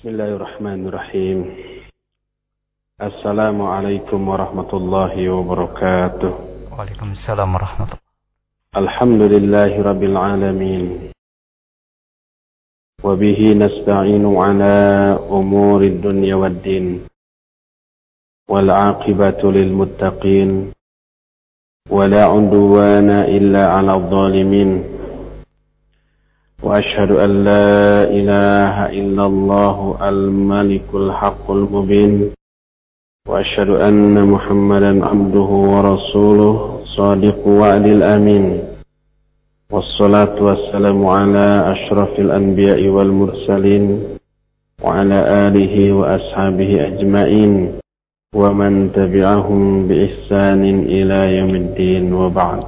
[0.00, 1.38] بسم الله الرحمن الرحيم.
[3.02, 6.32] السلام عليكم ورحمة الله وبركاته.
[6.72, 8.00] وعليكم السلام ورحمة الله.
[8.76, 11.12] الحمد لله رب العالمين.
[13.04, 14.76] وبه نستعين على
[15.28, 17.04] أمور الدنيا والدين.
[18.48, 20.72] والعاقبة للمتقين.
[21.90, 24.99] ولا عدوان إلا على الظالمين.
[26.62, 32.30] وأشهد أن لا إله إلا الله الملك الحق المبين
[33.28, 38.44] وأشهد أن محمدا عبده ورسوله صادق وعد الأمين.
[39.72, 43.84] والصلاة والسلام على أشرف الأنبياء والمرسلين
[44.84, 47.52] وعلى آله وأصحابه أجمعين
[48.34, 50.62] ومن تبعهم بإحسان
[50.96, 52.60] إلى يوم الدين وبعد.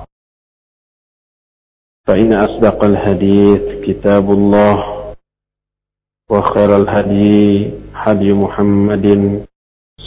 [2.06, 4.76] فإن أصدق الحديث كتاب الله
[6.30, 9.06] وخير الهدي هدي محمد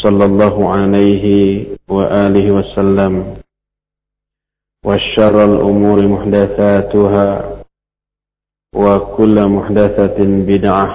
[0.04, 1.26] صلى الله عليه
[1.90, 3.37] وآله وسلم
[4.85, 7.55] وشر الأمور محدثاتها
[8.76, 10.87] وكل محدثة بدعة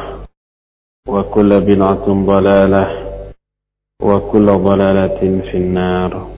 [1.08, 2.84] وكل بدعة ضلالة
[4.02, 5.20] وكل ضلالة
[5.50, 6.36] في النار.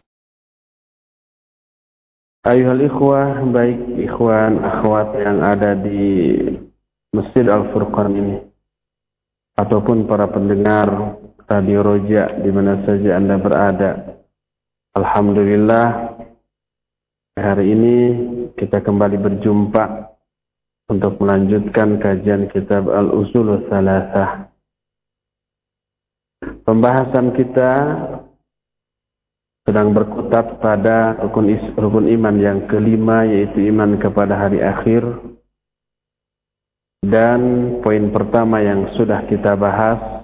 [2.42, 6.42] Ayuhal ikhwah, baik ikhwan, akhwat yang ada di
[7.14, 8.36] Masjid Al-Furqan ini.
[9.54, 10.90] Ataupun para pendengar
[11.46, 14.18] Radio Roja di mana saja Anda berada.
[14.98, 16.18] Alhamdulillah,
[17.38, 17.96] hari ini
[18.58, 20.10] kita kembali berjumpa
[20.90, 24.50] untuk melanjutkan kajian kitab Al-Usul Salasah.
[26.66, 27.70] Pembahasan kita
[29.62, 35.06] sedang berkutat pada rukun, iman yang kelima yaitu iman kepada hari akhir.
[37.02, 37.40] Dan
[37.82, 40.22] poin pertama yang sudah kita bahas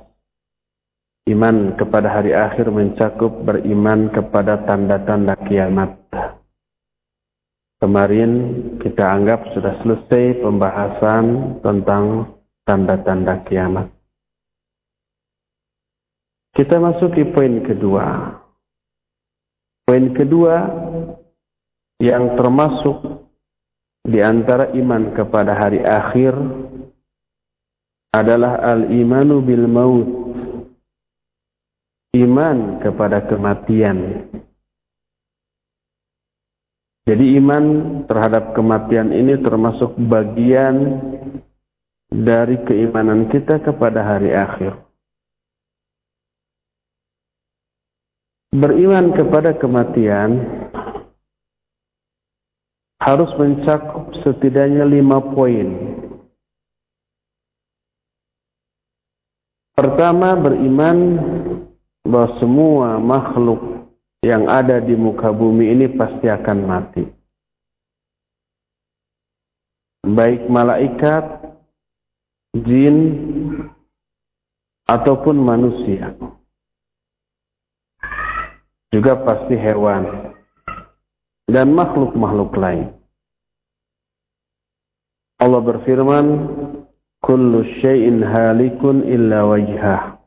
[1.27, 5.99] iman kepada hari akhir mencakup beriman kepada tanda-tanda kiamat.
[7.79, 8.31] Kemarin
[8.83, 12.35] kita anggap sudah selesai pembahasan tentang
[12.67, 13.87] tanda-tanda kiamat.
[16.59, 18.38] Kita masuki poin kedua
[19.89, 20.69] Poin kedua
[21.97, 23.25] yang termasuk
[24.05, 26.37] di antara iman kepada hari akhir
[28.13, 30.09] adalah al-imanu bil maut.
[32.13, 34.29] Iman kepada kematian.
[37.09, 37.65] Jadi iman
[38.05, 41.01] terhadap kematian ini termasuk bagian
[42.13, 44.88] dari keimanan kita kepada hari akhir.
[48.49, 50.41] Beriman kepada kematian
[52.97, 55.69] harus mencakup setidaknya lima poin.
[59.77, 60.97] Pertama, beriman
[62.09, 63.93] bahwa semua makhluk
[64.25, 67.05] yang ada di muka bumi ini pasti akan mati.
[70.09, 71.53] Baik malaikat,
[72.65, 72.97] jin,
[74.89, 76.17] ataupun manusia
[78.89, 80.33] juga pasti hewan
[81.49, 82.89] dan makhluk-makhluk lain.
[85.39, 86.27] Allah berfirman,
[87.23, 90.19] "Kullu syai'in halikun illa wajhah."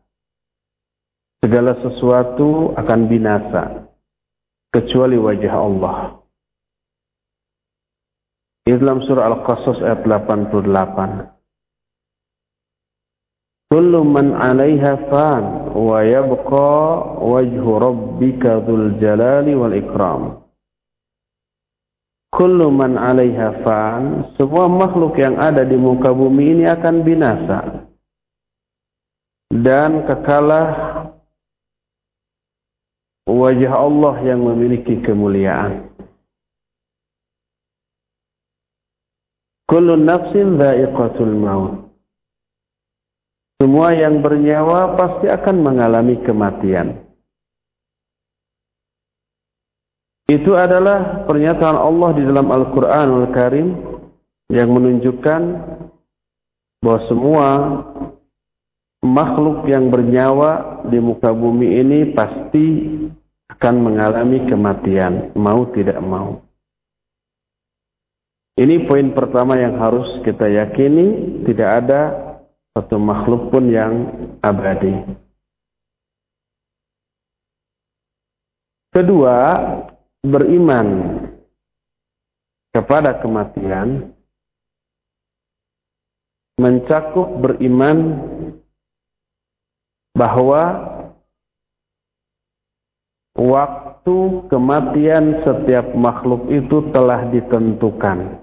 [1.42, 3.92] Segala sesuatu akan binasa
[4.70, 6.22] kecuali wajah Allah.
[8.62, 11.34] Di dalam surah Al-Qasas ayat 88.
[13.74, 16.72] Kullu man 'alaiha fan wa yabqa
[17.20, 20.22] wajhu rabbika dzul jalali wal ikram.
[22.32, 27.60] Kullu man 'alaiha fan, semua makhluk yang ada di muka bumi ini akan binasa.
[29.52, 30.68] Dan kekalah
[33.28, 35.92] wajah Allah yang memiliki kemuliaan.
[39.68, 41.91] Kullu nafsin dha'iqatul maut.
[43.62, 46.98] Semua yang bernyawa pasti akan mengalami kematian.
[50.26, 53.70] Itu adalah pernyataan Allah di dalam Al-Quranul Karim
[54.50, 55.42] yang menunjukkan
[56.82, 57.48] bahwa semua
[59.06, 62.66] makhluk yang bernyawa di muka bumi ini pasti
[63.46, 66.42] akan mengalami kematian, mau tidak mau.
[68.58, 72.31] Ini poin pertama yang harus kita yakini, tidak ada
[72.72, 73.94] satu makhluk pun yang
[74.40, 74.96] abadi.
[78.92, 79.38] Kedua,
[80.24, 80.88] beriman
[82.76, 84.16] kepada kematian
[86.60, 88.22] mencakup beriman
[90.14, 90.64] bahwa
[93.34, 94.18] waktu
[94.52, 98.41] kematian setiap makhluk itu telah ditentukan.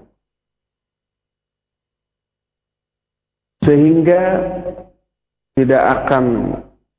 [3.69, 4.21] Sehingga
[5.53, 6.25] tidak akan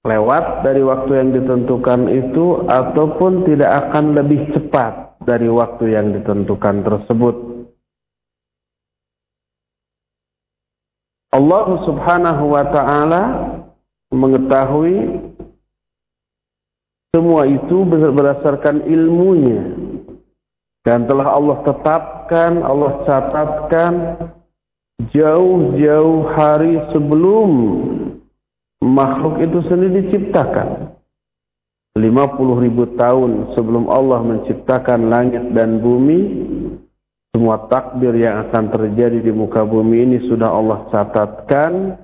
[0.07, 6.87] lewat dari waktu yang ditentukan itu ataupun tidak akan lebih cepat dari waktu yang ditentukan
[6.87, 7.37] tersebut.
[11.35, 13.23] Allah Subhanahu wa taala
[14.15, 15.27] mengetahui
[17.11, 19.91] semua itu berdasarkan ilmunya
[20.87, 23.93] dan telah Allah tetapkan, Allah catatkan
[25.09, 27.49] jauh-jauh hari sebelum
[28.85, 30.93] makhluk itu sendiri diciptakan.
[31.99, 36.21] 50 ribu tahun sebelum Allah menciptakan langit dan bumi,
[37.35, 41.99] semua takdir yang akan terjadi di muka bumi ini sudah Allah catatkan,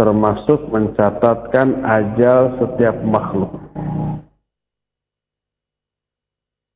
[0.00, 3.52] termasuk mencatatkan ajal setiap makhluk.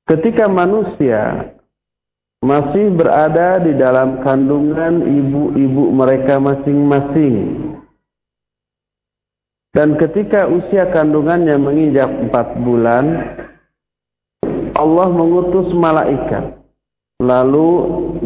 [0.09, 1.53] Ketika manusia
[2.45, 7.69] masih berada di dalam kandungan ibu-ibu mereka masing-masing,
[9.79, 13.05] dan ketika usia kandungannya menginjak empat bulan,
[14.75, 16.59] Allah mengutus malaikat.
[17.23, 17.71] Lalu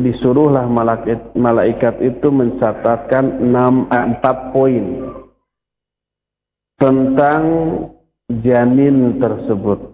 [0.01, 4.85] disuruhlah malaikat, malaikat itu mencatatkan enam, eh, empat poin
[6.81, 7.45] tentang
[8.41, 9.92] janin tersebut.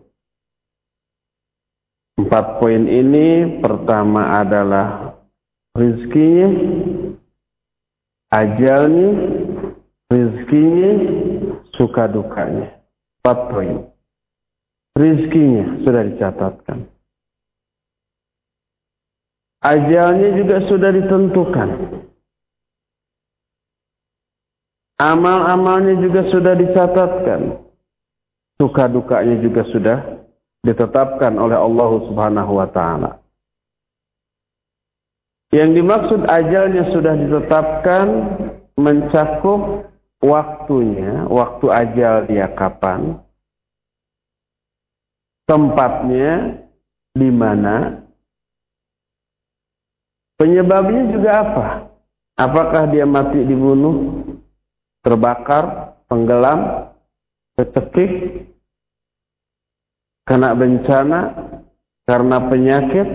[2.18, 5.14] Empat poin ini pertama adalah
[5.78, 6.50] rizkinya,
[8.34, 9.10] ajalnya,
[10.10, 10.92] rizkinya,
[11.78, 12.74] suka dukanya.
[13.22, 13.86] Empat poin.
[14.98, 16.78] Rizkinya sudah dicatatkan.
[19.62, 21.70] Ajalnya juga sudah ditentukan.
[24.98, 27.62] Amal-amalnya juga sudah dicatatkan.
[28.58, 30.17] Suka dukanya juga sudah
[30.62, 33.10] ditetapkan oleh Allah Subhanahu wa taala.
[35.48, 38.06] Yang dimaksud ajalnya sudah ditetapkan
[38.76, 39.88] mencakup
[40.20, 43.16] waktunya, waktu ajal dia kapan,
[45.48, 46.60] tempatnya
[47.16, 48.04] di mana,
[50.36, 51.66] penyebabnya juga apa?
[52.38, 54.22] Apakah dia mati dibunuh,
[55.02, 56.92] terbakar, tenggelam,
[57.56, 58.46] kecekik,
[60.28, 61.20] kena bencana,
[62.04, 63.08] karena penyakit,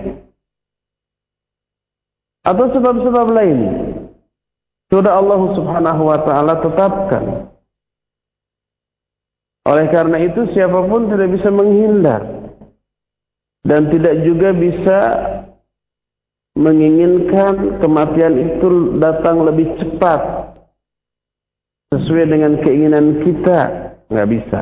[2.43, 3.73] atau sebab-sebab lainnya.
[4.91, 7.23] Sudah Allah subhanahu wa ta'ala tetapkan.
[9.63, 12.21] Oleh karena itu siapa pun tidak bisa menghindar.
[13.63, 14.99] Dan tidak juga bisa
[16.59, 20.51] menginginkan kematian itu datang lebih cepat.
[21.95, 23.59] Sesuai dengan keinginan kita.
[24.11, 24.59] Nggak bisa.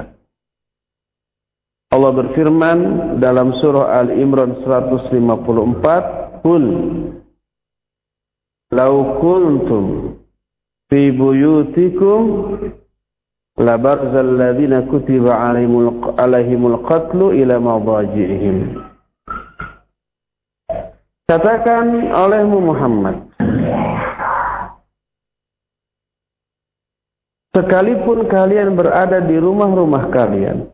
[1.91, 2.79] Allah berfirman
[3.19, 6.39] dalam surah Al-Imran 154.
[6.39, 6.65] Kul.
[8.71, 10.15] Lau kuntum
[10.87, 12.23] fi buyutikum
[13.59, 17.59] labarzal ladzina kutiba alaihimul alaihimul qatlu ila
[21.27, 23.15] Katakan olehmu Muhammad
[27.51, 30.71] Sekalipun kalian berada di rumah-rumah kalian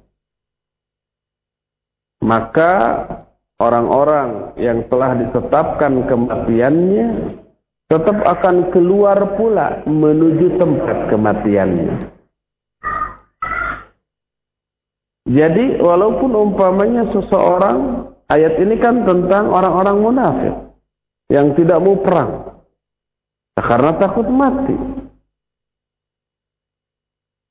[2.22, 2.74] maka
[3.58, 7.08] orang-orang yang telah ditetapkan kematiannya
[7.88, 12.18] tetap akan keluar pula menuju tempat kematiannya.
[15.28, 20.56] Jadi walaupun umpamanya seseorang ayat ini kan tentang orang-orang munafik
[21.28, 22.32] yang tidak mau perang
[23.60, 24.76] karena takut mati.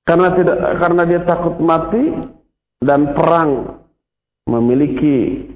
[0.07, 2.05] Karena tidak karena dia takut mati
[2.81, 3.83] dan perang
[4.47, 5.51] memiliki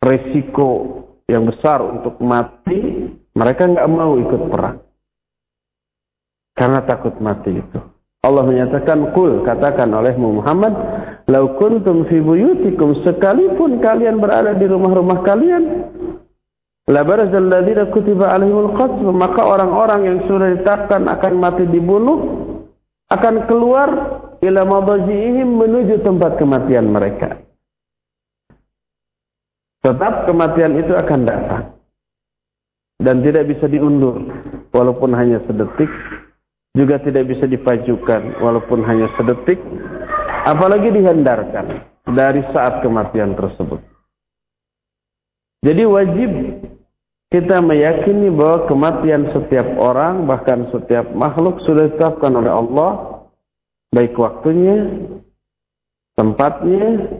[0.00, 4.78] resiko yang besar untuk mati, mereka nggak mau ikut perang.
[6.56, 7.80] Karena takut mati itu.
[8.20, 10.76] Allah menyatakan, Kul, katakan olehmu Muhammad,
[11.24, 15.64] Lau kuntum fi buyutikum, sekalipun kalian berada di rumah-rumah kalian,
[16.90, 22.18] Labarazal ladhina kutiba alaihimul qatl, maka orang-orang yang sudah ditetapkan akan mati dibunuh,
[23.14, 23.88] akan keluar
[24.42, 27.49] ila menuju tempat kematian mereka.
[29.80, 31.64] Tetap kematian itu akan datang.
[33.00, 34.20] Dan tidak bisa diundur
[34.76, 35.88] walaupun hanya sedetik.
[36.76, 39.56] Juga tidak bisa dipajukan walaupun hanya sedetik.
[40.44, 41.82] Apalagi dihendarkan
[42.12, 43.80] dari saat kematian tersebut.
[45.60, 46.30] Jadi wajib
[47.30, 52.90] kita meyakini bahwa kematian setiap orang bahkan setiap makhluk sudah ditetapkan oleh Allah.
[53.90, 54.86] Baik waktunya,
[56.14, 57.10] tempatnya,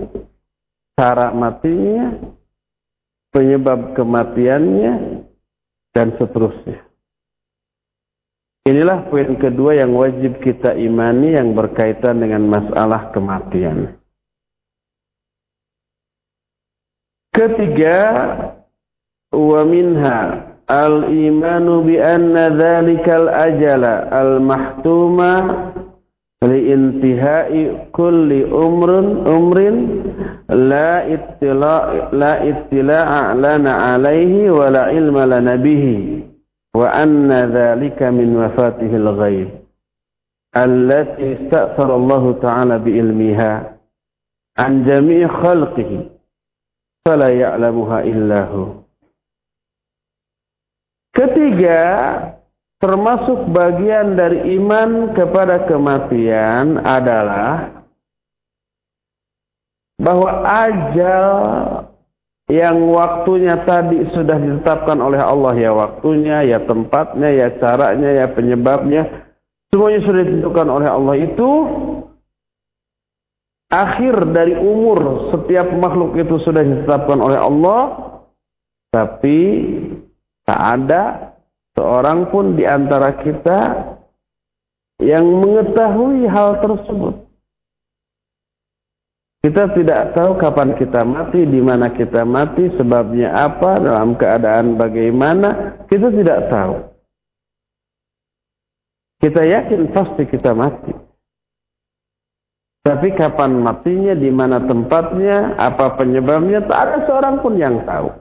[0.95, 2.15] cara matinya,
[3.31, 5.27] penyebab kematiannya,
[5.95, 6.87] dan seterusnya.
[8.69, 13.97] Inilah poin kedua yang wajib kita imani yang berkaitan dengan masalah kematian.
[17.33, 17.99] Ketiga,
[19.33, 20.19] wa minha
[20.69, 25.33] al-imanu bi anna dhalikal ajala al-mahtuma
[26.45, 27.53] لإنتهاء
[27.93, 28.99] كل أمر
[29.37, 29.59] أمر
[30.49, 35.85] لا اطلاع لا اطلاع لنا عليه ولا علم لنا به
[36.77, 39.49] وأن ذلك من وفاته الغيب
[40.57, 43.77] التي استأثر الله تعالى بعلمها
[44.59, 46.07] عن جميع خلقه
[47.07, 48.67] فلا يعلمها إلا هو.
[51.11, 51.79] Ketiga,
[52.81, 57.85] termasuk bagian dari iman kepada kematian adalah
[60.01, 61.27] bahwa ajal
[62.49, 69.07] yang waktunya tadi sudah ditetapkan oleh Allah ya waktunya, ya tempatnya, ya caranya, ya penyebabnya,
[69.71, 71.51] semuanya sudah ditentukan oleh Allah itu
[73.71, 77.81] akhir dari umur setiap makhluk itu sudah ditetapkan oleh Allah,
[78.91, 79.39] tapi
[80.43, 81.30] tak ada
[81.81, 83.59] seorang pun di antara kita
[85.01, 87.25] yang mengetahui hal tersebut.
[89.41, 95.81] Kita tidak tahu kapan kita mati, di mana kita mati, sebabnya apa, dalam keadaan bagaimana,
[95.89, 96.77] kita tidak tahu.
[99.25, 100.93] Kita yakin pasti kita mati.
[102.85, 108.13] Tapi kapan matinya, di mana tempatnya, apa penyebabnya, tak ada seorang pun yang tahu.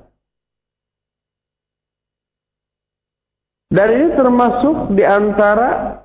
[3.69, 6.01] Dan ini termasuk di antara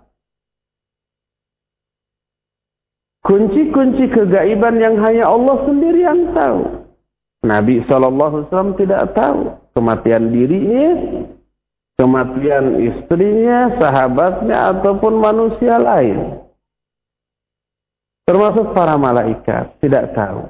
[3.25, 6.85] kunci-kunci kegaiban yang hanya Allah sendiri yang tahu.
[7.45, 10.89] Nabi SAW tidak tahu kematian dirinya,
[11.97, 16.45] kematian istrinya, sahabatnya, ataupun manusia lain.
[18.25, 20.49] Termasuk para malaikat tidak tahu.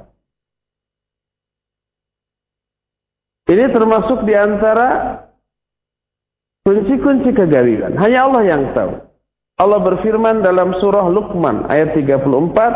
[3.51, 5.21] Ini termasuk di antara
[6.65, 7.95] kunci-kunci kegariban.
[8.01, 8.93] Hanya Allah yang tahu.
[9.55, 12.75] Allah berfirman dalam surah Luqman ayat 34,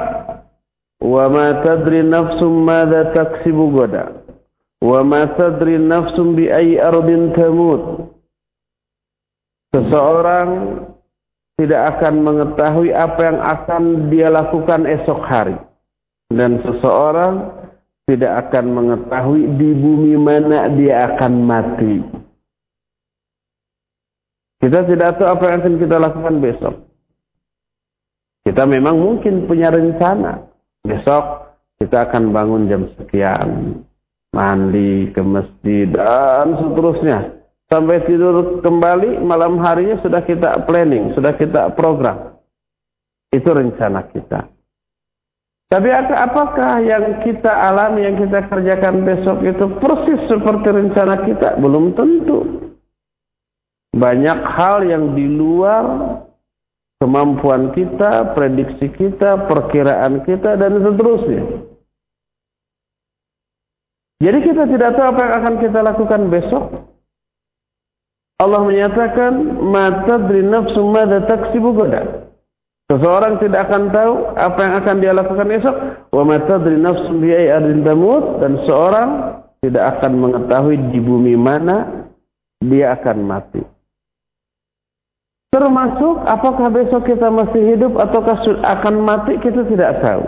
[1.02, 4.23] "Wa ma tadri nafsum madza taksibu gada,
[4.78, 8.14] wa ma tadri nafsum bi ayyi ardin tamut."
[9.75, 10.50] Seseorang
[11.59, 13.83] tidak akan mengetahui apa yang akan
[14.14, 15.59] dia lakukan esok hari.
[16.30, 17.59] Dan seseorang
[18.07, 22.27] tidak akan mengetahui di bumi mana dia akan mati.
[24.58, 26.74] Kita tidak tahu apa yang akan kita lakukan besok.
[28.42, 30.50] Kita memang mungkin punya rencana.
[30.82, 31.24] Besok
[31.78, 33.82] kita akan bangun jam sekian.
[34.34, 37.38] Mandi ke masjid dan seterusnya
[37.68, 42.36] sampai tidur kembali malam harinya sudah kita planning, sudah kita program.
[43.32, 44.52] Itu rencana kita.
[45.68, 51.60] Tapi apakah yang kita alami, yang kita kerjakan besok itu persis seperti rencana kita?
[51.60, 52.67] Belum tentu.
[53.97, 55.85] Banyak hal yang di luar
[56.99, 61.42] kemampuan kita, prediksi kita, perkiraan kita, dan seterusnya.
[64.18, 66.64] Jadi kita tidak tahu apa yang akan kita lakukan besok.
[68.38, 72.26] Allah menyatakan mata nafsu mada taksibu goda.
[72.90, 75.76] Seseorang tidak akan tahu apa yang akan dia lakukan esok.
[76.11, 79.09] Wa mata nafsu biai adin tamut dan seorang
[79.62, 82.07] tidak akan mengetahui di bumi mana
[82.62, 83.77] dia akan mati.
[85.49, 90.25] Termasuk apakah besok kita masih hidup ataukah akan mati kita tidak tahu.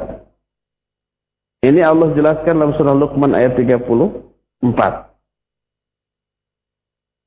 [1.60, 4.64] Ini Allah jelaskan dalam surah Luqman ayat 34.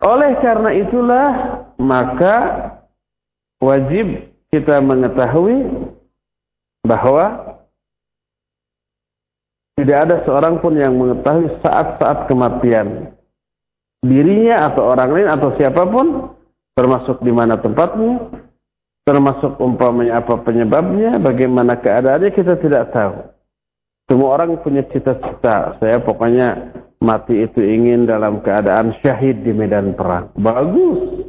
[0.03, 1.29] Oleh karena itulah
[1.77, 2.35] maka
[3.61, 5.87] wajib kita mengetahui
[6.81, 7.53] bahwa
[9.77, 13.13] tidak ada seorang pun yang mengetahui saat-saat kematian
[14.03, 16.35] dirinya atau orang lain atau siapa pun
[16.73, 18.29] termasuk di mana tempatnya
[19.03, 23.29] termasuk umpamanya apa penyebabnya bagaimana keadaannya kita tidak tahu
[24.09, 30.31] semua orang punya cita-cita saya pokoknya mati itu ingin dalam keadaan syahid di medan perang.
[30.39, 31.27] Bagus.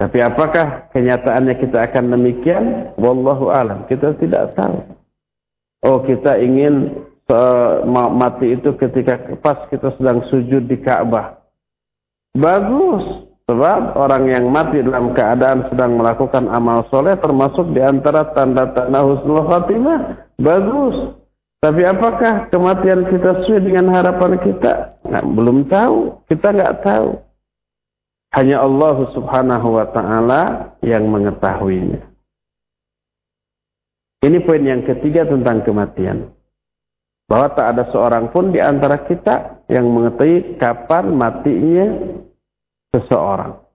[0.00, 2.96] Tapi apakah kenyataannya kita akan demikian?
[2.96, 3.84] Wallahu alam.
[3.86, 4.96] Kita tidak tahu.
[5.84, 11.38] Oh, kita ingin uh, mati itu ketika pas kita sedang sujud di Ka'bah.
[12.34, 13.27] Bagus.
[13.48, 19.40] Sebab orang yang mati dalam keadaan sedang melakukan amal soleh termasuk di antara tanda-tanda husnul
[19.48, 20.28] khatimah.
[20.36, 21.16] Bagus.
[21.58, 25.00] Tapi apakah kematian kita sesuai dengan harapan kita?
[25.08, 26.28] Nah, belum tahu.
[26.28, 27.08] Kita nggak tahu.
[28.36, 30.42] Hanya Allah subhanahu wa ta'ala
[30.84, 32.04] yang mengetahuinya.
[34.28, 36.36] Ini poin yang ketiga tentang kematian.
[37.24, 41.86] Bahwa tak ada seorang pun di antara kita yang mengetahui kapan matinya
[42.92, 43.68] seseorang.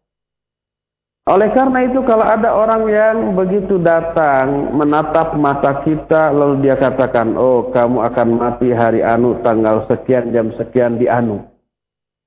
[1.24, 7.40] Oleh karena itu kalau ada orang yang begitu datang menatap mata kita lalu dia katakan,
[7.40, 11.48] "Oh, kamu akan mati hari anu tanggal sekian jam sekian di anu."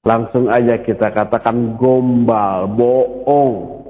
[0.01, 3.85] Langsung aja kita katakan gombal, bohong.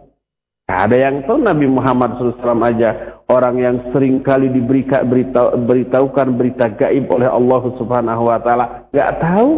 [0.66, 6.34] Nah, ada yang tahu Nabi Muhammad SAW aja orang yang sering kali diberikan berita, beritahukan
[6.34, 9.50] berita gaib oleh Allah Subhanahu Wa Taala nggak tahu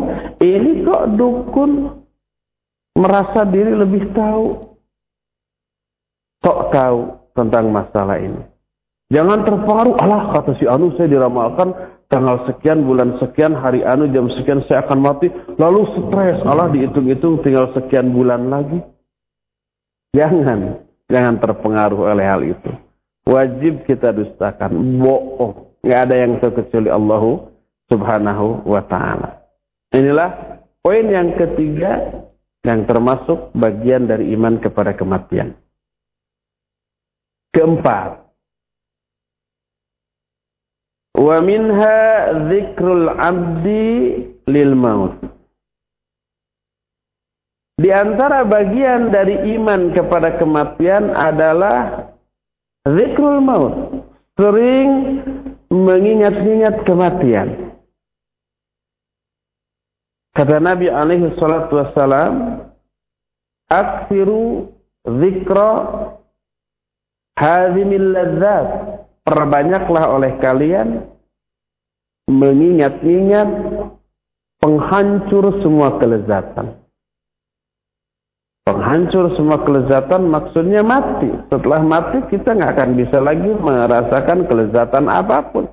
[0.45, 1.98] ini kok dukun
[2.99, 4.75] merasa diri lebih tahu.
[6.43, 6.99] Tok tahu
[7.39, 8.43] tentang masalah ini.
[9.09, 11.73] Jangan terpengaruh, Allah kata si Anu saya diramalkan
[12.13, 15.33] tanggal sekian, bulan sekian, hari Anu jam sekian saya akan mati.
[15.57, 18.85] Lalu stres, Allah dihitung-hitung tinggal sekian bulan lagi.
[20.13, 22.71] Jangan, jangan terpengaruh oleh hal itu.
[23.25, 25.81] Wajib kita dustakan, bohong.
[25.81, 27.23] Nggak ada yang tahu kecuali Allah
[27.89, 29.31] subhanahu wa ta'ala.
[29.97, 32.28] Inilah poin yang ketiga
[32.67, 35.55] yang termasuk bagian dari iman kepada kematian.
[37.55, 38.29] Keempat,
[41.19, 41.99] wa minha
[42.47, 43.87] dzikrul abdi
[44.47, 45.19] lil maut.
[47.79, 52.11] Di antara bagian dari iman kepada kematian adalah
[52.83, 53.75] zikrul maut.
[54.35, 55.23] Sering
[55.71, 57.68] mengingat-ingat kematian.
[60.37, 62.65] Kata Nabi alaihi salatu wassalam,
[63.71, 64.71] "Aksiru
[65.05, 65.73] zikra
[67.39, 68.69] hadhimil ladzat."
[69.29, 71.05] Perbanyaklah oleh kalian
[72.33, 73.49] mengingat-ingat
[74.57, 76.81] penghancur semua kelezatan.
[78.65, 81.29] Penghancur semua kelezatan maksudnya mati.
[81.53, 85.69] Setelah mati kita nggak akan bisa lagi merasakan kelezatan apa pun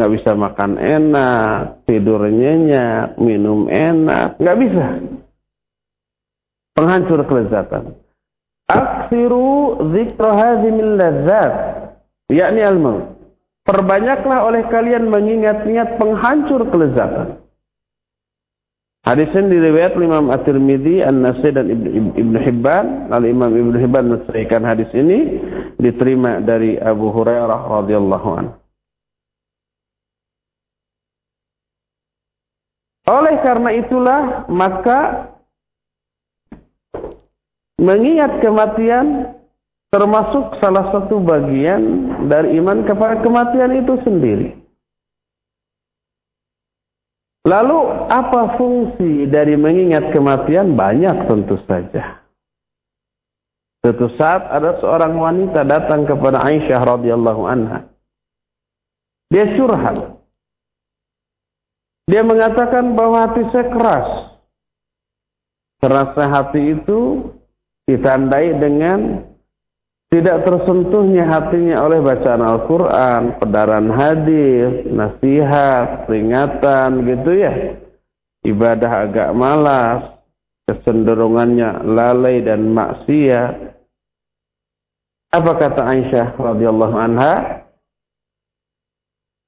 [0.00, 4.86] nggak bisa makan enak, tidur nyenyak, minum enak, nggak bisa.
[6.72, 8.00] Penghancur kelezatan.
[8.64, 11.52] Aksiru zikra hazimil ladzat,
[12.32, 13.20] yakni al-maut.
[13.68, 17.44] Perbanyaklah oleh kalian mengingat-ingat penghancur kelezatan.
[19.00, 22.86] Hadis ini diriwayat Imam At-Tirmidzi, An-Nasai dan Ibnu Ibn Hibban.
[23.08, 25.40] Lalu Imam Ibnu Hibban mensahihkan hadis ini
[25.80, 28.59] diterima dari Abu Hurairah radhiyallahu anhu.
[33.08, 34.20] Oleh karena itulah
[34.52, 35.30] maka
[37.80, 39.36] mengingat kematian
[39.88, 41.82] termasuk salah satu bagian
[42.28, 44.60] dari iman kepada kematian itu sendiri.
[47.48, 47.78] Lalu
[48.12, 50.76] apa fungsi dari mengingat kematian?
[50.76, 52.20] Banyak tentu saja.
[53.80, 57.88] Suatu saat ada seorang wanita datang kepada Aisyah radhiyallahu anha.
[59.32, 60.19] Dia curhat.
[62.10, 64.08] Dia mengatakan bahwa hati saya keras.
[65.78, 67.30] Kerasnya hati itu
[67.86, 69.30] ditandai dengan
[70.10, 77.78] tidak tersentuhnya hatinya oleh bacaan Al-Quran, pedaran hadis, nasihat, peringatan gitu ya.
[78.42, 80.18] Ibadah agak malas,
[80.66, 83.54] kecenderungannya lalai dan maksiat.
[85.30, 87.34] Apa kata Aisyah radhiyallahu anha?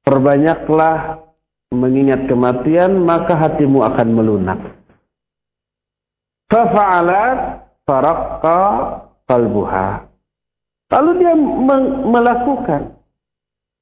[0.07, 1.27] Perbanyaklah
[1.73, 4.61] mengingat kematian maka hatimu akan melunak.
[6.53, 8.61] Fafa'alat faraqqa
[9.25, 10.05] qalbuha.
[10.93, 11.35] Lalu dia
[12.05, 12.93] melakukan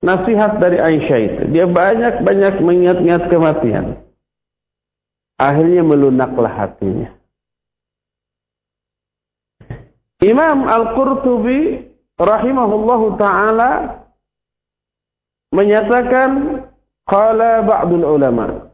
[0.00, 1.42] nasihat dari Aisyah itu.
[1.50, 3.98] Dia banyak-banyak mengingat-ingat kematian.
[5.40, 7.10] Akhirnya melunaklah hatinya.
[10.20, 14.04] Imam Al-Qurtubi rahimahullahu taala
[15.50, 16.62] menyatakan
[17.10, 18.70] Qala ba'dul ulama.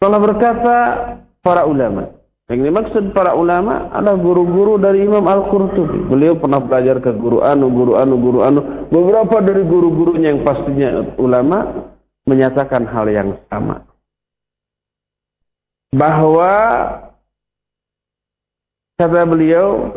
[0.00, 0.76] Telah berkata
[1.44, 2.08] para ulama.
[2.48, 6.08] Yang dimaksud para ulama adalah guru-guru dari Imam Al-Qurtubi.
[6.08, 8.60] Beliau pernah belajar ke guru anu, guru anu, guru anu.
[8.88, 11.88] Beberapa dari guru-gurunya yang pastinya ulama
[12.24, 13.84] menyatakan hal yang sama.
[15.92, 16.52] Bahwa
[18.96, 19.92] kata beliau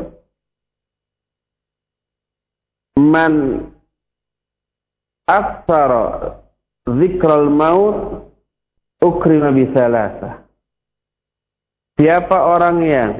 [2.99, 3.63] man
[5.27, 6.44] aksara
[6.85, 8.29] zikral maut
[9.01, 10.45] ukrima bisalasa.
[11.95, 13.11] Siapa orang yang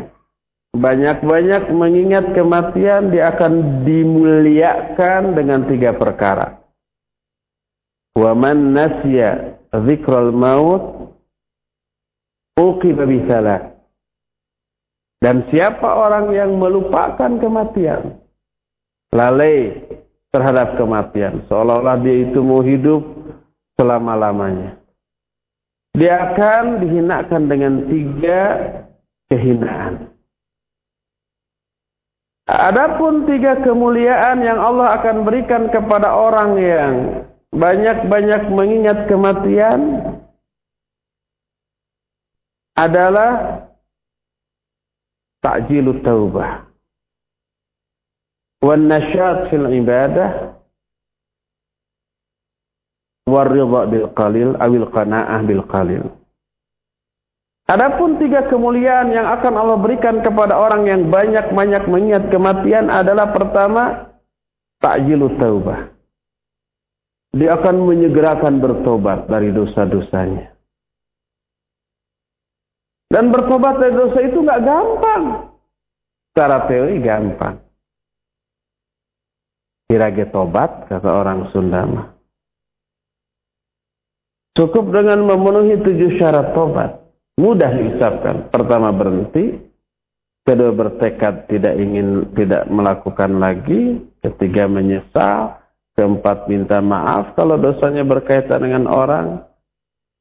[0.75, 6.59] banyak-banyak mengingat kematian, dia akan dimuliakan dengan tiga perkara.
[8.15, 11.15] Wa man nasya dzikral maut
[12.59, 13.75] uqiba bisalah.
[15.23, 18.19] Dan siapa orang yang melupakan kematian,
[19.15, 19.73] lalai
[20.29, 23.24] terhadap kematian, seolah-olah dia itu mau hidup
[23.75, 24.79] selama-lamanya.
[25.95, 28.41] Dia akan dihinakan dengan tiga
[29.31, 30.11] kehinaan.
[32.45, 36.93] Adapun tiga kemuliaan yang Allah akan berikan kepada orang yang
[37.55, 40.03] banyak-banyak mengingat kematian
[42.75, 43.63] adalah
[45.39, 46.67] ta'jilut taubah
[48.59, 48.91] wan
[49.47, 50.54] fil ibadah
[53.25, 56.05] war ridha bil qalil awil qanaah bil qalil
[57.65, 64.13] Adapun tiga kemuliaan yang akan Allah berikan kepada orang yang banyak-banyak mengingat kematian adalah pertama,
[64.77, 65.89] takjilut taubah.
[67.33, 70.53] Dia akan menyegerakan bertobat dari dosa-dosanya.
[73.09, 75.23] Dan bertobat dari dosa itu nggak gampang.
[76.29, 77.65] Secara teori gampang.
[79.89, 82.13] Kirage tobat, kata orang Sunda
[84.55, 88.47] Cukup dengan memenuhi tujuh syarat tobat mudah diucapkan.
[88.47, 89.59] Pertama berhenti,
[90.47, 95.59] kedua bertekad tidak ingin tidak melakukan lagi, ketiga menyesal,
[95.99, 99.43] keempat minta maaf kalau dosanya berkaitan dengan orang.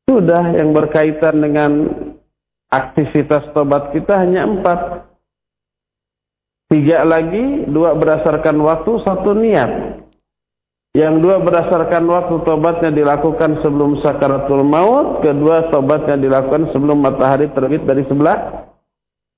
[0.05, 1.89] Sudah yang berkaitan dengan
[2.69, 5.09] aktivitas tobat kita hanya empat.
[6.69, 10.04] Tiga lagi, dua berdasarkan waktu, satu niat.
[10.95, 15.27] Yang dua berdasarkan waktu tobatnya dilakukan sebelum sakaratul maut.
[15.27, 18.71] Kedua tobatnya dilakukan sebelum matahari terbit dari sebelah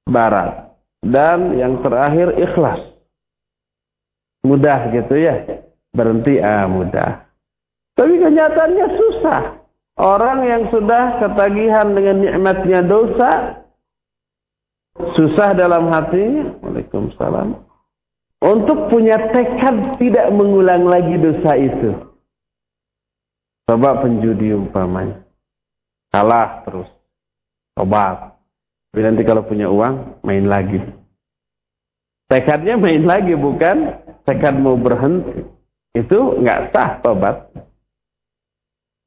[0.05, 0.77] barat.
[1.01, 2.93] Dan yang terakhir ikhlas.
[4.45, 5.65] Mudah gitu ya.
[5.97, 7.25] Berhenti, ah mudah.
[7.97, 9.41] Tapi kenyataannya susah.
[9.97, 13.65] Orang yang sudah ketagihan dengan nikmatnya dosa.
[15.17, 16.53] Susah dalam hatinya.
[16.61, 17.66] Waalaikumsalam
[18.43, 21.91] untuk punya tekad tidak mengulang lagi dosa itu.
[23.67, 25.25] Coba penjudi umpamanya.
[26.13, 26.89] Kalah terus.
[27.73, 28.37] Tobat.
[28.93, 30.81] Tapi nanti kalau punya uang, main lagi.
[32.29, 35.45] Tekadnya main lagi, bukan tekad mau berhenti.
[35.97, 37.51] Itu nggak sah tobat.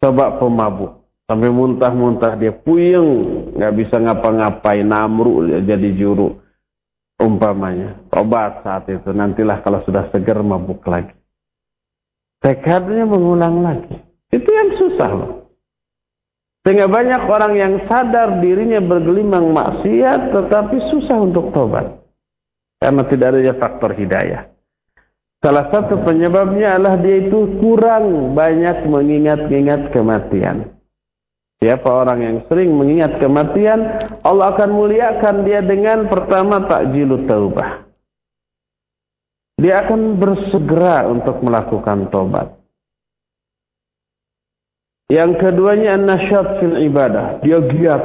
[0.01, 1.05] Coba pemabuk.
[1.29, 3.53] Sampai muntah-muntah dia puyeng.
[3.53, 4.85] nggak bisa ngapa-ngapain.
[4.85, 6.48] Namru jadi juru
[7.19, 9.11] umpamanya obat saat itu.
[9.11, 11.13] Nantilah kalau sudah segar mabuk lagi.
[12.39, 13.99] Tekadnya mengulang lagi.
[14.31, 15.39] Itu yang susah loh
[16.69, 21.97] sehingga banyak orang yang sadar dirinya bergelimang maksiat tetapi susah untuk tobat.
[22.77, 24.53] Karena tidak adanya faktor hidayah.
[25.41, 30.78] Salah satu penyebabnya adalah dia itu kurang banyak mengingat-ingat kematian
[31.59, 33.83] Siapa orang yang sering mengingat kematian,
[34.23, 37.83] Allah akan muliakan dia dengan pertama takjilut taubah.
[39.59, 42.55] Dia akan bersegera untuk melakukan tobat.
[45.11, 47.43] Yang keduanya nasyat fil ibadah.
[47.43, 48.03] Dia giat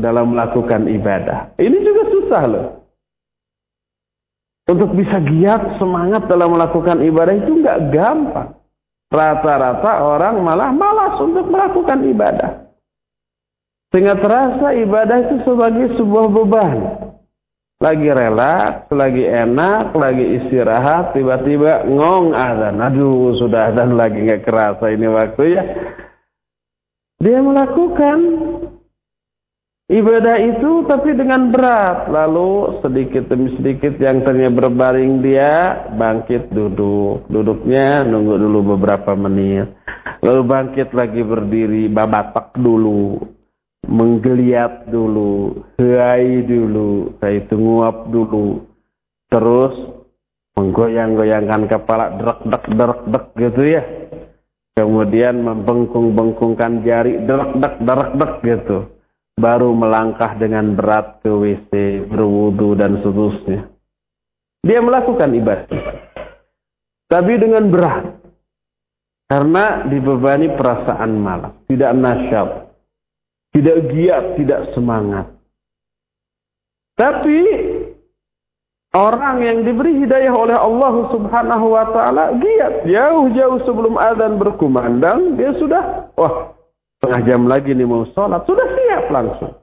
[0.00, 1.52] dalam melakukan ibadah.
[1.60, 2.66] Ini juga susah loh.
[4.64, 8.56] Untuk bisa giat semangat dalam melakukan ibadah itu nggak gampang.
[9.12, 12.63] Rata-rata orang malah malas untuk melakukan ibadah.
[13.94, 16.78] Sehingga terasa ibadah itu sebagai sebuah beban.
[17.78, 22.82] Lagi relaks, lagi enak, lagi istirahat, tiba-tiba ngong azan.
[22.82, 25.62] Aduh, sudah azan lagi nggak kerasa ini waktu ya.
[27.22, 28.18] Dia melakukan
[29.86, 32.10] ibadah itu tapi dengan berat.
[32.10, 37.30] Lalu sedikit demi sedikit yang ternyata berbaring dia bangkit duduk.
[37.30, 39.70] Duduknya nunggu dulu beberapa menit.
[40.18, 43.33] Lalu bangkit lagi berdiri, babatak dulu
[43.88, 48.64] menggeliat dulu, hai dulu, saya itu nguap dulu,
[49.28, 49.74] terus
[50.54, 53.82] menggoyang-goyangkan kepala derak dek derak dek gitu ya.
[54.74, 58.78] Kemudian membengkung-bengkungkan jari derak dek derak dek gitu.
[59.34, 63.66] Baru melangkah dengan berat ke WC, berwudu dan seterusnya.
[64.62, 65.82] Dia melakukan ibadah.
[67.10, 68.04] Tapi dengan berat.
[69.24, 72.63] Karena dibebani perasaan malas, tidak nasyab
[73.54, 75.30] tidak giat, tidak semangat.
[76.94, 77.38] Tapi
[78.94, 82.86] orang yang diberi hidayah oleh Allah Subhanahu wa taala giat.
[82.86, 86.54] Jauh-jauh sebelum azan berkumandang dia sudah wah
[86.98, 88.42] setengah jam lagi nih mau sholat.
[88.46, 89.54] Sudah siap langsung.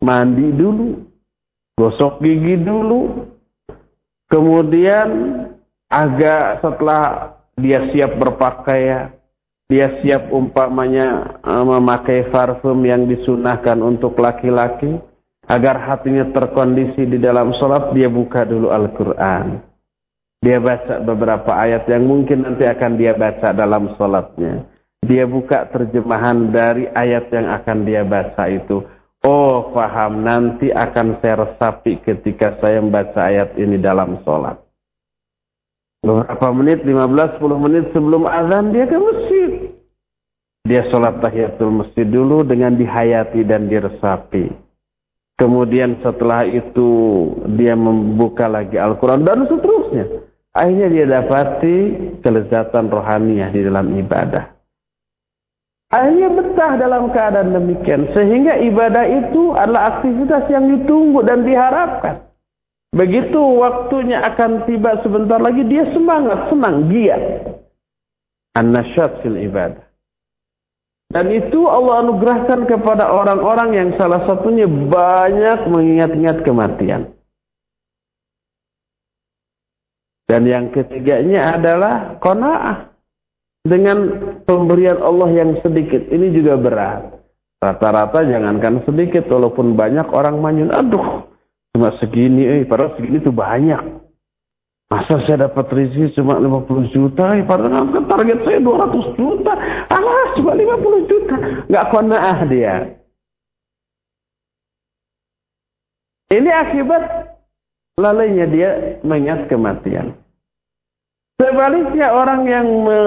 [0.00, 1.10] Mandi dulu
[1.80, 3.24] gosok gigi dulu,
[4.28, 5.08] kemudian
[5.88, 9.16] agak setelah dia siap berpakaian,
[9.70, 14.98] dia siap umpamanya eh, memakai parfum yang disunahkan untuk laki-laki,
[15.46, 19.62] agar hatinya terkondisi di dalam sholat, dia buka dulu Al-Quran.
[20.40, 24.64] Dia baca beberapa ayat yang mungkin nanti akan dia baca dalam sholatnya.
[25.04, 28.80] Dia buka terjemahan dari ayat yang akan dia baca itu.
[29.20, 30.24] Oh, paham.
[30.24, 34.69] Nanti akan saya resapi ketika saya membaca ayat ini dalam sholat.
[36.00, 39.50] Beberapa menit, 15-10 menit sebelum azan dia ke masjid.
[40.64, 44.48] Dia sholat tahiyatul masjid dulu dengan dihayati dan diresapi.
[45.40, 46.88] Kemudian setelah itu
[47.56, 50.28] dia membuka lagi Al-Quran dan seterusnya.
[50.52, 51.76] Akhirnya dia dapati
[52.20, 54.52] kelezatan rohaniah di dalam ibadah.
[55.90, 58.12] Akhirnya betah dalam keadaan demikian.
[58.14, 62.29] Sehingga ibadah itu adalah aktivitas yang ditunggu dan diharapkan.
[62.90, 67.22] Begitu waktunya akan tiba sebentar lagi, dia semangat, senang, giat.
[68.58, 69.86] An-nasyat fil ibadah.
[71.10, 77.14] Dan itu Allah anugerahkan kepada orang-orang yang salah satunya banyak mengingat-ingat kematian.
[80.30, 82.94] Dan yang ketiganya adalah kona'ah.
[83.66, 83.98] Dengan
[84.46, 86.06] pemberian Allah yang sedikit.
[86.06, 87.02] Ini juga berat.
[87.58, 89.26] Rata-rata jangankan sedikit.
[89.26, 90.70] Walaupun banyak orang manyun.
[90.70, 91.26] Aduh,
[91.74, 92.42] cuma segini.
[92.44, 93.82] Eh, padahal segini itu banyak.
[94.90, 97.38] Masa saya dapat rezeki cuma 50 juta.
[97.38, 99.52] Eh, padahal kan target saya 200 juta.
[99.86, 101.36] Alah, cuma 50 juta.
[101.70, 102.74] Nggak kona'ah dia.
[106.30, 107.02] Ini akibat
[107.98, 108.70] lalainya dia
[109.02, 110.14] mengingat kematian.
[111.40, 113.00] Sebaliknya orang yang me,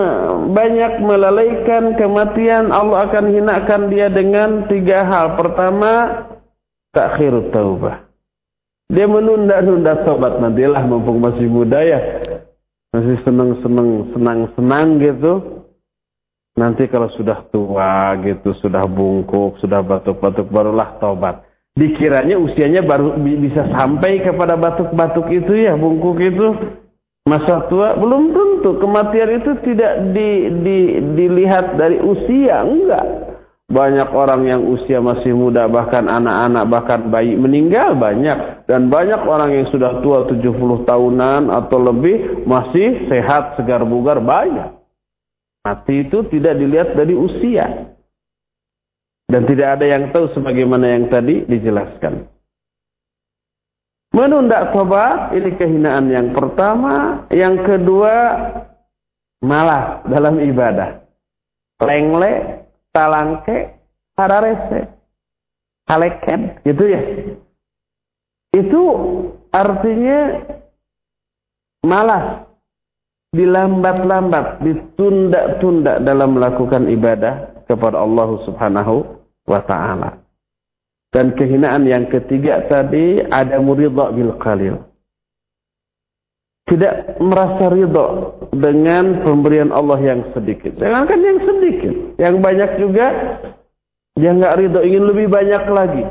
[0.51, 5.37] banyak melalaikan kematian Allah akan hinakan dia dengan tiga hal.
[5.39, 5.91] Pertama,
[6.91, 8.02] takhir taubah.
[8.93, 11.99] Dia menunda-nunda tobat nantilah mumpung masih muda ya.
[12.93, 15.33] Masih senang-senang senang-senang gitu.
[16.53, 21.41] Nanti kalau sudah tua gitu, sudah bungkuk, sudah batuk-batuk barulah tobat.
[21.73, 26.53] Dikiranya usianya baru bisa sampai kepada batuk-batuk itu ya, bungkuk itu
[27.25, 30.29] masa tua belum tentu kematian itu tidak di,
[30.59, 30.77] di,
[31.15, 33.32] dilihat dari usia enggak
[33.73, 38.69] banyak orang yang usia masih muda bahkan anak-anak bahkan bayi meninggal banyak.
[38.69, 44.77] Dan banyak orang yang sudah tua 70 tahunan atau lebih masih sehat segar bugar banyak.
[45.65, 47.91] Mati itu tidak dilihat dari usia.
[49.27, 52.29] Dan tidak ada yang tahu sebagaimana yang tadi dijelaskan.
[54.13, 58.13] Menunda tobat ini kehinaan yang pertama, yang kedua
[59.41, 61.01] malas dalam ibadah.
[61.81, 62.62] Lengle,
[62.93, 63.75] talangke,
[64.15, 64.87] hararese,
[65.89, 67.01] kaleken, gitu ya.
[68.53, 68.81] Itu
[69.49, 70.45] artinya
[71.81, 72.45] malas,
[73.33, 78.95] dilambat-lambat, ditunda-tunda dalam melakukan ibadah kepada Allah Subhanahu
[79.49, 80.21] wa taala.
[81.13, 84.81] Dan kehinaan yang ketiga tadi ada muridha bil qalil.
[86.63, 88.07] Tidak merasa ridha
[88.55, 90.79] dengan pemberian Allah yang sedikit.
[90.79, 93.05] Jangankan yang sedikit, yang banyak juga
[94.15, 96.03] dia nggak ridha ingin lebih banyak lagi.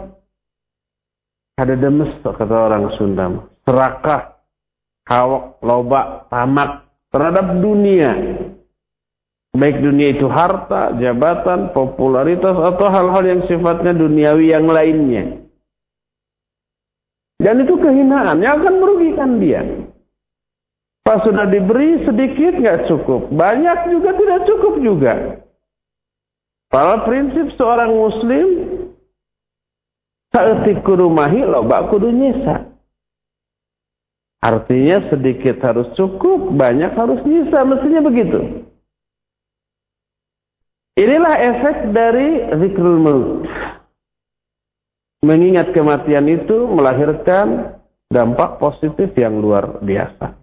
[1.56, 3.32] Ada demes kata orang Sunda,
[3.64, 4.40] serakah,
[5.08, 8.10] kawak, loba, tamak terhadap dunia.
[9.52, 15.44] Baik dunia itu harta, jabatan, popularitas, atau hal-hal yang sifatnya duniawi yang lainnya.
[17.36, 19.60] Dan itu kehinaan yang akan merugikan dia.
[21.02, 25.14] Pas sudah diberi sedikit nggak cukup, banyak juga tidak cukup juga.
[26.70, 28.46] Pada prinsip seorang muslim
[30.32, 32.70] saat kurumahi loba kudu nyisa.
[34.42, 38.66] Artinya sedikit harus cukup, banyak harus nyisa, mestinya begitu.
[40.98, 43.46] Inilah efek dari zikrul maut.
[45.22, 47.78] Mengingat kematian itu melahirkan
[48.10, 50.41] dampak positif yang luar biasa.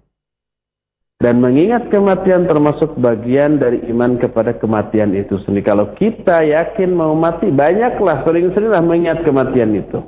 [1.19, 5.67] Dan mengingat kematian termasuk bagian dari iman kepada kematian itu sendiri.
[5.67, 9.99] Kalau kita yakin mau mati, banyaklah, sering-seringlah mengingat kematian itu.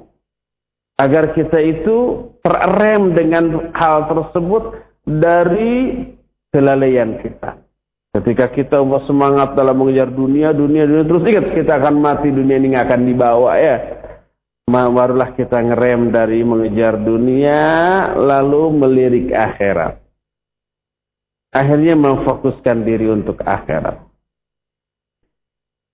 [0.96, 6.08] Agar kita itu terrem dengan hal tersebut dari
[6.56, 7.60] kelalaian kita.
[8.12, 12.76] Ketika kita semangat dalam mengejar dunia, dunia, dunia, terus ingat kita akan mati, dunia ini
[12.76, 13.78] akan dibawa ya.
[14.72, 17.60] Barulah kita ngerem dari mengejar dunia,
[18.16, 20.01] lalu melirik akhirat.
[21.52, 24.00] Akhirnya memfokuskan diri untuk akhirat.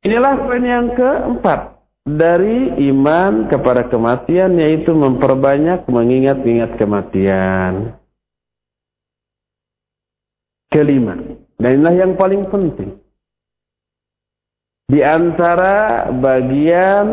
[0.05, 1.77] Inilah poin yang keempat.
[2.07, 7.99] dari iman kepada kematian yaitu memperbanyak mengingat-ingat kematian.
[10.71, 11.19] Kelima,
[11.59, 12.95] dan inilah yang paling penting.
[14.87, 17.07] Di antara bagian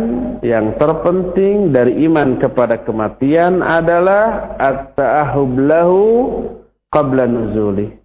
[0.47, 6.03] yang terpenting dari iman kepada kematian adalah at-ta'ahub lahu
[6.95, 8.04] qabla nuzuli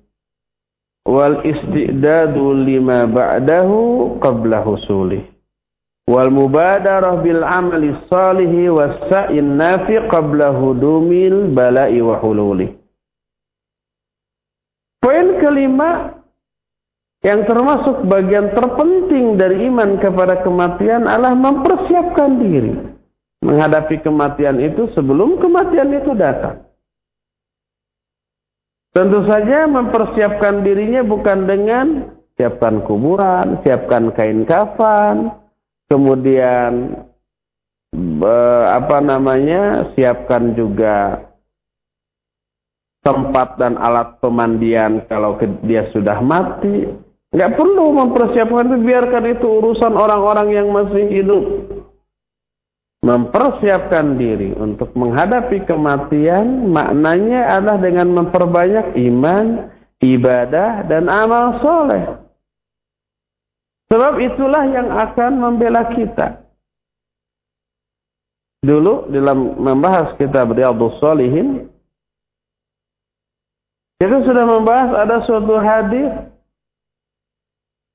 [1.09, 5.25] wal istidadu lima ba'dahu qabla husuli
[6.05, 12.77] wal mubadarah bil amali salihi was sa'in nafi qabla hudumil bala'i wa hululi
[14.99, 16.19] Poin kelima
[17.23, 22.75] yang termasuk bagian terpenting dari iman kepada kematian adalah mempersiapkan diri
[23.39, 26.68] menghadapi kematian itu sebelum kematian itu datang.
[28.89, 31.87] Tentu saja mempersiapkan dirinya bukan dengan
[32.33, 35.29] siapkan kuburan, siapkan kain kafan,
[35.87, 36.97] kemudian
[38.69, 41.25] apa namanya siapkan juga
[43.05, 46.89] tempat dan alat pemandian kalau dia sudah mati
[47.29, 51.45] Nggak perlu mempersiapkan itu, biarkan itu urusan orang-orang yang masih hidup.
[52.99, 59.71] Mempersiapkan diri untuk menghadapi kematian, maknanya adalah dengan memperbanyak iman,
[60.03, 62.19] ibadah, dan amal soleh.
[63.87, 66.43] Sebab itulah yang akan membela kita.
[68.59, 71.71] Dulu dalam membahas kitab Riyadhus Shalihin,
[73.99, 76.28] kita sudah membahas ada suatu hadis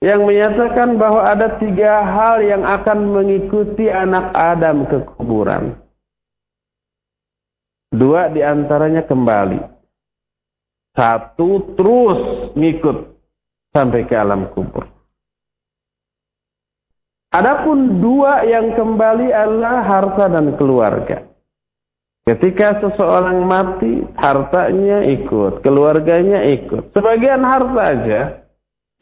[0.05, 5.81] yang menyatakan bahwa ada tiga hal yang akan mengikuti anak Adam ke kuburan.
[7.88, 9.64] Dua di antaranya kembali.
[10.93, 13.17] Satu terus ngikut
[13.73, 14.85] sampai ke alam kubur.
[17.33, 21.27] Adapun dua yang kembali adalah harta dan keluarga.
[22.29, 26.95] Ketika seseorang mati, hartanya ikut, keluarganya ikut.
[26.95, 28.21] Sebagian harta aja,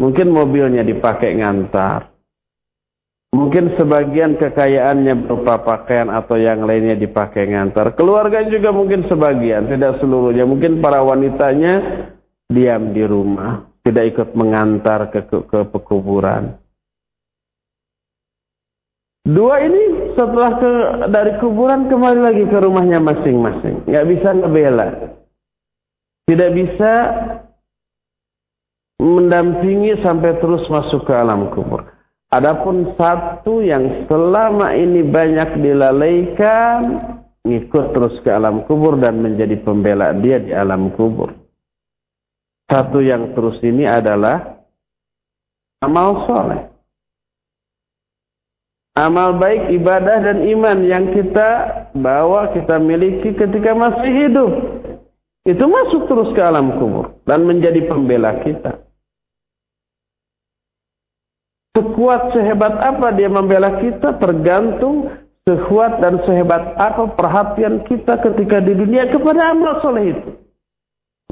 [0.00, 2.12] Mungkin mobilnya dipakai ngantar.
[3.32, 7.96] Mungkin sebagian kekayaannya berupa pakaian atau yang lainnya dipakai ngantar.
[7.96, 10.44] Keluarga juga mungkin sebagian, tidak seluruhnya.
[10.44, 11.80] Mungkin para wanitanya
[12.52, 16.60] diam di rumah, tidak ikut mengantar ke, ke, ke pekuburan.
[19.24, 20.70] Dua ini setelah ke,
[21.08, 23.88] dari kuburan kembali lagi ke rumahnya masing-masing.
[23.88, 24.88] Nggak bisa ngebela.
[26.28, 26.92] Tidak bisa
[29.02, 31.82] mendampingi sampai terus masuk ke alam kubur.
[32.30, 36.80] Adapun satu yang selama ini banyak dilalaikan,
[37.42, 41.34] ngikut terus ke alam kubur dan menjadi pembela dia di alam kubur.
[42.70, 44.64] Satu yang terus ini adalah
[45.82, 46.72] amal soleh.
[48.92, 51.48] Amal baik, ibadah dan iman yang kita
[51.96, 54.52] bawa, kita miliki ketika masih hidup.
[55.48, 58.91] Itu masuk terus ke alam kubur dan menjadi pembela kita.
[61.72, 65.08] Sekuat sehebat apa dia membela kita tergantung
[65.48, 70.30] sekuat dan sehebat apa perhatian kita ketika di dunia kepada amal soleh itu.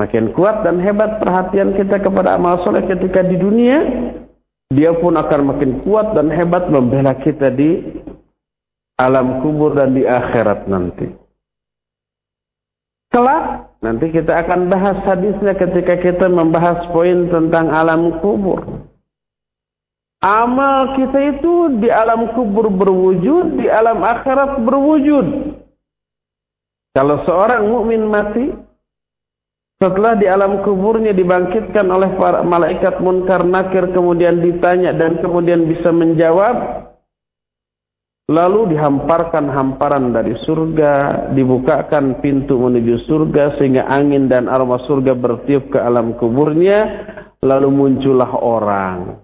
[0.00, 3.78] Makin kuat dan hebat perhatian kita kepada amal soleh ketika di dunia,
[4.72, 8.00] dia pun akan makin kuat dan hebat membela kita di
[8.96, 11.08] alam kubur dan di akhirat nanti.
[13.12, 18.89] Kelak, nanti kita akan bahas hadisnya ketika kita membahas poin tentang alam kubur.
[20.20, 25.56] Amal kita itu di alam kubur berwujud, di alam akhirat berwujud.
[26.92, 28.52] Kalau seorang mukmin mati,
[29.80, 35.88] setelah di alam kuburnya dibangkitkan oleh para malaikat munkar nakir kemudian ditanya dan kemudian bisa
[35.88, 36.84] menjawab,
[38.28, 45.72] lalu dihamparkan hamparan dari surga, dibukakan pintu menuju surga sehingga angin dan aroma surga bertiup
[45.72, 47.08] ke alam kuburnya,
[47.40, 49.19] lalu muncullah orang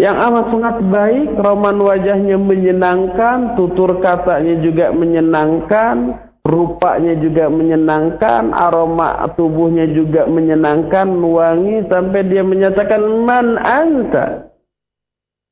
[0.00, 9.28] yang amat sangat baik, roman wajahnya menyenangkan, tutur katanya juga menyenangkan, rupanya juga menyenangkan, aroma
[9.36, 14.48] tubuhnya juga menyenangkan, wangi sampai dia menyatakan man anta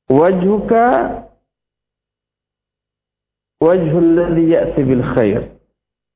[0.09, 0.87] wajhuka
[3.61, 5.41] wajhul ladzi ya'ti bil khair.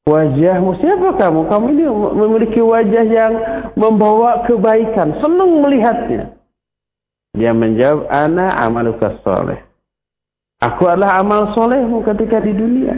[0.02, 1.46] Wajahmu siapa kamu?
[1.46, 1.84] Kamu ini
[2.16, 3.32] memiliki wajah yang
[3.78, 6.41] membawa kebaikan, senang melihatnya.
[7.32, 9.56] Dia menjawab, Ana amaluka soleh.
[10.60, 12.94] Aku adalah amal solehmu ketika di dunia.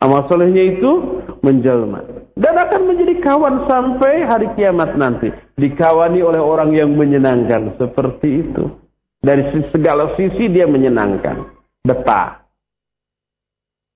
[0.00, 2.02] Amal solehnya itu menjelma.
[2.34, 5.30] Dan akan menjadi kawan sampai hari kiamat nanti.
[5.60, 7.76] Dikawani oleh orang yang menyenangkan.
[7.76, 8.72] Seperti itu.
[9.20, 11.54] Dari segala sisi dia menyenangkan.
[11.86, 12.44] betah.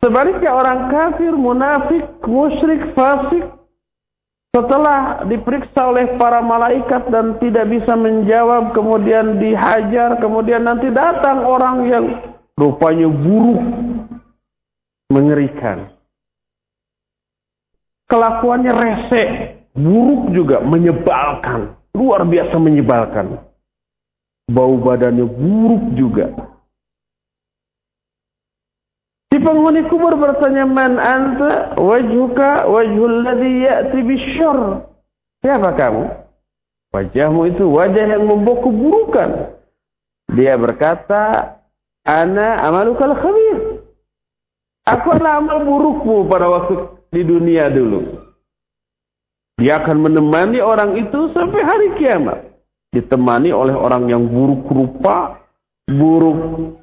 [0.03, 3.45] Sebaliknya orang kafir, munafik, musyrik, fasik
[4.53, 11.89] setelah diperiksa oleh para malaikat dan tidak bisa menjawab, kemudian dihajar, kemudian nanti datang orang
[11.89, 12.05] yang
[12.61, 13.65] rupanya buruk,
[15.09, 15.89] mengerikan.
[18.13, 19.29] Kelakuannya resek,
[19.73, 23.41] buruk juga, menyebalkan, luar biasa menyebalkan.
[24.53, 26.52] Bau badannya buruk juga.
[29.33, 31.73] Si penghuni kubur bertanya, "Man anta?
[31.81, 34.85] Wajhuka wajhul ladzi ya'ti bisyarr."
[35.41, 36.05] Siapa kamu?
[36.93, 39.31] Wajahmu itu wajah yang membawa keburukan.
[40.37, 41.57] Dia berkata,
[42.05, 43.89] "Ana amalukal khabir."
[44.85, 48.21] Aku adalah amal burukmu pada waktu di dunia dulu.
[49.57, 52.53] Dia akan menemani orang itu sampai hari kiamat.
[52.93, 55.41] Ditemani oleh orang yang buruk rupa,
[55.89, 56.82] buruk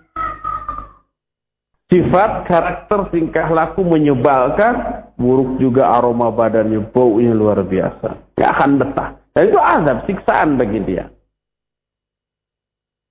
[1.89, 8.37] Sifat, karakter, tingkah laku menyebalkan, buruk juga aroma badannya, baunya luar biasa.
[8.37, 9.09] Gak akan betah.
[9.33, 11.09] Dan itu azab, siksaan bagi dia.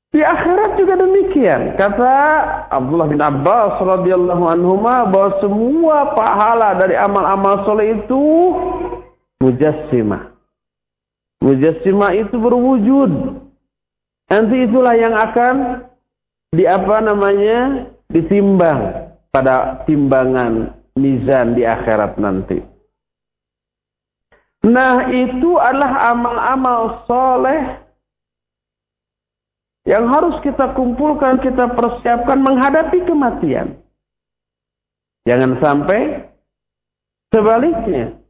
[0.09, 1.74] Di akhirat juga demikian.
[1.74, 2.14] Kata
[2.72, 8.22] Abdullah bin Abbas radhiyallahu anhu bahwa semua pahala dari amal-amal soleh itu
[9.43, 10.33] mujassimah.
[11.45, 13.12] Mujassimah itu berwujud.
[14.33, 15.85] Nanti itulah yang akan
[16.57, 22.59] di apa namanya ditimbang pada timbangan mizan di akhirat nanti.
[24.64, 27.86] Nah itu adalah amal-amal soleh
[29.86, 33.80] yang harus kita kumpulkan, kita persiapkan menghadapi kematian.
[35.24, 36.28] Jangan sampai
[37.32, 38.20] sebaliknya.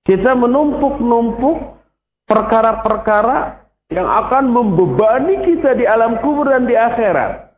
[0.00, 1.76] Kita menumpuk-numpuk
[2.24, 7.49] perkara-perkara yang akan membebani kita di alam kubur dan di akhirat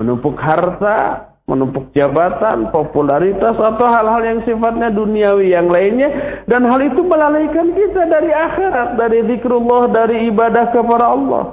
[0.00, 7.02] menumpuk harta, menumpuk jabatan, popularitas atau hal-hal yang sifatnya duniawi yang lainnya dan hal itu
[7.02, 11.44] melalaikan kita dari akhirat, dari zikrullah, dari ibadah kepada Allah.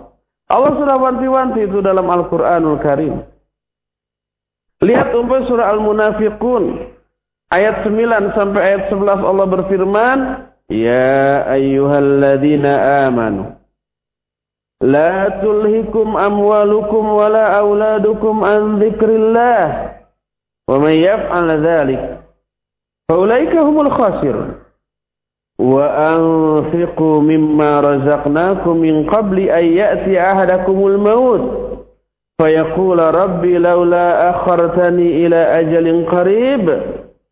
[0.50, 3.22] Allah sudah wanti-wanti itu dalam Al-Qur'anul Karim.
[4.80, 6.64] Lihat umpamanya surah Al-Munafiqun
[7.52, 10.18] ayat 9 sampai ayat 11 Allah berfirman,
[10.72, 13.59] "Ya ayyuhalladzina amanu"
[14.84, 19.92] لا تلهكم أموالكم ولا أولادكم عن ذكر الله
[20.70, 22.20] ومن يفعل ذلك
[23.10, 24.54] فأولئك هم الخاسرون.
[25.60, 31.70] وأنفقوا مما رزقناكم من قبل أن يأتي أحدكم الموت.
[32.42, 36.82] فيقول ربي لولا أخرتني إلى أجل قريب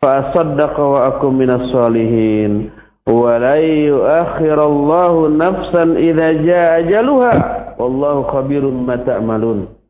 [0.02, 2.72] فأصدق وأكن من الصالحين.
[3.07, 7.35] ولن يؤخر الله نفسا إذا جاء أجلها
[7.79, 9.83] والله خبير ما تعملون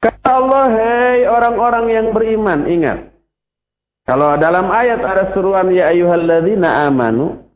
[0.00, 3.12] Kata Allah, hei orang-orang yang beriman, ingat.
[4.08, 7.50] Kalau dalam ayat ada seruan ya ayyuhalladzina amanu,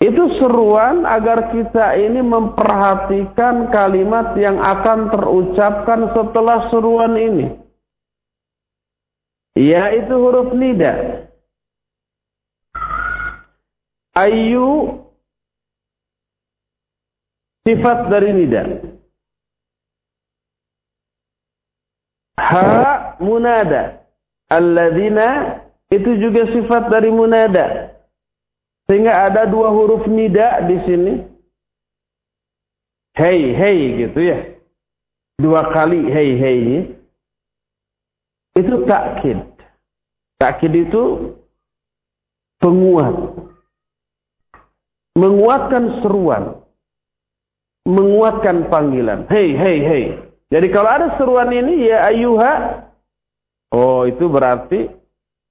[0.00, 7.46] itu seruan agar kita ini memperhatikan kalimat yang akan terucapkan setelah seruan ini.
[9.58, 11.26] Yaitu huruf nida.
[14.13, 15.01] Ayu
[17.65, 18.61] sifat dari nida.
[22.37, 24.05] Ha munada.
[24.53, 25.57] Alladzina
[25.89, 27.97] itu juga sifat dari munada.
[28.85, 31.13] Sehingga ada dua huruf nida di sini.
[33.17, 34.39] Hei, hei gitu ya.
[35.41, 36.61] Dua kali hei, hei.
[38.61, 39.41] Itu takkid.
[40.37, 41.33] Takkid itu
[42.61, 43.52] penguat
[45.13, 46.57] menguatkan seruan,
[47.85, 49.29] menguatkan panggilan.
[49.29, 50.05] Hei, hei, hei.
[50.49, 52.53] Jadi kalau ada seruan ini ya ayuha,
[53.73, 54.89] oh itu berarti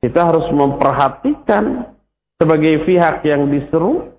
[0.03, 1.95] kita harus memperhatikan
[2.39, 4.15] sebagai pihak yang diseru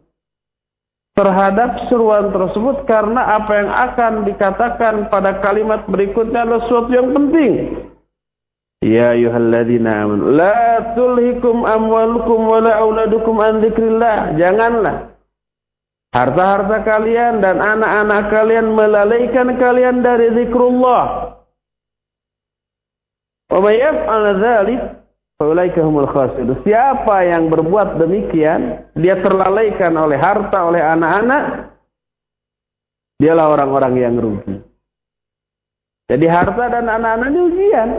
[1.13, 7.51] terhadap seruan tersebut karena apa yang akan dikatakan pada kalimat berikutnya adalah sesuatu yang penting.
[8.83, 14.35] Ya ayyuhalladzina amanu la tulhikum amwalukum wala auladukum an dzikrillah.
[14.35, 15.12] Janganlah
[16.13, 21.33] Harta-harta kalian dan anak-anak kalian melalaikan kalian dari zikrullah.
[26.61, 31.43] Siapa yang berbuat demikian, dia terlalaikan oleh harta, oleh anak-anak,
[33.17, 34.61] dialah orang-orang yang rugi.
[36.13, 37.89] Jadi harta dan anak-anak ini ujian.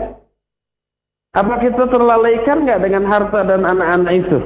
[1.34, 4.38] Apa kita terlalaikan nggak dengan harta dan anak-anak itu?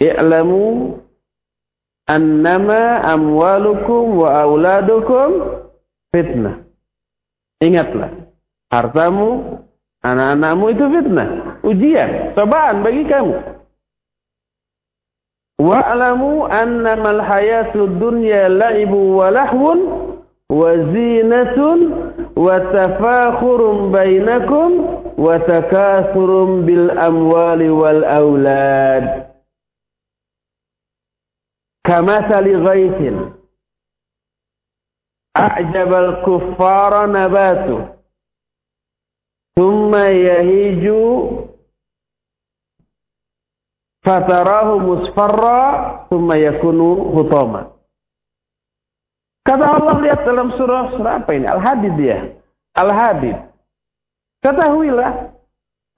[0.00, 0.96] I'lamu
[2.10, 5.30] annama amwalukum wa auladukum
[6.10, 6.66] fitnah.
[7.62, 8.10] Ingatlah,
[8.74, 9.62] hartamu,
[10.02, 11.28] anak-anakmu itu fitnah,
[11.62, 13.36] ujian, cobaan bagi kamu.
[15.60, 19.78] Wa'lamu annamal hayatud dunya la'ibu wa lahwun
[20.48, 21.78] wa zinatun
[22.32, 24.70] wa tafakhurun bainakum
[25.20, 29.29] wa takathurun bil amwali wal aulad.
[31.80, 33.16] Kamathali ghaithin
[35.34, 37.88] a'jabal kuffara nabatu
[39.56, 41.00] thumma yahiju
[44.04, 45.60] fatarahu musfarra
[46.12, 47.72] thumma yakunu hutama
[49.48, 51.46] kata Allah lihat dalam surah surah apa ini?
[51.48, 52.18] Al-Hadid dia.
[52.78, 53.34] Al-Hadid.
[54.46, 55.34] Ketahuilah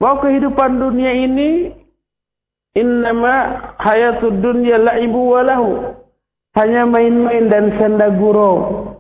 [0.01, 1.71] bahwa kehidupan dunia ini
[2.77, 5.97] innama hayatud dunya la'ibu walahu
[6.57, 8.93] hanya main-main dan senda gurau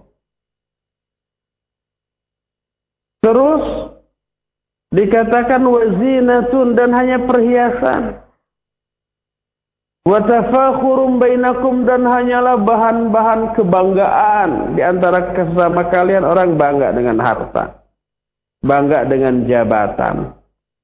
[3.22, 3.94] Terus
[4.90, 8.18] dikatakan wazinatun dan hanya perhiasan.
[10.02, 14.74] Watafakhurum bainakum dan hanyalah bahan-bahan kebanggaan.
[14.74, 17.86] Di antara sesama kalian orang bangga dengan harta,
[18.66, 20.34] bangga dengan jabatan,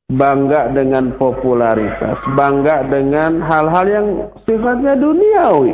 [0.09, 4.07] bangga dengan popularitas, bangga dengan hal-hal yang
[4.49, 5.73] sifatnya duniawi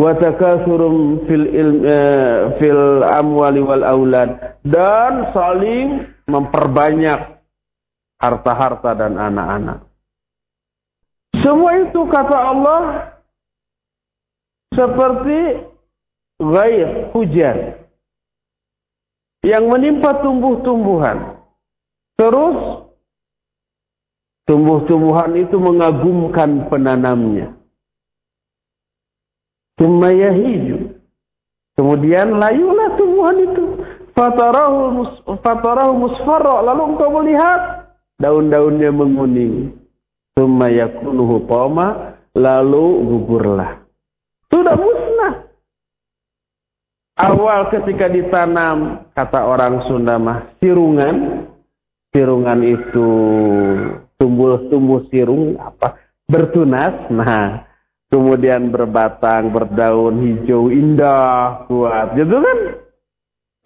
[0.00, 7.38] wa fil ilm, eh, fil amwali wal aulad dan saling memperbanyak
[8.18, 9.78] harta-harta dan anak-anak.
[11.42, 12.82] Semua itu kata Allah
[14.72, 15.68] seperti
[16.38, 17.82] gair hujan
[19.42, 21.42] yang menimpa tumbuh-tumbuhan.
[22.14, 22.81] Terus
[24.46, 27.54] tumbuh-tumbuhan itu mengagumkan penanamnya.
[29.78, 30.98] Thumma yahiju.
[31.74, 33.64] Kemudian layulah tumbuhan itu.
[34.12, 35.12] Fatarahu, mus,
[35.96, 36.60] musfarra.
[36.60, 37.60] Lalu engkau melihat
[38.20, 39.72] daun-daunnya menguning.
[40.36, 42.16] Thumma yakunu hutama.
[42.36, 43.84] Lalu gugurlah.
[44.52, 45.52] Sudah musnah.
[47.12, 51.48] Awal ketika ditanam, kata orang Sunda mah, sirungan.
[52.12, 53.10] Sirungan itu
[54.22, 55.98] tumbuh-tumbuh sirung apa?
[56.30, 57.10] Bertunas.
[57.10, 57.66] Nah,
[58.06, 62.58] kemudian berbatang, berdaun hijau, indah, kuat, gitu kan?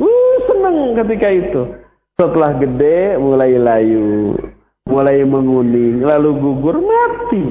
[0.00, 1.62] Uh, senang ketika itu.
[2.16, 4.32] Setelah gede, mulai layu,
[4.88, 7.44] mulai menguning, lalu gugur, mati.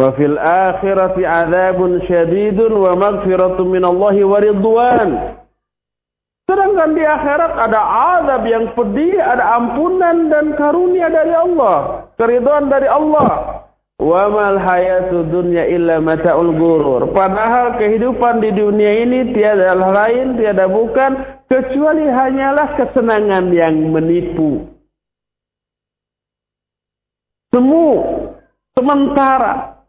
[0.00, 5.10] Wa fil akhirati adzabun syadidun wa maghfiratun minallahi wa ridwan.
[6.52, 7.80] Sedangkan di akhirat ada
[8.20, 13.64] azab yang pedih, ada ampunan dan karunia dari Allah, keridhaan dari Allah.
[13.96, 17.08] Wa mal hayatu dunya illa mata'ul gurur.
[17.16, 24.68] Padahal kehidupan di dunia ini tiada lain, tiada bukan kecuali hanyalah kesenangan yang menipu.
[27.48, 27.88] Semu
[28.76, 29.80] sementara.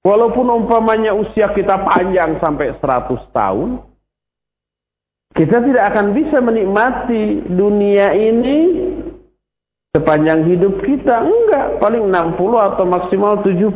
[0.00, 3.84] Walaupun umpamanya usia kita panjang sampai 100 tahun,
[5.38, 8.58] kita tidak akan bisa menikmati dunia ini
[9.94, 11.22] sepanjang hidup kita.
[11.22, 13.70] Enggak paling 60 atau maksimal 70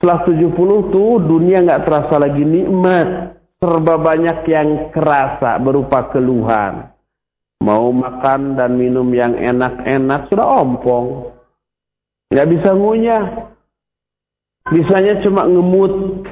[0.00, 0.56] setelah 70
[0.96, 3.36] tuh dunia enggak terasa lagi nikmat.
[3.60, 6.88] Serba banyak yang kerasa berupa keluhan.
[7.60, 11.36] Mau makan dan minum yang enak-enak sudah ompong.
[12.32, 13.24] Nggak bisa ngunyah.
[14.72, 16.24] Bisanya cuma ngemut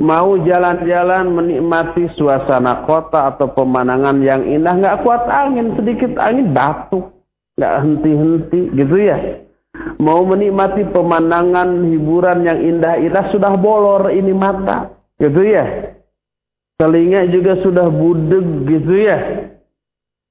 [0.00, 7.12] mau jalan-jalan menikmati suasana kota atau pemandangan yang indah nggak kuat angin sedikit angin batuk.
[7.60, 9.44] Nggak henti-henti gitu ya.
[10.00, 15.92] Mau menikmati pemandangan hiburan yang indah-indah sudah bolor ini mata gitu ya.
[16.80, 19.18] Telinga juga sudah budeg gitu ya.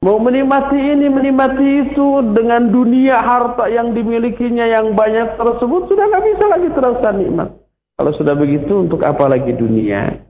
[0.02, 6.26] Mau menikmati ini menikmati itu dengan dunia harta yang dimilikinya yang banyak tersebut sudah nggak
[6.34, 7.59] bisa lagi terasa nikmat
[8.00, 10.24] kalau sudah begitu untuk apa lagi dunia?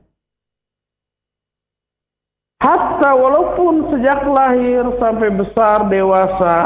[2.58, 6.56] Hatta walaupun sejak lahir sampai besar dewasa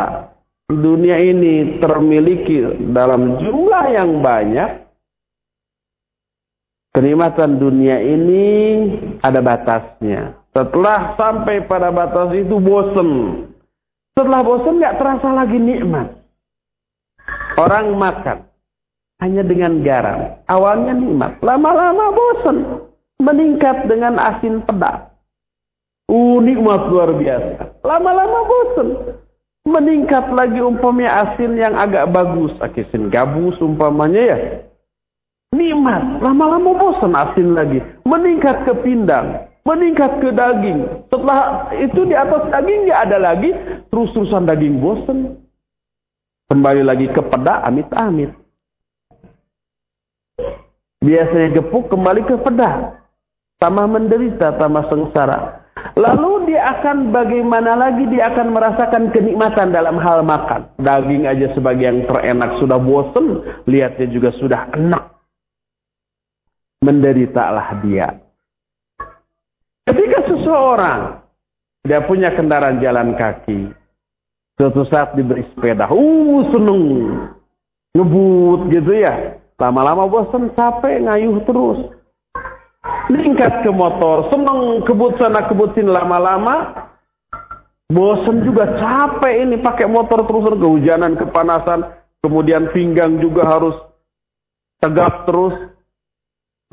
[0.72, 4.88] dunia ini termiliki dalam jumlah yang banyak
[6.96, 8.44] kenikmatan dunia ini
[9.20, 10.40] ada batasnya.
[10.57, 13.11] Setelah sampai pada batas itu bosen.
[14.16, 16.16] Setelah bosen nggak terasa lagi nikmat.
[17.61, 18.53] Orang makan
[19.22, 20.42] hanya dengan garam.
[20.50, 22.58] Awalnya nikmat, lama-lama bosan.
[23.22, 25.14] Meningkat dengan asin pedas.
[26.10, 27.80] Uh, nikmat luar biasa.
[27.86, 28.88] Lama-lama bosan.
[29.64, 32.52] Meningkat lagi umpamanya asin yang agak bagus.
[32.60, 34.38] Asin gabus umpamanya ya.
[35.56, 36.20] Nikmat.
[36.20, 37.80] Lama-lama bosan asin lagi.
[38.04, 39.48] Meningkat ke pindang.
[39.64, 41.08] Meningkat ke daging.
[41.08, 43.56] Setelah itu di atas daging ya ada lagi.
[43.88, 45.40] Terus-terusan daging bosan.
[46.52, 48.43] Kembali lagi ke peda amit-amit.
[51.05, 52.96] Biasanya gepuk kembali ke peda.
[53.61, 55.64] Tambah menderita, tambah sengsara.
[55.94, 60.72] Lalu dia akan bagaimana lagi dia akan merasakan kenikmatan dalam hal makan.
[60.80, 65.05] Daging aja sebagai yang terenak sudah bosan, lihatnya juga sudah enak.
[66.80, 68.09] Menderitalah dia.
[69.84, 71.20] Ketika seseorang
[71.84, 73.68] dia punya kendaraan jalan kaki,
[74.57, 76.82] suatu saat diberi sepeda, uh seneng,
[77.92, 79.43] ngebut gitu ya.
[79.55, 81.78] Lama-lama bosan, capek, ngayuh terus.
[83.07, 86.88] Meningkat ke motor, seneng kebut sana kebutin lama-lama.
[87.86, 91.86] Bosan juga capek ini pakai motor terus kehujanan, kepanasan.
[92.24, 93.76] Kemudian pinggang juga harus
[94.82, 95.55] tegap terus.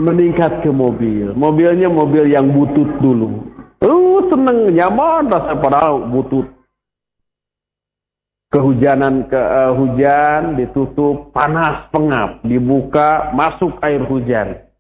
[0.02, 1.38] Meningkat ke mobil.
[1.38, 3.46] Mobilnya mobil yang butut dulu.
[3.86, 6.50] Uh, seneng, nyaman rasa padahal butut.
[8.52, 14.72] Kehujanan ke uh, hujan ditutup panas pengap, dibuka masuk air hujan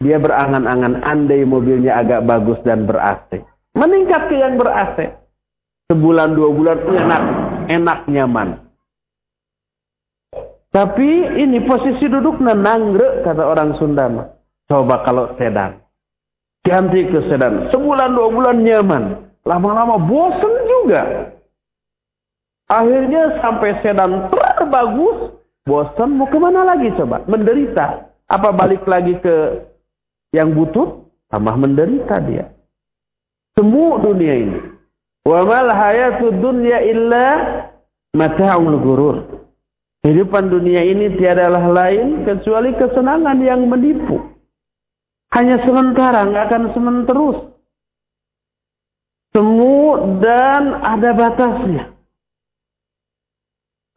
[0.00, 3.44] dia berangan-angan andai mobilnya agak bagus dan ber-AC.
[3.76, 5.12] Meningkat ke yang ber-AC.
[5.92, 7.22] Sebulan dua bulan enak,
[7.68, 8.48] enak nyaman.
[10.72, 14.08] Tapi ini posisi duduk nenangre kata orang Sunda
[14.70, 15.82] Coba kalau sedan.
[16.64, 17.68] Ganti ke sedan.
[17.68, 19.04] Sebulan dua bulan nyaman.
[19.44, 21.02] Lama-lama bosen juga.
[22.70, 25.34] Akhirnya sampai sedan terbagus.
[25.66, 27.26] Bosen mau ke mana lagi coba?
[27.26, 28.14] Menderita.
[28.30, 29.66] Apa balik lagi ke
[30.30, 32.54] yang butut tambah menderita dia.
[33.58, 34.58] Semu dunia ini.
[35.26, 37.26] Wa mal hayatud dunya illa
[38.14, 39.16] mata'ul ghurur.
[40.00, 44.16] Kehidupan dunia ini tiadalah lain kecuali kesenangan yang menipu.
[45.30, 47.38] Hanya sementara, nggak akan sementara terus.
[49.30, 49.78] Semu
[50.24, 51.99] dan ada batasnya.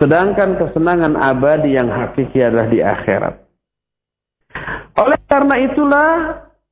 [0.04, 3.40] Sedangkan kesenangan abadi yang hakiki adalah di akhirat.
[5.00, 6.12] Oleh karena itulah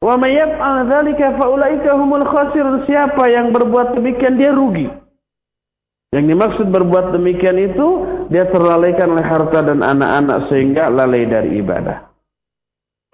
[0.04, 2.84] wa may yaf'al dzalika fa ulaika humul khasirun.
[2.84, 4.92] Siapa yang berbuat demikian dia rugi.
[6.12, 7.88] Yang dimaksud berbuat demikian itu
[8.28, 12.12] dia terlalaikan oleh harta dan anak-anak sehingga lalai dari ibadah.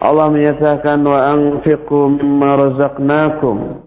[0.02, 3.86] Allah menyatakan wa anfiqu mimma razaqnakum.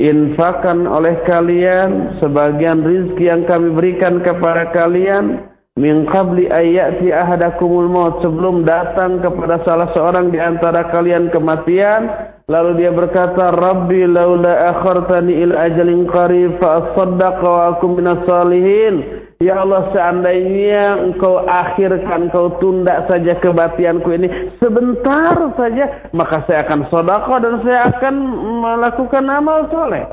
[0.00, 5.49] Infakan oleh kalian sebagian rizki yang kami berikan kepada kalian
[5.80, 12.12] min qabli ayati ahadakumul maut sebelum datang kepada salah seorang di antara kalian kematian
[12.52, 19.24] lalu dia berkata rabbi laula akhartani ila ajalin qarib fa asaddaqa wa akum minas salihin
[19.40, 24.28] Ya Allah seandainya engkau akhirkan, engkau tunda saja kebatianku ini
[24.60, 28.14] sebentar saja, maka saya akan sodako dan saya akan
[28.60, 30.04] melakukan amal soleh.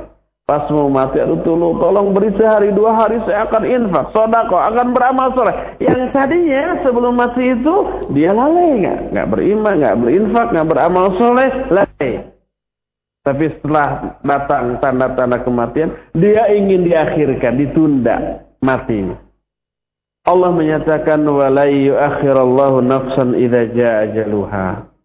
[0.47, 4.95] Pas mau mati, aduh tolong, tolong beri sehari dua hari saya akan infak, sodako, akan
[4.95, 5.75] beramal soleh.
[5.83, 7.75] Yang tadinya sebelum mati itu
[8.15, 12.31] dia lalai nggak, nggak beriman, nggak berinfak, nggak beramal soleh, lalai.
[13.27, 19.19] Tapi setelah datang tanda-tanda kematian, dia ingin diakhirkan, ditunda matinya.
[20.23, 24.95] Allah menyatakan walai yuakhirallahu nafsan idza jaa ajaluha.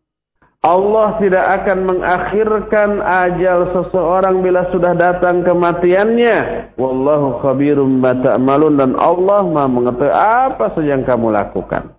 [0.62, 6.70] Allah tidak akan mengakhirkan ajal seseorang bila sudah datang kematiannya.
[6.78, 11.98] Wallahu khabirum ma ta'malun dan Allah Maha mengetahui apa saja yang kamu lakukan.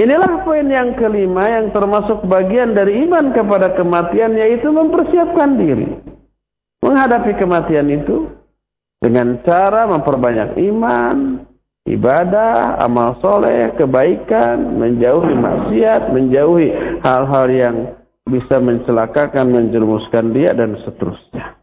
[0.00, 5.92] Inilah poin yang kelima yang termasuk bagian dari iman kepada kematian yaitu mempersiapkan diri.
[6.80, 8.32] Menghadapi kematian itu
[8.96, 11.44] dengan cara memperbanyak iman,
[11.88, 16.68] ibadah, amal soleh, kebaikan, menjauhi maksiat, menjauhi
[17.00, 17.76] hal-hal yang
[18.28, 21.56] bisa mencelakakan, menjerumuskan dia dan seterusnya.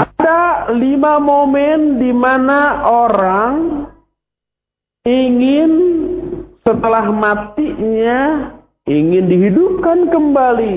[0.00, 3.84] Ada lima momen di mana orang
[5.04, 5.72] ingin
[6.64, 8.52] setelah matinya
[8.88, 10.76] ingin dihidupkan kembali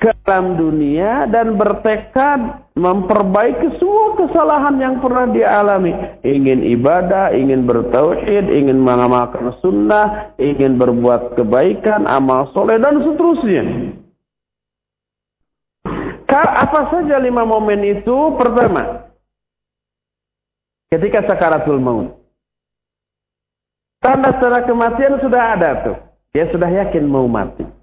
[0.00, 5.92] ke dalam dunia dan bertekad memperbaiki semua kesalahan yang pernah dialami.
[6.24, 13.64] Ingin ibadah, ingin bertauhid, ingin mengamalkan sunnah, ingin berbuat kebaikan, amal soleh, dan seterusnya.
[16.40, 18.16] Apa saja lima momen itu?
[18.40, 19.12] Pertama,
[20.88, 22.16] ketika sakaratul maut.
[24.00, 25.96] Tanda-tanda kematian sudah ada tuh.
[26.32, 27.79] Dia sudah yakin mau mati.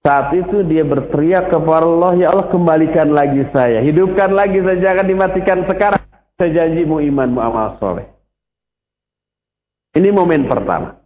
[0.00, 3.84] Saat itu dia berteriak kepada Allah, Ya Allah kembalikan lagi saya.
[3.84, 6.00] Hidupkan lagi saya, jangan dimatikan sekarang.
[6.40, 8.08] Saya janjimu imanmu amal soleh.
[9.92, 10.96] Ini momen pertama.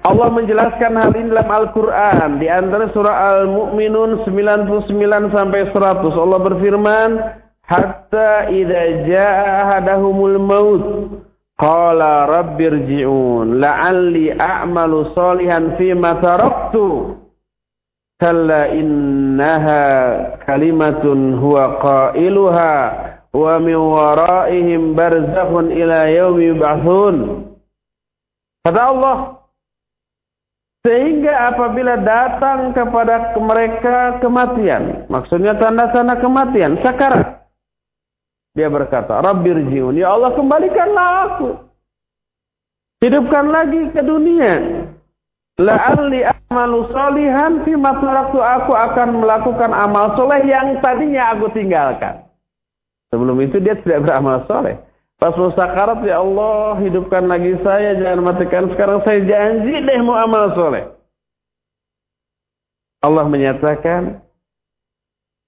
[0.00, 2.40] Allah menjelaskan hal ini dalam Al-Quran.
[2.40, 6.08] Di antara surah Al-Mu'minun 99 sampai 100.
[6.16, 7.10] Allah berfirman,
[7.66, 10.84] Hatta idha ja'a hadahumul maut.
[11.60, 17.25] Qala rabbirji'un la'alli a'malu salihan fima taraktu.
[18.16, 19.84] Kalla innaha
[20.48, 22.74] kalimatun huwa qailuha
[23.36, 26.56] wa min waraihim barzakhun ila yaumi.
[28.64, 29.36] Kata Allah,
[30.86, 37.42] sehingga apabila datang kepada mereka kematian, maksudnya tanda-tanda kematian, sakarat.
[38.56, 41.48] Dia berkata, Rabbirjiun, ya Allah kembalikanlah aku.
[43.04, 44.54] Hidupkan lagi ke dunia.
[45.56, 52.28] La'alli amalu salihan fi waktu aku akan melakukan amal soleh yang tadinya aku tinggalkan.
[53.08, 54.76] Sebelum itu dia tidak beramal soleh.
[55.16, 60.20] Pas mau sakarat ya Allah hidupkan lagi saya jangan matikan sekarang saya janji deh mau
[60.20, 60.92] amal soleh.
[63.00, 64.20] Allah menyatakan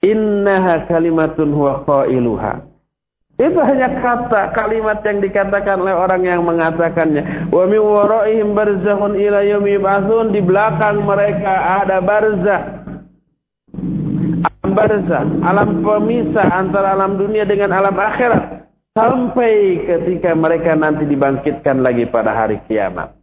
[0.01, 2.68] innaha kalimatun huwa qailuha.
[3.39, 7.55] Itu hanya kata, kalimat yang dikatakan oleh orang yang mengatakannya.
[7.55, 9.79] Wa min waraihim barzakhun ila yaumi.
[10.35, 12.63] Di belakang mereka ada barzah.
[14.43, 18.67] Alam barzah, alam pemisah antara alam dunia dengan alam akhirat.
[18.99, 23.15] Sampai ketika mereka nanti dibangkitkan lagi pada hari kiamat.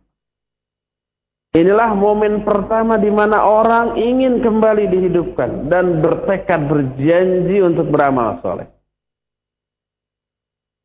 [1.59, 8.74] Inilah momen pertama di mana orang ingin kembali dihidupkan dan bertekad berjanji untuk beramal soleh.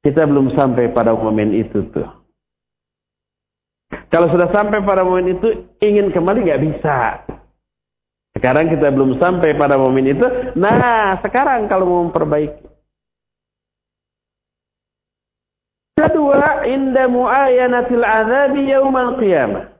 [0.00, 2.08] Kita belum sampai pada momen itu tuh.
[4.10, 7.26] Kalau sudah sampai pada momen itu, ingin kembali nggak bisa.
[8.34, 10.26] Sekarang kita belum sampai pada momen itu.
[10.56, 12.64] Nah, sekarang kalau mau memperbaiki.
[16.00, 19.79] Kedua, inda mu'ayanatil azabi yaumal qiyamah.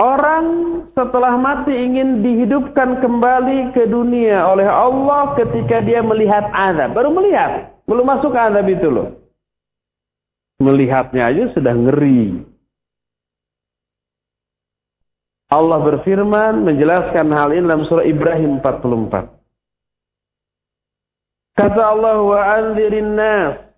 [0.00, 6.96] Orang setelah mati ingin dihidupkan kembali ke dunia oleh Allah ketika dia melihat azab.
[6.96, 9.12] Baru melihat, belum masuk azab itu loh.
[10.56, 12.48] Melihatnya aja sudah ngeri.
[15.52, 21.60] Allah berfirman menjelaskan hal ini dalam surah Ibrahim 44.
[21.60, 23.68] Kata Allah wa anzirin nas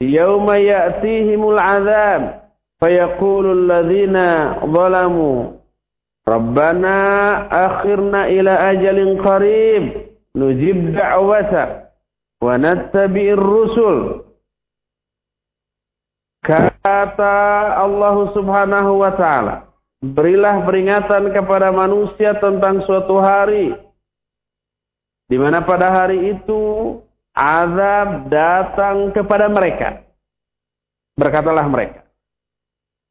[0.00, 2.48] yauma ya'tihimul azab
[2.80, 5.65] fayaqulu alladhina zalamu
[6.26, 6.98] Rabbana
[7.46, 9.84] akhirna ila ajalin qarib
[10.34, 11.94] nujib da'wata
[12.42, 14.26] wa nattabi'ir rusul.
[16.42, 17.38] Kata
[17.78, 19.70] Allah Subhanahu wa taala,
[20.02, 23.74] berilah peringatan kepada manusia tentang suatu hari
[25.26, 26.62] di mana pada hari itu
[27.34, 30.06] azab datang kepada mereka.
[31.18, 32.06] Berkatalah mereka.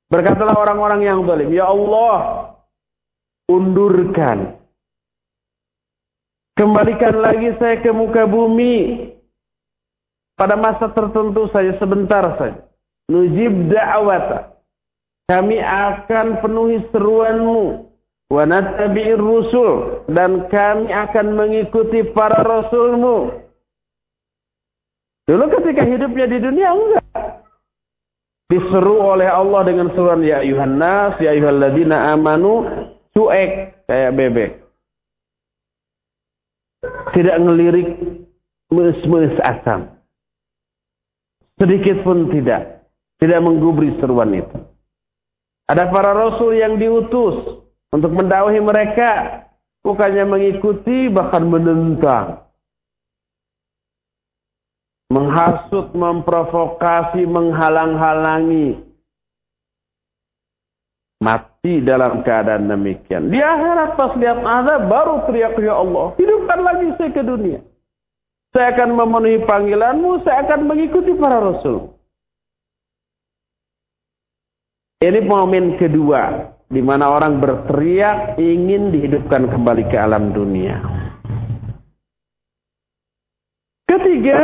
[0.08, 2.45] Berkatalah orang-orang yang zalim, "Ya Allah,
[3.50, 4.58] undurkan.
[6.56, 9.12] Kembalikan lagi saya ke muka bumi.
[10.36, 12.64] Pada masa tertentu saja, sebentar saja.
[13.12, 14.56] Nujib da'wata.
[15.28, 17.88] Kami akan penuhi seruanmu.
[18.32, 20.08] Wa nattabi'ir rusul.
[20.12, 23.46] Dan kami akan mengikuti para rasulmu.
[25.26, 27.06] Dulu ketika hidupnya di dunia, enggak.
[28.46, 32.70] Diseru oleh Allah dengan seruan, Ya ayuhan nas, ya ayuhalladzina amanu,
[33.16, 33.52] cuek
[33.88, 34.52] kayak bebek.
[37.16, 37.90] Tidak ngelirik
[38.70, 39.96] mes-mes asam.
[41.56, 42.84] Sedikit pun tidak.
[43.16, 44.60] Tidak menggubri seruan itu.
[45.72, 49.42] Ada para rasul yang diutus untuk mendakwahi mereka.
[49.82, 52.44] Bukannya mengikuti, bahkan menentang.
[55.14, 58.82] Menghasut, memprovokasi, menghalang-halangi.
[61.24, 63.34] Mati dalam keadaan demikian.
[63.34, 66.14] Di akhirat pas lihat azab baru teriak ya Allah.
[66.16, 67.60] Hidupkan lagi saya ke dunia.
[68.54, 70.22] Saya akan memenuhi panggilanmu.
[70.22, 71.98] Saya akan mengikuti para rasul.
[75.02, 76.54] Ini momen kedua.
[76.66, 80.82] Di mana orang berteriak ingin dihidupkan kembali ke alam dunia.
[83.86, 84.42] Ketiga,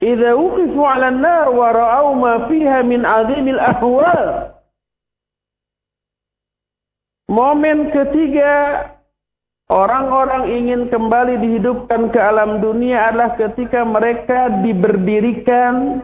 [0.00, 4.49] Idza uqifu 'ala an-nar wa ra'aw ma fiha min 'azimil ahwal
[7.30, 8.82] Momen ketiga
[9.70, 16.02] orang-orang ingin kembali dihidupkan ke alam dunia adalah ketika mereka diberdirikan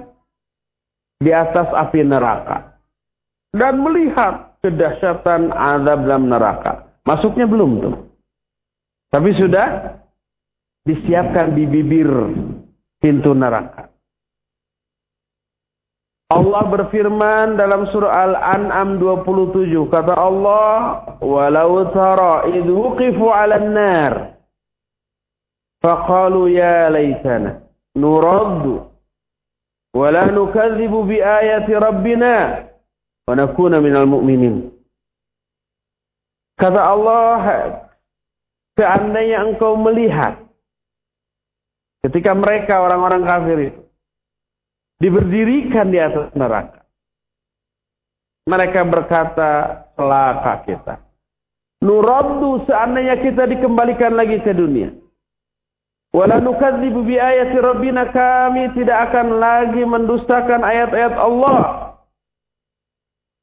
[1.18, 2.78] di atas api neraka
[3.50, 6.94] dan melihat kedahsyatan azab dalam neraka.
[7.02, 7.96] Masuknya belum tuh.
[9.10, 9.98] Tapi sudah
[10.86, 12.06] disiapkan di bibir
[13.02, 13.85] pintu neraka.
[16.26, 24.12] Allah berfirman dalam surah Al-An'am 27 kata Allah walau tara idh wuqifu 'alan nar
[25.78, 27.62] faqalu ya laitana
[27.94, 28.90] nuraddu
[29.94, 32.66] wa la nukadzibu bi ayati rabbina
[33.30, 34.66] wa nakuna minal mu'minin.
[36.58, 37.38] Kata Allah
[38.74, 40.42] seandainya engkau melihat
[42.02, 43.85] ketika mereka orang-orang kafir itu
[45.00, 46.84] diberdirikan di atas neraka.
[48.46, 49.50] Mereka berkata,
[49.98, 50.94] celaka kita.
[51.82, 54.94] Nuraddu seandainya kita dikembalikan lagi ke dunia.
[56.14, 61.92] Wala nukadzibu bi ayati rabbina kami tidak akan lagi mendustakan ayat-ayat Allah.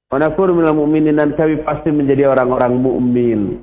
[0.10, 3.62] Wa nakunu minal mu'minin dan kami pasti menjadi orang-orang mukmin.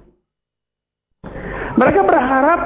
[1.74, 2.60] Mereka berharap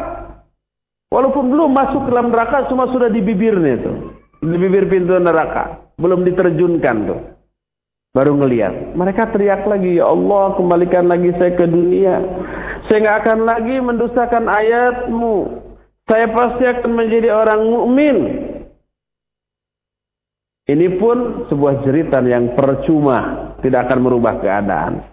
[1.08, 4.13] walaupun belum masuk ke dalam neraka semua sudah di bibirnya itu
[4.44, 7.20] di bibir pintu neraka, belum diterjunkan tuh.
[8.14, 8.94] Baru ngelihat.
[8.94, 12.22] Mereka teriak lagi, "Ya Allah, kembalikan lagi saya ke dunia.
[12.86, 15.36] Saya nggak akan lagi mendustakan ayatmu.
[16.06, 18.16] Saya pasti akan menjadi orang mukmin."
[20.64, 25.04] Ini pun sebuah jeritan yang percuma, tidak akan merubah keadaan.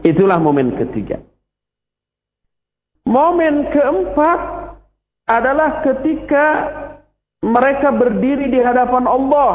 [0.00, 1.20] Itulah momen ketiga.
[3.04, 4.40] Momen keempat
[5.28, 6.46] adalah ketika
[7.40, 9.52] mereka berdiri di hadapan Allah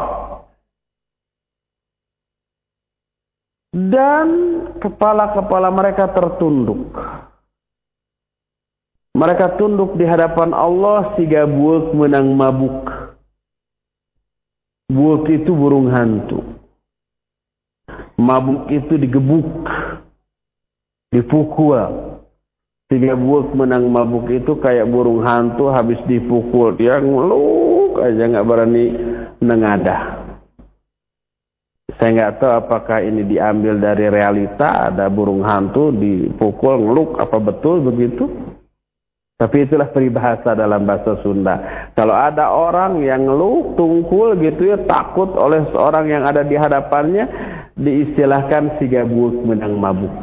[3.70, 4.28] dan
[4.82, 6.90] kepala-kepala mereka tertunduk.
[9.16, 12.84] Mereka tunduk di hadapan Allah sehingga buuk menang mabuk.
[14.92, 16.44] Buuk itu burung hantu.
[18.20, 19.48] Mabuk itu digebuk,
[21.16, 22.16] dipukul,
[22.86, 26.78] Tiga buat menang mabuk itu kayak burung hantu habis dipukul.
[26.78, 27.65] Dia ngeluk
[28.02, 28.86] aja nggak berani
[29.40, 30.02] nengadah.
[31.96, 37.88] Saya nggak tahu apakah ini diambil dari realita ada burung hantu dipukul ngeluk apa betul
[37.88, 38.28] begitu?
[39.36, 41.88] Tapi itulah peribahasa dalam bahasa Sunda.
[41.92, 47.28] Kalau ada orang yang ngeluk, tungkul gitu ya takut oleh seorang yang ada di hadapannya
[47.76, 50.16] diistilahkan si gabuk menang mabuk.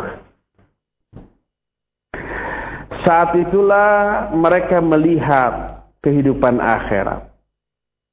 [3.04, 7.31] Saat itulah mereka melihat kehidupan akhirat.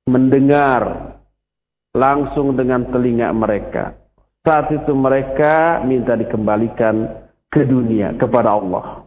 [0.09, 1.13] Mendengar
[1.93, 3.93] langsung dengan telinga mereka.
[4.41, 7.05] Saat itu mereka minta dikembalikan
[7.53, 9.05] ke dunia, kepada Allah.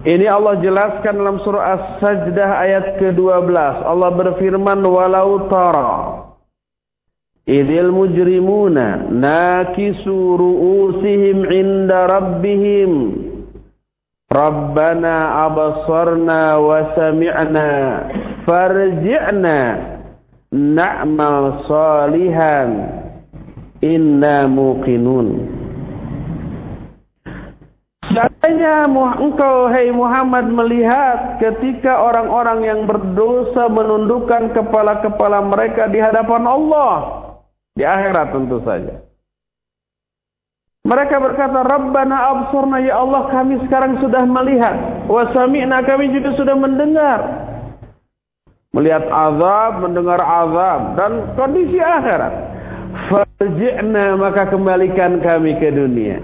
[0.00, 3.52] Ini Allah jelaskan dalam surah As-Sajdah ayat ke-12.
[3.84, 6.30] Allah berfirman, Walau tara
[7.50, 12.92] idil mujrimuna nakisu ru'usihim inda rabbihim
[14.30, 17.70] Rabbana abasarna wa sami'na
[18.50, 19.58] farji'na
[20.50, 22.70] na'mal salihan
[23.78, 25.46] inna muqinun
[28.10, 36.94] Seandainya engkau hai Muhammad melihat ketika orang-orang yang berdosa menundukkan kepala-kepala mereka di hadapan Allah
[37.78, 39.06] di akhirat tentu saja
[40.80, 45.06] mereka berkata, Rabbana absurna ya Allah kami sekarang sudah melihat.
[45.06, 47.20] Wa sami'na kami juga sudah mendengar.
[48.70, 50.80] Melihat azab, mendengar azab.
[50.94, 52.34] Dan kondisi akhirat.
[53.10, 56.22] Farji'na maka kembalikan kami ke dunia.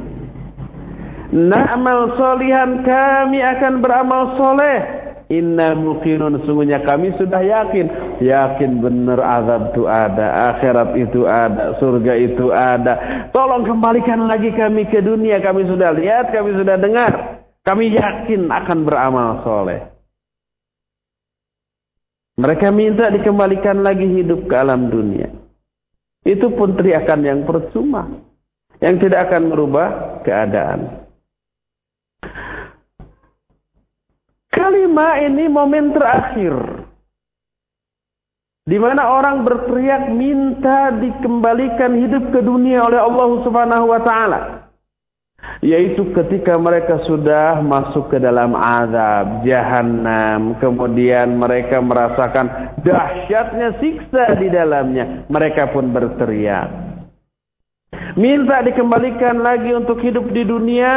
[1.35, 5.07] Na'mal solihan kami akan beramal soleh.
[5.27, 7.91] Inna muqinun sungguhnya kami sudah yakin
[8.23, 14.87] yakin benar azab itu ada akhirat itu ada surga itu ada tolong kembalikan lagi kami
[14.87, 19.96] ke dunia kami sudah lihat kami sudah dengar kami yakin akan beramal soleh
[22.37, 25.29] mereka minta dikembalikan lagi hidup ke alam dunia
[26.25, 28.09] itu pun teriakan yang percuma
[28.81, 31.07] yang tidak akan merubah keadaan
[34.57, 36.57] Kalimat ini momen terakhir.
[38.67, 44.56] Di mana orang berteriak minta dikembalikan hidup ke dunia oleh Allah Subhanahu wa taala.
[45.65, 54.53] Yaitu ketika mereka sudah masuk ke dalam azab jahanam, kemudian mereka merasakan dahsyatnya siksa di
[54.53, 56.87] dalamnya, mereka pun berteriak.
[58.17, 60.93] Minta dikembalikan lagi untuk hidup di dunia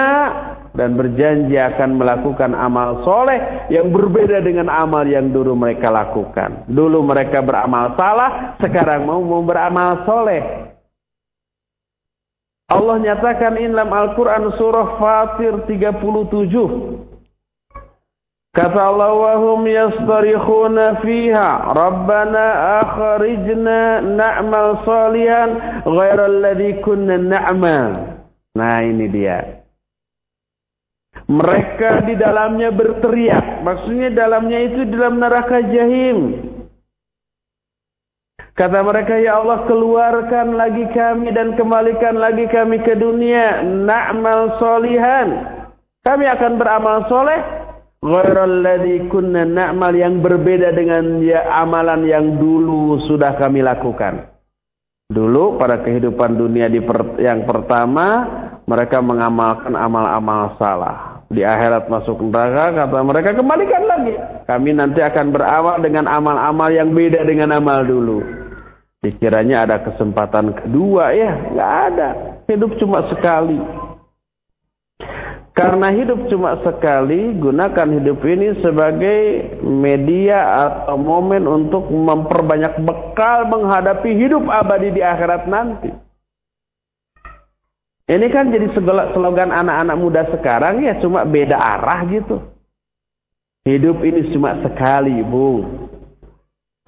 [0.71, 6.63] dan berjanji akan melakukan amal soleh yang berbeda dengan amal yang dulu mereka lakukan.
[6.71, 10.68] Dulu mereka beramal salah, sekarang mau, mau beramal soleh.
[12.69, 17.09] Allah nyatakan dalam Al-Quran surah Fatir 37.
[18.49, 19.61] Kata Allah wahum
[21.05, 22.45] fiha Rabbana
[22.81, 25.49] akhrijna na'mal salihan
[25.85, 28.21] ghaira alladhi kunna na'mal.
[28.57, 29.65] Nah ini dia.
[31.29, 33.61] Mereka di dalamnya berteriak.
[33.61, 36.48] Maksudnya dalamnya itu dalam neraka jahim.
[38.59, 43.63] Kata mereka, Ya Allah keluarkan lagi kami dan kembalikan lagi kami ke dunia.
[43.63, 45.47] Na'mal solihan.
[46.03, 47.39] Kami akan beramal soleh.
[48.03, 54.27] Ghairalladhi kunna na'mal yang berbeda dengan ya, amalan yang dulu sudah kami lakukan.
[55.07, 58.27] Dulu pada kehidupan dunia di per, yang pertama,
[58.67, 61.23] mereka mengamalkan amal-amal salah.
[61.31, 64.19] Di akhirat masuk neraka, kata mereka kembalikan lagi.
[64.51, 68.38] Kami nanti akan beramal dengan amal-amal yang beda dengan amal dulu.
[68.99, 72.09] Dikiranya ada kesempatan kedua ya, nggak ada.
[72.51, 73.55] Hidup cuma sekali.
[75.55, 79.19] Karena hidup cuma sekali, gunakan hidup ini sebagai
[79.59, 85.91] media atau momen untuk memperbanyak bekal menghadapi hidup abadi di akhirat nanti.
[88.07, 88.71] Ini kan jadi
[89.13, 92.39] slogan anak-anak muda sekarang ya cuma beda arah gitu.
[93.67, 95.61] Hidup ini cuma sekali, Bu.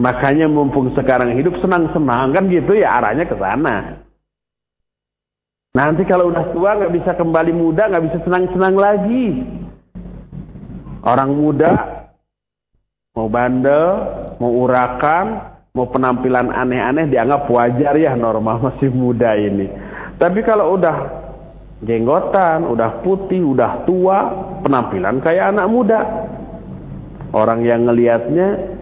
[0.01, 4.01] Makanya mumpung sekarang hidup senang-senang kan gitu ya arahnya ke sana.
[5.77, 9.45] Nanti kalau udah tua nggak bisa kembali muda, nggak bisa senang-senang lagi.
[11.05, 12.01] Orang muda
[13.13, 13.87] mau bandel,
[14.41, 19.69] mau urakan, mau penampilan aneh-aneh dianggap wajar ya normal masih muda ini.
[20.17, 20.97] Tapi kalau udah
[21.85, 24.17] jenggotan, udah putih, udah tua,
[24.65, 25.99] penampilan kayak anak muda.
[27.31, 28.80] Orang yang ngelihatnya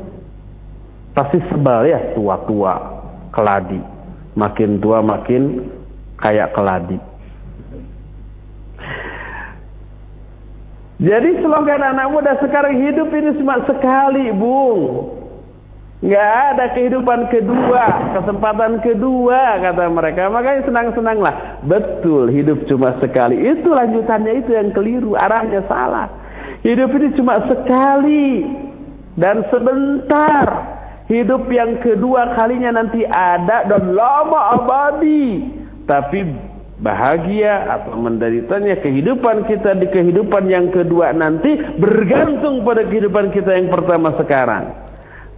[1.19, 3.03] pasti sebal ya tua-tua
[3.35, 3.83] keladi.
[4.39, 5.67] Makin tua makin
[6.15, 6.95] kayak keladi.
[10.99, 15.11] Jadi slogan anak muda sekarang hidup ini cuma sekali bung.
[15.99, 20.31] Nggak ada kehidupan kedua kesempatan kedua kata mereka.
[20.31, 21.35] Makanya senang-senanglah.
[21.67, 23.35] Betul hidup cuma sekali.
[23.35, 25.19] Itu lanjutannya itu yang keliru.
[25.19, 26.07] Arahnya salah.
[26.63, 28.47] Hidup ini cuma sekali
[29.19, 30.78] dan sebentar
[31.09, 35.41] Hidup yang kedua kalinya nanti ada dan lama abadi.
[35.89, 36.21] Tapi
[36.79, 41.49] bahagia atau menderitanya kehidupan kita di kehidupan yang kedua nanti
[41.81, 44.69] bergantung pada kehidupan kita yang pertama sekarang.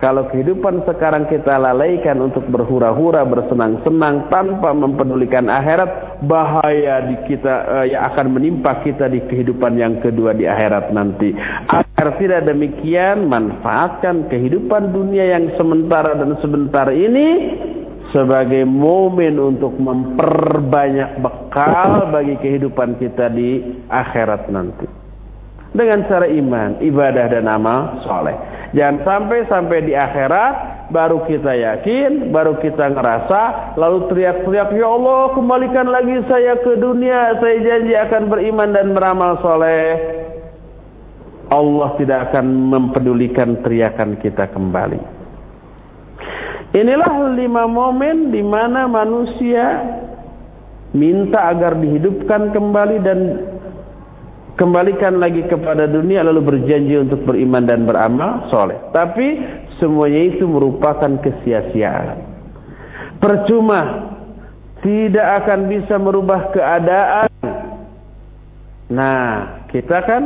[0.01, 7.85] Kalau kehidupan sekarang kita lalaikan untuk berhura-hura, bersenang-senang tanpa mempedulikan akhirat, bahaya di kita uh,
[7.89, 11.33] yang akan menimpa kita di kehidupan yang kedua di akhirat nanti.
[11.69, 17.57] Agar tidak demikian, manfaatkan kehidupan dunia yang sementara dan sebentar ini
[18.11, 24.85] sebagai momen untuk memperbanyak bekal bagi kehidupan kita di akhirat nanti.
[25.71, 28.35] Dengan cara iman, ibadah dan amal soleh.
[28.71, 35.35] Jangan sampai sampai di akhirat baru kita yakin, baru kita ngerasa, lalu teriak-teriak, Ya Allah
[35.35, 40.23] kembalikan lagi saya ke dunia, saya janji akan beriman dan beramal soleh.
[41.51, 45.19] Allah tidak akan mempedulikan teriakan kita kembali.
[46.71, 49.83] Inilah lima momen di mana manusia
[50.95, 53.19] minta agar dihidupkan kembali dan
[54.59, 58.77] kembalikan lagi kepada dunia lalu berjanji untuk beriman dan beramal soleh.
[58.91, 59.39] Tapi
[59.79, 62.17] semuanya itu merupakan kesia-siaan.
[63.21, 64.11] Percuma
[64.81, 67.29] tidak akan bisa merubah keadaan.
[68.91, 69.23] Nah,
[69.69, 70.23] kita kan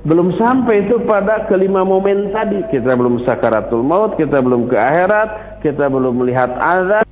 [0.00, 2.64] belum sampai itu pada kelima momen tadi.
[2.72, 7.06] Kita belum sakaratul maut, kita belum ke akhirat, kita belum melihat azab.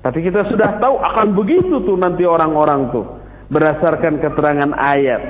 [0.00, 3.19] Tapi kita sudah tahu akan begitu tuh nanti orang-orang tuh
[3.50, 5.22] berdasarkan keterangan ayat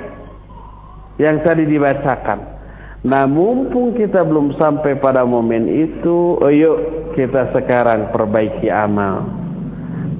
[1.16, 2.60] yang tadi dibacakan.
[3.00, 6.78] Nah mumpung kita belum sampai pada momen itu, oh yuk
[7.16, 9.24] kita sekarang perbaiki amal.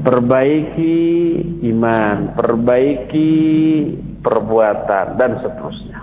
[0.01, 0.97] Perbaiki
[1.69, 3.33] iman, perbaiki
[4.25, 6.01] perbuatan dan seterusnya.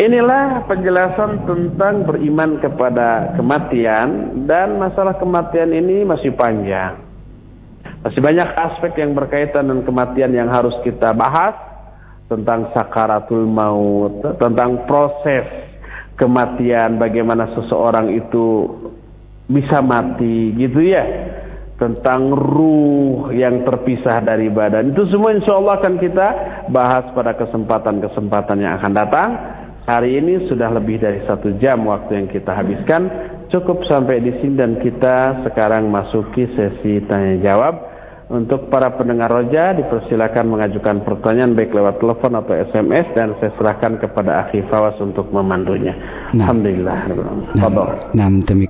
[0.00, 7.09] Inilah penjelasan tentang beriman kepada kematian dan masalah kematian ini masih panjang.
[8.00, 11.52] Masih banyak aspek yang berkaitan dengan kematian yang harus kita bahas
[12.32, 15.44] tentang sakaratul maut, tentang proses
[16.16, 18.70] kematian, bagaimana seseorang itu
[19.50, 21.04] bisa mati, gitu ya.
[21.76, 24.96] Tentang ruh yang terpisah dari badan.
[24.96, 26.28] Itu semua insya Allah akan kita
[26.72, 29.28] bahas pada kesempatan-kesempatan yang akan datang.
[29.88, 33.08] Hari ini sudah lebih dari satu jam waktu yang kita habiskan.
[33.48, 37.89] Cukup sampai di sini dan kita sekarang masuki sesi tanya jawab.
[38.30, 43.98] Untuk para pendengar roja dipersilakan mengajukan pertanyaan baik lewat telepon atau SMS dan saya serahkan
[43.98, 45.98] kepada Akhi Fawas untuk memandunya.
[46.30, 46.46] Nah.
[46.46, 47.10] Alhamdulillah.
[47.58, 47.74] Nah,
[48.14, 48.28] nah,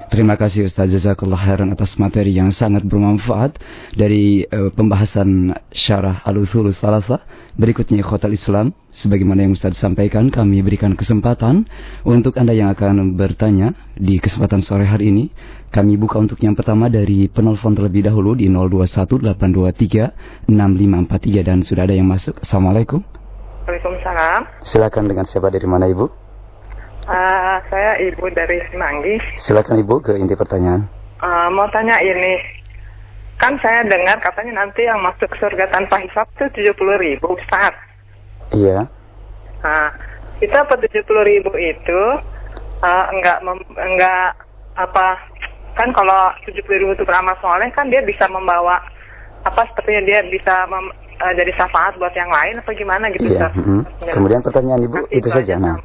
[0.09, 3.61] terima kasih Ustaz Jazakallah khairan atas materi yang sangat bermanfaat
[3.93, 7.21] dari uh, pembahasan syarah Al-Uthul Salasa.
[7.53, 11.67] Berikutnya Khotal Islam sebagaimana yang Ustaz sampaikan kami berikan kesempatan
[12.03, 15.31] untuk Anda yang akan bertanya di kesempatan sore hari ini
[15.71, 20.51] kami buka untuk yang pertama dari penelpon terlebih dahulu di 0218236543
[21.47, 22.43] dan sudah ada yang masuk.
[22.43, 23.07] Assalamualaikum.
[23.71, 24.67] Waalaikumsalam.
[24.67, 26.11] Silakan dengan siapa dari mana Ibu?
[27.07, 29.15] Uh, saya Ibu dari Semanggi.
[29.39, 30.91] Silakan Ibu ke inti pertanyaan.
[31.23, 32.35] Uh, mau tanya ini,
[33.39, 37.90] kan saya dengar katanya nanti yang masuk surga tanpa hisap itu 70 ribu, Ustaz.
[38.51, 38.89] Iya.
[39.61, 39.89] Nah,
[40.41, 42.01] itu apa 70 ribu itu
[42.85, 44.37] uh, enggak mem, enggak
[44.77, 45.21] apa
[45.77, 48.83] kan kalau tujuh puluh ribu itu beramal soleh kan dia bisa membawa
[49.47, 53.49] apa sepertinya dia bisa mem, uh, jadi syafaat buat yang lain atau gimana gitu iya.
[53.55, 53.81] Mm -hmm.
[54.17, 55.55] Kemudian pertanyaan ibu itu, itu saja.
[55.61, 55.77] Nah.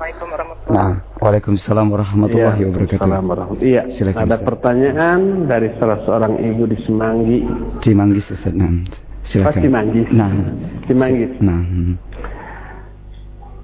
[0.71, 0.91] nah,
[1.21, 3.59] Waalaikumsalam warahmatullahi ya, wabarakatuh.
[3.63, 4.27] Iya, silakan.
[4.27, 4.47] Ada Ustaz.
[4.47, 7.37] pertanyaan dari salah seorang ibu di Semanggi.
[7.83, 8.43] Semanggi Ustaz.
[8.51, 8.71] Nah,
[9.27, 9.59] silakan.
[9.59, 10.01] Oh, Semanggi.
[10.11, 10.29] Nah,
[10.87, 11.25] Semanggi.
[11.39, 11.59] Nah.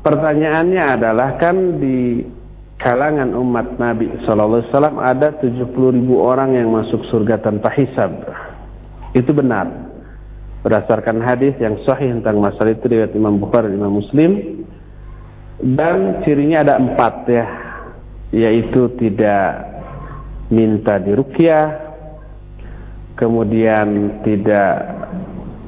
[0.01, 2.25] Pertanyaannya adalah kan di
[2.81, 8.09] kalangan umat Nabi Sallallahu Alaihi Wasallam ada 70 ribu orang yang masuk surga tanpa hisab.
[9.13, 9.69] Itu benar.
[10.65, 14.65] Berdasarkan hadis yang sahih tentang masalah itu riwayat Imam Bukhari dan Imam Muslim.
[15.61, 17.45] Dan cirinya ada empat ya,
[18.33, 19.69] yaitu tidak
[20.49, 21.93] minta dirukyah,
[23.13, 24.73] kemudian tidak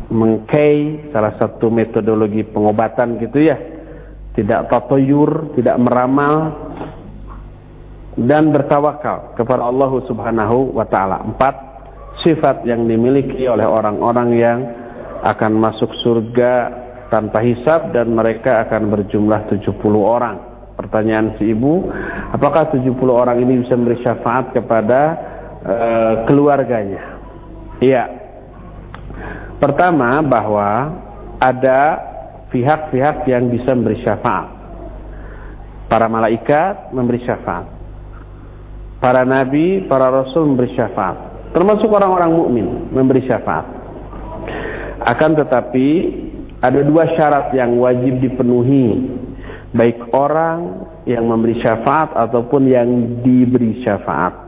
[0.10, 3.73] mengkei salah satu metodologi pengobatan gitu ya,
[4.34, 6.36] tidak tatoyur, tidak meramal,
[8.18, 11.22] dan bertawakal kepada Allah Subhanahu wa taala.
[11.26, 11.56] Empat
[12.22, 14.60] sifat yang dimiliki oleh orang-orang yang
[15.24, 19.70] akan masuk surga tanpa hisab dan mereka akan berjumlah 70
[20.02, 20.38] orang.
[20.74, 21.86] Pertanyaan si ibu,
[22.34, 25.02] apakah 70 orang ini bisa memberi syafaat kepada
[25.62, 27.22] uh, keluarganya?
[27.78, 28.04] Iya.
[29.62, 30.98] Pertama bahwa
[31.38, 32.13] ada
[32.54, 34.48] pihak-pihak yang bisa memberi syafaat.
[35.90, 37.84] Para malaikat memberi syafaat
[39.04, 41.52] para nabi, para rasul memberi syafaat.
[41.52, 43.68] Termasuk orang-orang mukmin memberi syafaat.
[45.04, 45.88] Akan tetapi
[46.64, 49.12] ada dua syarat yang wajib dipenuhi
[49.76, 52.88] baik orang yang memberi syafaat ataupun yang
[53.20, 54.40] diberi syafaat.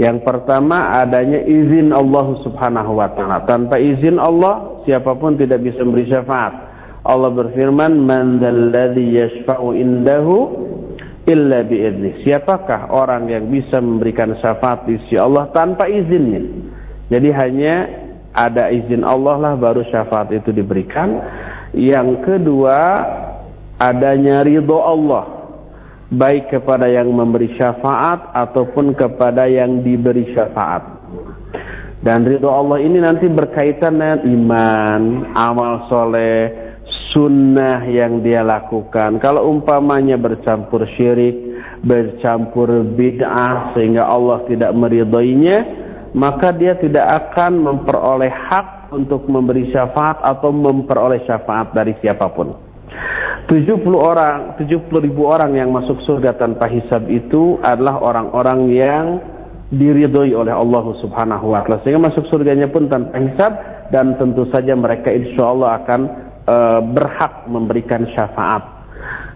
[0.00, 3.44] Yang pertama adanya izin Allah Subhanahu wa taala.
[3.44, 6.71] Tanpa izin Allah siapa pun tidak bisa memberi syafaat.
[7.02, 10.36] Allah berfirman, "Man dzalladzi yashfa'u indahu
[11.26, 11.62] illa.
[12.22, 16.42] Siapakah orang yang bisa memberikan syafaat di sisi Allah tanpa izinnya?
[17.10, 17.74] Jadi hanya
[18.32, 21.20] ada izin Allah lah baru syafaat itu diberikan.
[21.76, 22.78] Yang kedua
[23.76, 25.24] adanya ridho Allah
[26.12, 31.00] baik kepada yang memberi syafaat ataupun kepada yang diberi syafaat.
[32.02, 35.02] Dan ridho Allah ini nanti berkaitan dengan iman,
[35.38, 36.71] amal soleh,
[37.10, 39.18] sunnah yang dia lakukan.
[39.18, 41.34] Kalau umpamanya bercampur syirik,
[41.82, 45.66] bercampur bid'ah sehingga Allah tidak meridainya,
[46.14, 52.54] maka dia tidak akan memperoleh hak untuk memberi syafaat atau memperoleh syafaat dari siapa pun.
[53.50, 59.06] 70 orang, 70 ribu orang yang masuk surga tanpa hisab itu adalah orang-orang yang
[59.72, 63.52] diridhoi oleh Allah Subhanahu wa taala sehingga masuk surganya pun tanpa hisab
[63.88, 66.00] dan tentu saja mereka insya Allah akan
[66.52, 66.56] e,
[66.92, 68.84] berhak memberikan syafaat.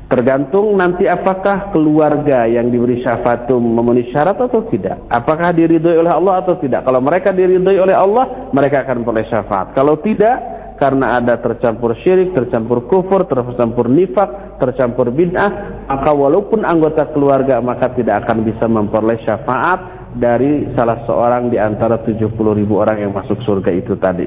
[0.07, 5.03] Tergantung nanti apakah keluarga yang diberi syafaat itu memenuhi syarat atau tidak.
[5.11, 6.87] Apakah diridhoi oleh Allah atau tidak.
[6.87, 9.75] Kalau mereka diridhoi oleh Allah, mereka akan boleh syafaat.
[9.75, 10.39] Kalau tidak,
[10.79, 17.91] karena ada tercampur syirik, tercampur kufur, tercampur nifak, tercampur bid'ah, maka walaupun anggota keluarga maka
[17.97, 23.37] tidak akan bisa memperoleh syafaat dari salah seorang di antara 70 ribu orang yang masuk
[23.45, 24.25] surga itu tadi.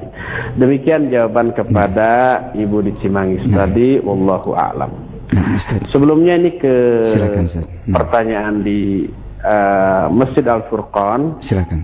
[0.56, 2.10] Demikian jawaban kepada
[2.54, 2.58] nah.
[2.58, 3.66] Ibu di Cimangis nah.
[3.66, 3.98] tadi.
[3.98, 4.92] Wallahu a'lam.
[5.30, 5.62] Nah,
[5.94, 6.76] Sebelumnya ini ke
[7.06, 7.46] Silakan,
[7.90, 7.96] nah.
[8.02, 9.10] pertanyaan di
[9.42, 11.42] uh, Masjid Al-Furqan.
[11.42, 11.80] Silakan.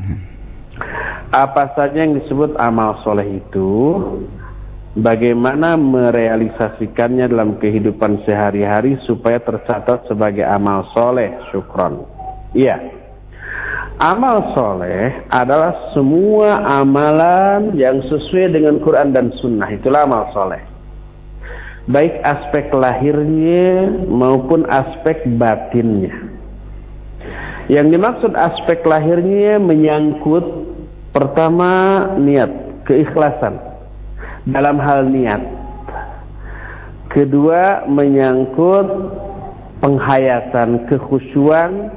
[1.33, 3.71] Apa saja yang disebut amal soleh itu?
[4.95, 11.35] Bagaimana merealisasikannya dalam kehidupan sehari-hari supaya tercatat sebagai amal soleh?
[11.51, 12.07] Syukron.
[12.55, 13.04] Iya.
[13.95, 19.71] Amal soleh adalah semua amalan yang sesuai dengan Quran dan Sunnah.
[19.71, 20.59] Itulah amal soleh.
[21.87, 26.11] Baik aspek lahirnya maupun aspek batinnya.
[27.71, 30.43] Yang dimaksud aspek lahirnya menyangkut
[31.15, 32.65] pertama niat.
[32.85, 33.57] keikhlasan
[34.45, 35.41] dalam hal niat.
[37.09, 38.85] Kedua menyangkut
[39.81, 41.89] penghayatan kekhusyuan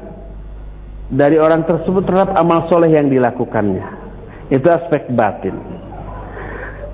[1.08, 3.84] dari orang tersebut terhadap amal soleh yang dilakukannya.
[4.52, 5.56] Itu aspek batin.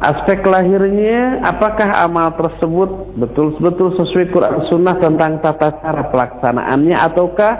[0.03, 7.53] Aspek lahirnya, apakah amal tersebut betul-betul sesuai Quran Sunnah tentang tata cara pelaksanaannya ataukah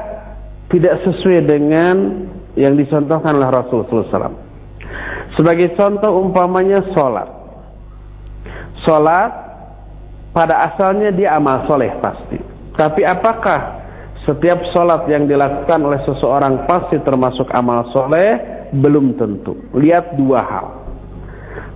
[0.69, 2.27] tidak sesuai dengan
[2.59, 4.39] yang dicontohkan oleh Rasulullah SAW.
[5.39, 7.29] Sebagai contoh umpamanya sholat.
[8.87, 9.31] Sholat
[10.35, 12.39] pada asalnya dia amal soleh pasti.
[12.75, 13.84] Tapi apakah
[14.25, 18.41] setiap sholat yang dilakukan oleh seseorang pasti termasuk amal soleh?
[18.73, 19.55] Belum tentu.
[19.77, 20.67] Lihat dua hal.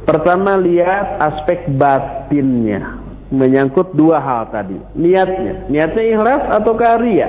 [0.08, 3.04] Pertama lihat aspek batinnya.
[3.28, 4.80] Menyangkut dua hal tadi.
[4.96, 5.68] Niatnya.
[5.68, 6.72] Niatnya ikhlas atau
[7.04, 7.28] ria?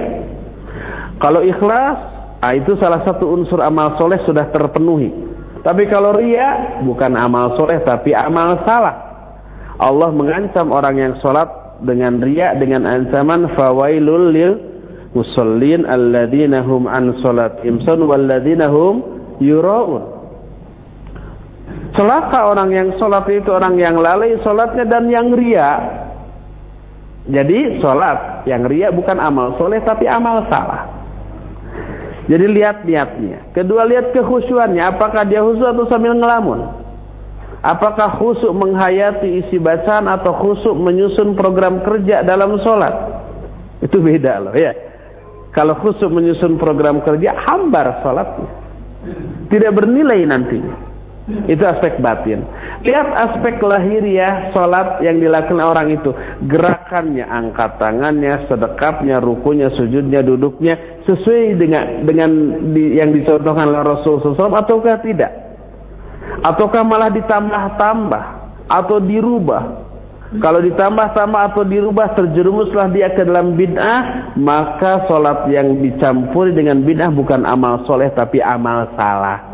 [1.20, 1.98] Kalau ikhlas,
[2.40, 5.12] ah, itu salah satu unsur amal soleh sudah terpenuhi.
[5.60, 8.96] Tapi kalau ria, bukan amal soleh tapi amal salah.
[9.76, 11.52] Allah mengancam orang yang sholat
[11.84, 14.69] dengan ria dengan ancaman fawailul lil
[15.16, 19.02] musallin alladzina hum an salatihim sun walladzina hum
[19.42, 20.20] yuraun.
[21.94, 25.72] Celaka orang yang sholat itu orang yang lalai sholatnya dan yang ria.
[27.30, 31.00] Jadi sholat yang ria bukan amal soleh tapi amal salah.
[32.30, 33.50] Jadi lihat niatnya.
[33.58, 34.86] Kedua lihat kekhusyuannya.
[34.86, 36.62] Apakah dia khusyuk atau sambil ngelamun?
[37.66, 42.94] Apakah khusyuk menghayati isi bacaan atau khusyuk menyusun program kerja dalam sholat?
[43.82, 44.78] Itu beda loh ya.
[45.50, 48.70] Kalau khusyuk menyusun program kerja, hambar sholatnya
[49.50, 50.76] tidak bernilai nantinya.
[51.46, 52.42] Itu aspek batin.
[52.82, 56.10] Lihat aspek lahiriah sholat yang dilakukan orang itu.
[56.50, 61.06] Gerakannya, angkat tangannya, sedekapnya, rukunya, sujudnya, duduknya.
[61.06, 62.30] Sesuai dengan dengan
[62.74, 65.32] di, yang dicontohkan oleh Rasulullah SAW ataukah tidak?
[66.42, 68.24] Ataukah malah ditambah-tambah?
[68.66, 69.89] Atau dirubah?
[70.38, 77.10] Kalau ditambah-tambah atau dirubah terjerumuslah dia ke dalam bid'ah, maka sholat yang dicampuri dengan bid'ah
[77.10, 79.50] bukan amal soleh tapi amal salah.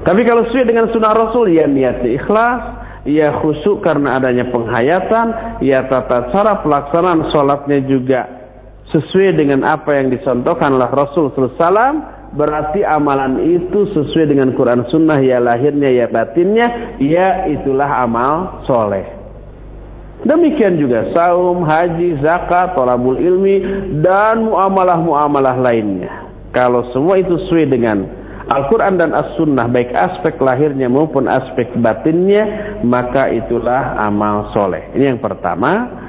[0.00, 2.60] Tapi kalau sesuai dengan sunnah Rasul, ya niatnya ikhlas,
[3.04, 8.20] ya khusyuk karena adanya penghayatan, ya tata cara pelaksanaan sholatnya juga
[8.88, 15.18] sesuai dengan apa yang dicontohkan oleh Rasul SAW, berarti amalan itu sesuai dengan Quran Sunnah
[15.18, 19.18] ya lahirnya ya batinnya ya itulah amal soleh.
[20.20, 23.64] Demikian juga saum, haji, zakat, tolabul ilmi
[24.04, 26.28] dan muamalah-muamalah lainnya.
[26.52, 28.04] Kalau semua itu sesuai dengan
[28.50, 34.90] Al-Quran dan As-Sunnah baik aspek lahirnya maupun aspek batinnya maka itulah amal soleh.
[34.92, 35.99] Ini yang pertama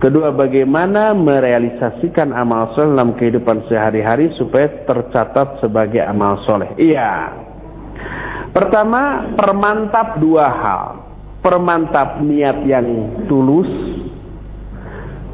[0.00, 6.72] Kedua, bagaimana merealisasikan amal soleh dalam kehidupan sehari-hari supaya tercatat sebagai amal soleh.
[6.80, 7.36] Iya.
[8.48, 10.84] Pertama, permantap dua hal.
[11.44, 12.88] Permantap niat yang
[13.28, 13.68] tulus.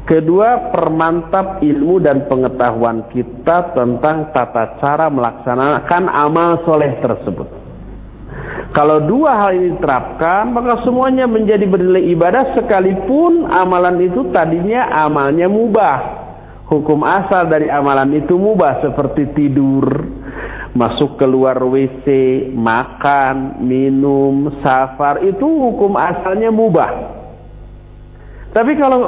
[0.03, 7.56] Kedua, permantap ilmu dan pengetahuan kita tentang tata cara melaksanakan amal soleh tersebut.
[8.77, 15.49] Kalau dua hal ini diterapkan, maka semuanya menjadi bernilai ibadah sekalipun amalan itu tadinya amalnya
[15.49, 15.97] mubah.
[16.69, 19.81] Hukum asal dari amalan itu mubah seperti tidur,
[20.77, 22.05] masuk keluar WC,
[22.53, 27.17] makan, minum, safar itu hukum asalnya mubah.
[28.53, 29.01] Tapi kalau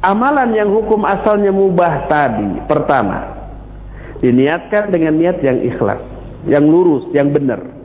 [0.00, 3.36] amalan yang hukum asalnya mubah tadi, pertama,
[4.24, 6.00] diniatkan dengan niat yang ikhlas,
[6.48, 7.81] yang lurus, yang benar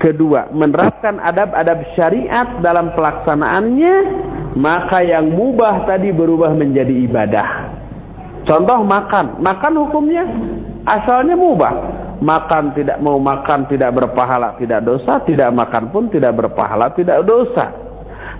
[0.00, 3.94] Kedua, menerapkan adab-adab syariat dalam pelaksanaannya,
[4.56, 7.48] maka yang mubah tadi berubah menjadi ibadah.
[8.48, 9.44] Contoh makan.
[9.44, 10.24] Makan hukumnya
[10.88, 11.74] asalnya mubah.
[12.16, 15.20] Makan tidak mau makan tidak berpahala, tidak dosa.
[15.20, 17.68] Tidak makan pun tidak berpahala, tidak dosa.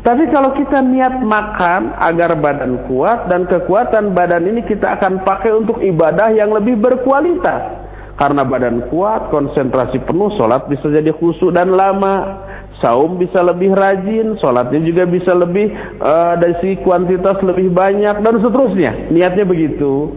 [0.01, 5.53] Tapi kalau kita niat makan agar badan kuat dan kekuatan badan ini kita akan pakai
[5.53, 7.80] untuk ibadah yang lebih berkualitas
[8.21, 12.45] karena badan kuat, konsentrasi penuh, sholat bisa jadi khusyuk dan lama.
[12.85, 15.73] Saum bisa lebih rajin, sholatnya juga bisa lebih
[16.05, 19.09] uh, dari segi kuantitas lebih banyak dan seterusnya.
[19.09, 20.13] Niatnya begitu.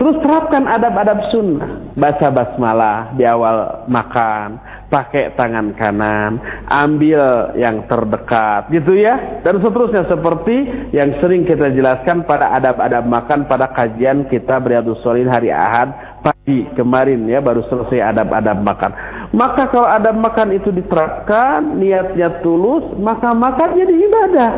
[0.00, 1.92] Terus terapkan adab-adab sunnah.
[1.92, 4.56] Baca basmalah di awal makan.
[4.92, 6.36] Pakai tangan kanan.
[6.68, 8.68] Ambil yang terdekat.
[8.68, 9.40] Gitu ya.
[9.40, 15.32] Dan seterusnya seperti yang sering kita jelaskan pada adab-adab makan pada kajian kita Riyadus Solihin
[15.32, 18.92] hari Ahad pagi kemarin ya baru selesai adab-adab makan.
[19.34, 24.52] Maka kalau adab makan itu diterapkan, niatnya tulus, maka makan jadi ibadah.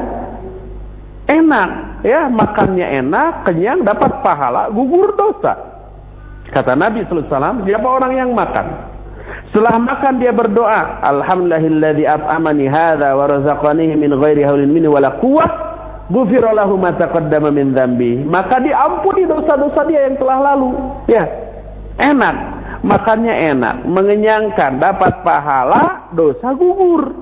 [1.24, 1.70] Enak,
[2.04, 5.56] ya makannya enak, kenyang, dapat pahala, gugur dosa.
[6.52, 8.93] Kata Nabi SAW, siapa orang yang makan?
[9.48, 15.72] Setelah makan dia berdoa, Alhamdulillahilladzi at'amani hadza wa min ghairi haulin minni wala quwwah.
[16.12, 17.72] Ma min.
[18.28, 20.76] Maka diampuni dosa-dosa dia yang telah lalu.
[21.08, 21.24] Ya.
[21.96, 22.36] Enak.
[22.84, 27.16] Makannya enak, mengenyangkan, dapat pahala, dosa gugur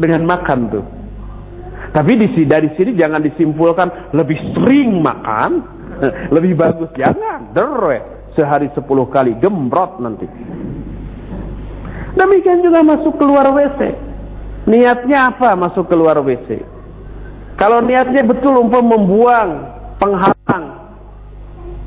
[0.00, 0.84] dengan makan tuh.
[1.92, 5.60] Tapi di dari sini jangan disimpulkan lebih sering makan,
[6.36, 7.52] lebih bagus jangan.
[7.52, 8.00] Derwe
[8.32, 10.24] sehari sepuluh kali gembrot nanti.
[12.12, 13.80] Demikian juga masuk keluar WC.
[14.68, 16.62] Niatnya apa masuk keluar WC?
[17.56, 19.50] Kalau niatnya betul umpam membuang
[19.96, 20.64] penghalang,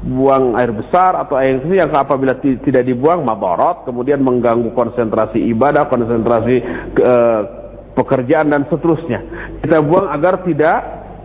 [0.06, 5.90] buang air besar atau air kecil yang apabila tidak dibuang mabarat, kemudian mengganggu konsentrasi ibadah,
[5.90, 6.56] konsentrasi
[7.02, 7.42] uh,
[7.96, 9.20] pekerjaan dan seterusnya.
[9.64, 10.80] Kita buang agar tidak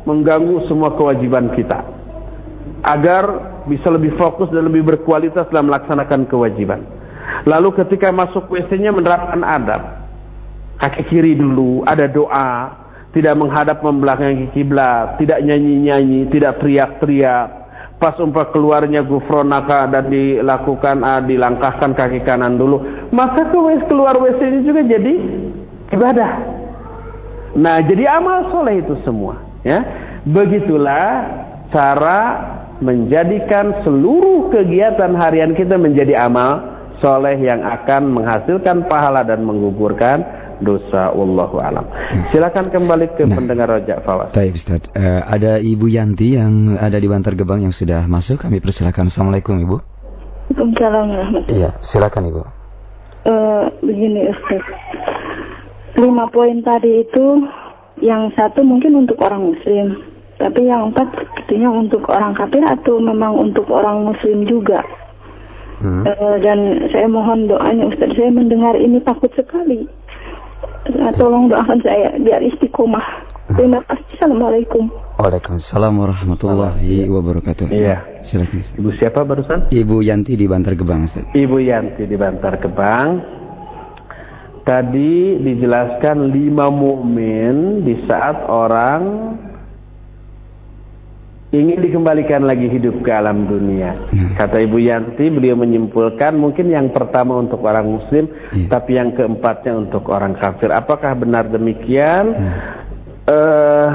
[0.07, 1.83] mengganggu semua kewajiban kita.
[2.81, 3.25] Agar
[3.69, 7.00] bisa lebih fokus dan lebih berkualitas dalam melaksanakan kewajiban.
[7.49, 9.83] Lalu ketika masuk WC-nya menerapkan adab.
[10.81, 12.73] Kaki kiri dulu, ada doa,
[13.13, 17.49] tidak menghadap membelakangi kiblat, tidak nyanyi-nyanyi, tidak teriak-teriak.
[18.01, 22.81] Pas umpah keluarnya gufronaka dan dilakukan uh, dilangkahkan kaki kanan dulu,
[23.13, 23.59] maka ke
[23.93, 25.15] keluar WC ini juga jadi
[25.93, 26.31] ibadah.
[27.61, 29.85] Nah, jadi amal soleh itu semua, ya.
[30.25, 31.29] Begitulah
[31.69, 32.21] cara
[32.81, 40.23] menjadikan seluruh kegiatan harian kita menjadi amal soleh yang akan menghasilkan pahala dan menggugurkan
[40.61, 41.89] dosa wallahu alam.
[42.31, 44.31] Silakan kembali ke nah, pendengar Rojak Fawaz.
[44.37, 44.85] Baik Ustaz.
[44.93, 48.45] Uh, ada Ibu Yanti yang ada di Bantar Gebang yang sudah masuk.
[48.45, 49.09] Kami persilakan.
[49.09, 49.77] Assalamualaikum Ibu.
[50.51, 52.41] Waalaikumsalam warahmatullahi Iya, silakan Ibu.
[53.25, 54.65] Uh, begini Ustaz.
[55.97, 57.27] Lima poin tadi itu
[58.01, 59.97] yang satu mungkin untuk orang muslim.
[60.41, 64.81] Tapi yang empat sepertinya untuk orang kafir atau memang untuk orang muslim juga.
[65.81, 66.05] Hmm.
[66.05, 66.59] Uh, dan
[66.93, 69.89] saya mohon doanya Ustaz, saya mendengar ini takut sekali.
[70.93, 73.03] Uh, tolong doakan saya biar istiqomah.
[73.49, 73.57] Hmm.
[73.57, 74.05] Terima kasih.
[74.21, 74.93] Assalamualaikum.
[75.17, 77.73] Waalaikumsalam warahmatullahi wabarakatuh.
[77.73, 78.21] Iya.
[78.29, 78.61] Silakan.
[78.77, 79.73] Ibu siapa barusan?
[79.73, 81.09] Ibu Yanti di Bantar Gebang.
[81.09, 81.25] Ustaz.
[81.33, 83.09] Ibu Yanti di Bantar Gebang.
[84.61, 89.03] Tadi dijelaskan lima mukmin di saat orang
[91.51, 93.99] ingin dikembalikan lagi hidup ke alam dunia.
[94.15, 94.39] Hmm.
[94.39, 98.71] Kata Ibu Yanti, beliau menyimpulkan mungkin yang pertama untuk orang muslim, hmm.
[98.71, 100.71] tapi yang keempatnya untuk orang kafir.
[100.71, 102.25] Apakah benar demikian?
[102.31, 102.53] Hmm.
[103.27, 103.91] Uh,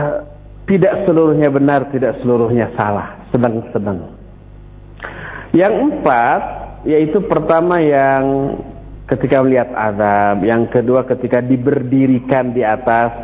[0.67, 3.23] tidak seluruhnya benar, tidak seluruhnya salah.
[3.31, 4.19] Sedang-sedang.
[5.55, 6.41] Yang empat,
[6.83, 8.23] yaitu pertama yang
[9.07, 13.15] ketika melihat azab, yang kedua ketika diberdirikan di atas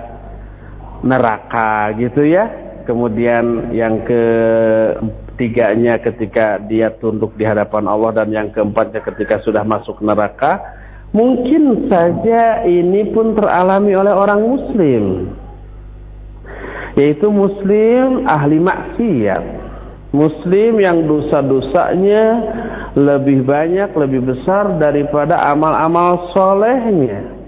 [1.02, 9.02] neraka gitu ya kemudian yang ketiganya ketika dia tunduk di hadapan Allah dan yang keempatnya
[9.02, 10.62] ketika sudah masuk neraka
[11.12, 15.04] mungkin saja ini pun teralami oleh orang muslim.
[17.00, 19.44] Yaitu muslim ahli maksiat.
[20.12, 22.24] Muslim yang dosa-dosanya
[23.00, 27.41] lebih banyak lebih besar daripada amal-amal solehnya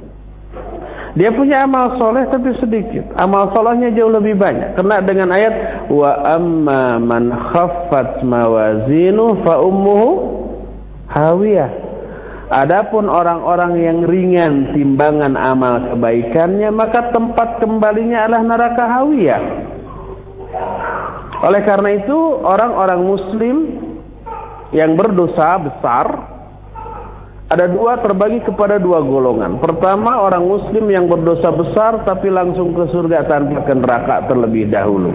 [1.14, 3.06] dia punya amal soleh tapi sedikit.
[3.14, 4.74] Amal solehnya jauh lebih banyak.
[4.74, 10.10] Kena dengan ayat wa amma man khaffat mawazinu fa ummuhu
[11.14, 11.70] hawiyah.
[12.50, 19.44] Adapun orang-orang yang ringan timbangan amal kebaikannya maka tempat kembalinya adalah neraka hawiyah.
[21.46, 23.58] Oleh karena itu orang-orang muslim
[24.74, 26.33] yang berdosa besar
[27.54, 29.62] ada dua terbagi kepada dua golongan.
[29.62, 35.14] Pertama orang muslim yang berdosa besar tapi langsung ke surga tanpa ke neraka terlebih dahulu.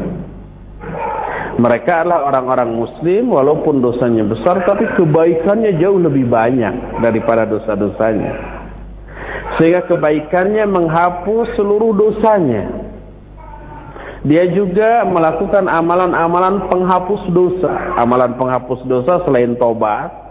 [1.58, 8.30] Mereka adalah orang-orang muslim walaupun dosanya besar tapi kebaikannya jauh lebih banyak daripada dosa-dosanya.
[9.58, 12.86] Sehingga kebaikannya menghapus seluruh dosanya.
[14.22, 17.98] Dia juga melakukan amalan-amalan penghapus dosa.
[17.98, 20.27] Amalan penghapus dosa selain tobat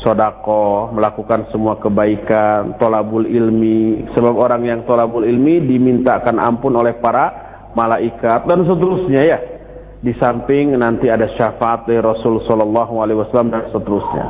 [0.00, 4.08] sodako, melakukan semua kebaikan, tolabul ilmi.
[4.12, 7.32] Sebab orang yang tolabul ilmi dimintakan ampun oleh para
[7.72, 9.38] malaikat dan seterusnya ya.
[10.00, 14.24] Di samping nanti ada syafaat dari Rasul Shallallahu Alaihi Wasallam dan seterusnya.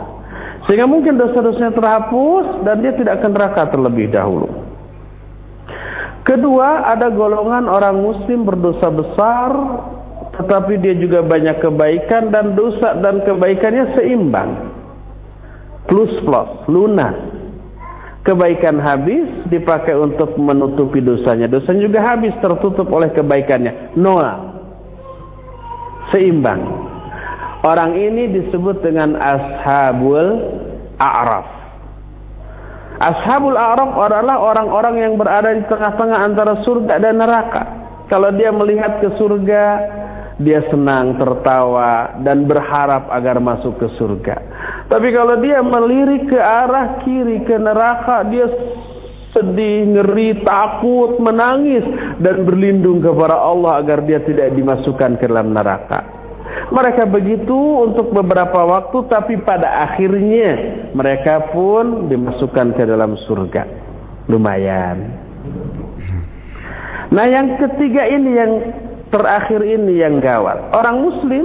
[0.67, 4.49] Sehingga mungkin dosa-dosanya terhapus dan dia tidak akan neraka terlebih dahulu.
[6.27, 9.51] Kedua, ada golongan orang muslim berdosa besar
[10.37, 14.76] tetapi dia juga banyak kebaikan dan dosa dan kebaikannya seimbang
[15.87, 17.15] plus plus lunas.
[18.27, 21.47] Kebaikan habis dipakai untuk menutupi dosanya.
[21.47, 23.95] Dosanya juga habis tertutup oleh kebaikannya.
[23.95, 24.27] Nol
[26.11, 26.63] seimbang.
[27.63, 30.43] Orang ini disebut dengan ashabul
[30.99, 31.57] a'raf.
[32.97, 37.63] Ashabul A'raf adalah orang-orang yang berada di tengah-tengah antara surga dan neraka.
[38.09, 39.65] Kalau dia melihat ke surga,
[40.37, 44.37] dia senang, tertawa, dan berharap agar masuk ke surga.
[44.93, 48.45] Tapi kalau dia melirik ke arah kiri, ke neraka, dia
[49.33, 51.85] sedih, ngeri, takut, menangis,
[52.21, 56.05] dan berlindung kepada Allah agar dia tidak dimasukkan ke dalam neraka.
[56.67, 60.57] Mereka begitu untuk beberapa waktu tapi pada akhirnya
[60.97, 63.63] mereka pun dimasukkan ke dalam surga.
[64.27, 64.99] Lumayan.
[67.15, 68.53] Nah yang ketiga ini yang
[69.17, 70.77] terakhir ini yang gawat.
[70.77, 71.45] Orang muslim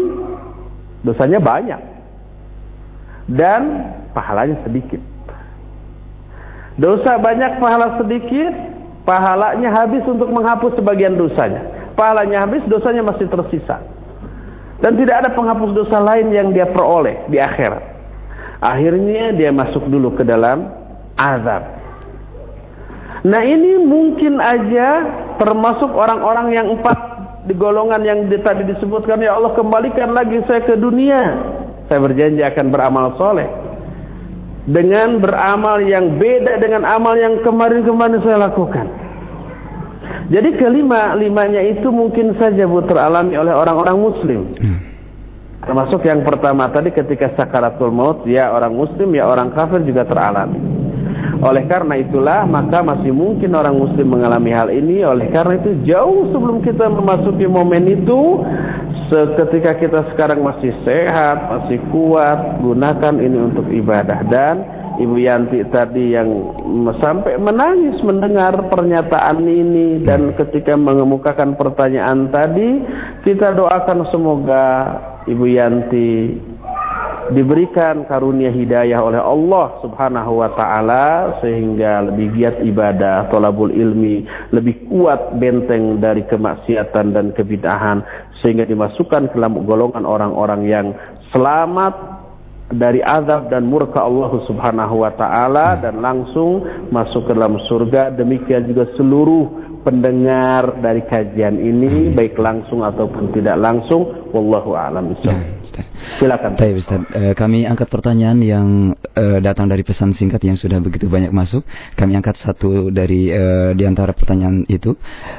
[1.08, 1.82] dosanya banyak.
[3.32, 3.62] Dan
[4.12, 5.00] pahalanya sedikit.
[6.76, 8.52] Dosa banyak, pahala sedikit.
[9.08, 11.96] Pahalanya habis untuk menghapus sebagian dosanya.
[11.96, 13.80] Pahalanya habis, dosanya masih tersisa.
[14.82, 17.86] Dan tidak ada penghapus dosa lain yang dia peroleh di akhirat.
[18.62, 20.70] Akhirnya dia masuk dulu ke dalam
[21.18, 21.82] azab.
[23.22, 25.06] Nah ini mungkin aja
[25.38, 27.11] termasuk orang-orang yang empat
[27.42, 31.22] di golongan yang tadi disebutkan ya Allah kembalikan lagi saya ke dunia.
[31.90, 33.50] Saya berjanji akan beramal soleh.
[34.70, 38.86] Dengan beramal yang beda dengan amal yang kemarin-kemarin saya lakukan.
[40.32, 44.42] Jadi kelima limanya itu mungkin saja bu teralami oleh orang-orang Muslim.
[44.62, 44.80] Hmm.
[45.62, 50.81] Termasuk yang pertama tadi ketika sakaratul maut ya orang Muslim ya orang kafir juga teralami.
[51.42, 55.02] Oleh karena itulah maka masih mungkin orang Muslim mengalami hal ini.
[55.02, 58.46] Oleh karena itu jauh sebelum kita memasuki momen itu,
[59.12, 66.14] ketika kita sekarang masih sehat, masih kuat, gunakan ini untuk ibadah dan Ibu Yanti tadi
[66.14, 66.30] yang
[67.02, 72.86] sampai menangis mendengar pernyataan ini dan ketika mengemukakan pertanyaan tadi
[73.26, 74.66] kita doakan semoga
[75.26, 76.12] Ibu Yanti
[77.32, 84.88] diberikan karunia hidayah oleh Allah Subhanahu wa taala sehingga lebih giat ibadah, tolabul ilmi, lebih
[84.92, 88.04] kuat benteng dari kemaksiatan dan kebidahan
[88.44, 90.88] sehingga dimasukkan ke dalam golongan orang-orang yang
[91.32, 91.94] selamat
[92.72, 98.16] dari azab dan murka Allah Subhanahu wa taala dan langsung masuk ke dalam surga.
[98.16, 105.38] Demikian juga seluruh pendengar dari kajian ini baik langsung ataupun tidak langsung wallahu a'lam Ya,
[106.20, 106.60] Silakan.
[106.60, 108.68] Baik Ustaz, e, kami angkat pertanyaan yang
[109.16, 111.64] e, datang dari pesan singkat yang sudah begitu banyak masuk.
[111.96, 114.98] Kami angkat satu dari e, di antara pertanyaan itu.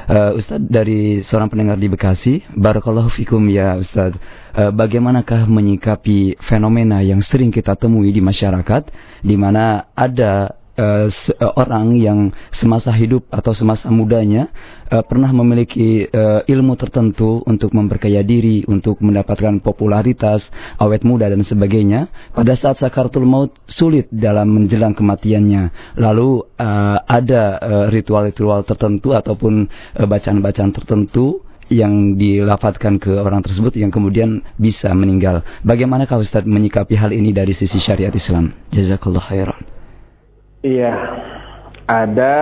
[0.09, 4.17] E, Ustaz dari seorang pendengar di Bekasi, barakallahu fikum ya Ustaz.
[4.53, 8.89] E, bagaimanakah menyikapi fenomena yang sering kita temui di masyarakat
[9.21, 11.07] di mana ada uh,
[11.57, 12.19] orang yang
[12.49, 14.49] semasa hidup atau semasa mudanya
[14.89, 20.45] uh, pernah memiliki uh, ilmu tertentu untuk memperkaya diri, untuk mendapatkan popularitas,
[20.77, 22.09] awet muda dan sebagainya.
[22.33, 25.95] Pada saat sakaratul maut sulit dalam menjelang kematiannya.
[25.97, 27.59] Lalu uh, ada
[27.89, 29.67] ritual-ritual uh, tertentu ataupun
[29.97, 31.41] bacaan-bacaan uh, tertentu
[31.71, 35.41] yang dilafatkan ke orang tersebut yang kemudian bisa meninggal.
[35.65, 38.53] Bagaimana kau Ustaz menyikapi hal ini dari sisi syariat Islam?
[38.69, 39.72] Jazakallah khairan.
[40.63, 40.95] Iya,
[41.91, 42.39] ada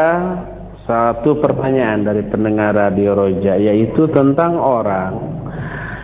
[0.85, 5.41] satu pertanyaan dari pendengar Radio Roja yaitu tentang orang.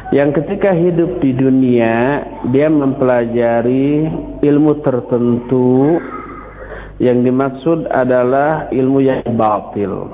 [0.10, 4.10] Yang ketika hidup di dunia dia mempelajari
[4.42, 6.02] ilmu tertentu.
[6.98, 10.10] Yang dimaksud adalah ilmu yang batil.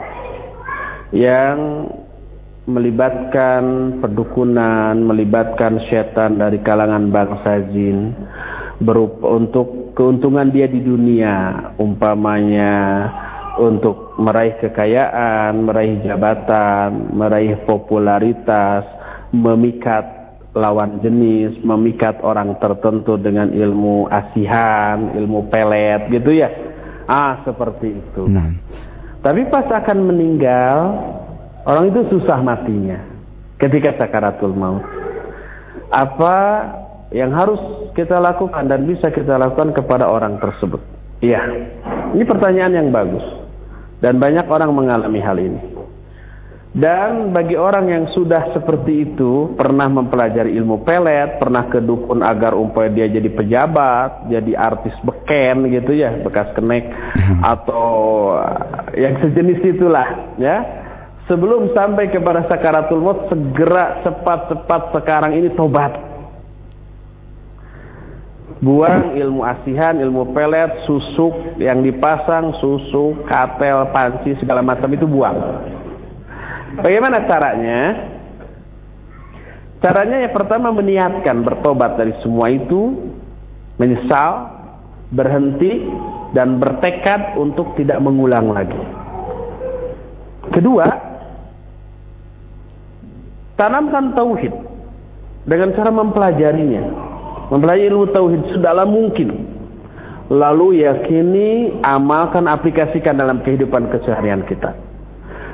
[1.16, 1.88] Yang
[2.68, 3.64] melibatkan
[4.04, 8.12] perdukunan, melibatkan setan dari kalangan bangsa jin
[8.82, 12.74] berupa untuk keuntungan dia di dunia umpamanya
[13.62, 18.82] untuk meraih kekayaan, meraih jabatan, meraih popularitas,
[19.30, 20.06] memikat
[20.54, 26.50] lawan jenis, memikat orang tertentu dengan ilmu asihan, ilmu pelet gitu ya.
[27.06, 28.26] Ah, seperti itu.
[28.30, 28.54] Nah.
[29.22, 30.78] Tapi pas akan meninggal,
[31.66, 33.00] orang itu susah matinya
[33.62, 34.84] ketika sakaratul maut.
[35.94, 36.38] Apa
[37.14, 37.62] yang harus
[37.94, 40.82] kita lakukan dan bisa kita lakukan kepada orang tersebut?
[41.22, 41.40] Iya,
[42.18, 43.24] ini pertanyaan yang bagus.
[44.04, 45.62] Dan banyak orang mengalami hal ini.
[46.74, 52.58] Dan bagi orang yang sudah seperti itu, pernah mempelajari ilmu pelet, pernah ke dukun agar
[52.58, 56.90] umpamanya dia jadi pejabat, jadi artis beken gitu ya, bekas kenek,
[57.46, 57.86] atau
[58.98, 60.66] yang sejenis itulah, ya.
[61.30, 65.94] Sebelum sampai kepada sakaratul maut, segera cepat-cepat sekarang ini tobat
[68.64, 75.36] buang ilmu asihan, ilmu pelet, susuk yang dipasang, susuk, katel, panci segala macam itu buang.
[76.80, 77.80] Bagaimana caranya?
[79.84, 83.12] Caranya yang pertama meniatkan bertobat dari semua itu,
[83.76, 84.48] menyesal
[85.12, 85.84] berhenti
[86.32, 88.80] dan bertekad untuk tidak mengulang lagi.
[90.56, 90.88] Kedua,
[93.60, 94.56] tanamkan tauhid
[95.46, 97.13] dengan cara mempelajarinya.
[97.52, 99.30] Mempelajari ilmu tauhid sedalam mungkin.
[100.32, 104.72] Lalu yakini, amalkan, aplikasikan dalam kehidupan keseharian kita.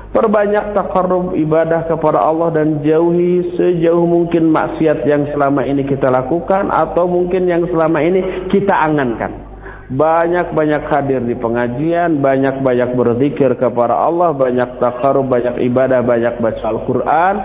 [0.10, 6.74] Perbanyak takarrub ibadah kepada Allah dan jauhi sejauh mungkin maksiat yang selama ini kita lakukan
[6.74, 9.46] atau mungkin yang selama ini kita angankan.
[9.90, 17.36] Banyak-banyak hadir di pengajian, banyak-banyak berzikir kepada Allah, banyak takarrub, banyak ibadah, banyak baca Al-Quran.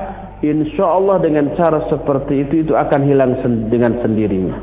[0.45, 3.41] Insya Allah dengan cara seperti itu, itu akan hilang
[3.73, 4.57] dengan sendirinya.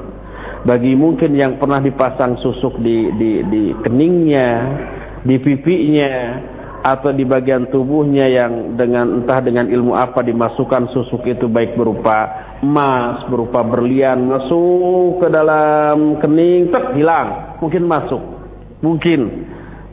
[0.62, 4.50] Bagi mungkin yang pernah dipasang susuk di, di, di keningnya,
[5.26, 6.14] di pipinya,
[6.82, 12.30] atau di bagian tubuhnya yang dengan entah dengan ilmu apa dimasukkan susuk itu baik berupa
[12.66, 18.22] emas, berupa berlian masuk ke dalam kening, tek hilang, mungkin masuk.
[18.82, 19.22] Mungkin.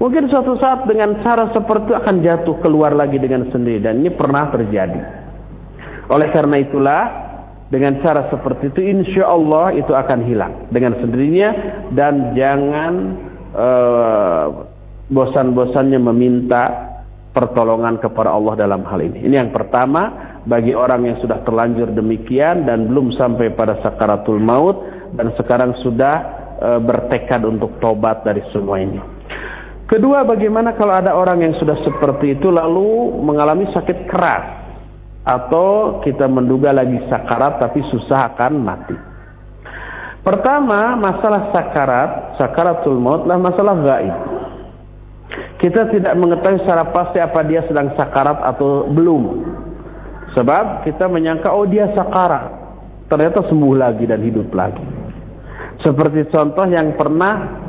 [0.01, 4.13] Mungkin suatu saat dengan cara seperti itu akan jatuh keluar lagi dengan sendiri dan ini
[4.13, 5.28] pernah terjadi.
[6.09, 7.03] Oleh karena itulah
[7.69, 11.51] dengan cara seperti itu insya Allah itu akan hilang dengan sendirinya
[11.93, 12.93] dan jangan
[13.53, 14.47] uh,
[15.13, 16.89] bosan-bosannya meminta
[17.33, 19.25] pertolongan kepada Allah dalam hal ini.
[19.25, 24.81] Ini yang pertama bagi orang yang sudah terlanjur demikian dan belum sampai pada sakaratul maut
[25.15, 26.15] dan sekarang sudah
[26.59, 28.99] e, bertekad untuk tobat dari semua ini.
[29.89, 34.58] Kedua, bagaimana kalau ada orang yang sudah seperti itu lalu mengalami sakit keras
[35.29, 38.97] atau kita menduga lagi sakarat tapi susah akan mati.
[40.25, 44.17] Pertama, masalah sakarat, sakaratul maut lah masalah gaib.
[45.61, 49.45] Kita tidak mengetahui secara pasti apa dia sedang sakarat atau belum.
[50.33, 52.49] Sebab kita menyangka oh dia sakarat.
[53.09, 54.85] Ternyata sembuh lagi dan hidup lagi.
[55.85, 57.65] Seperti contoh yang pernah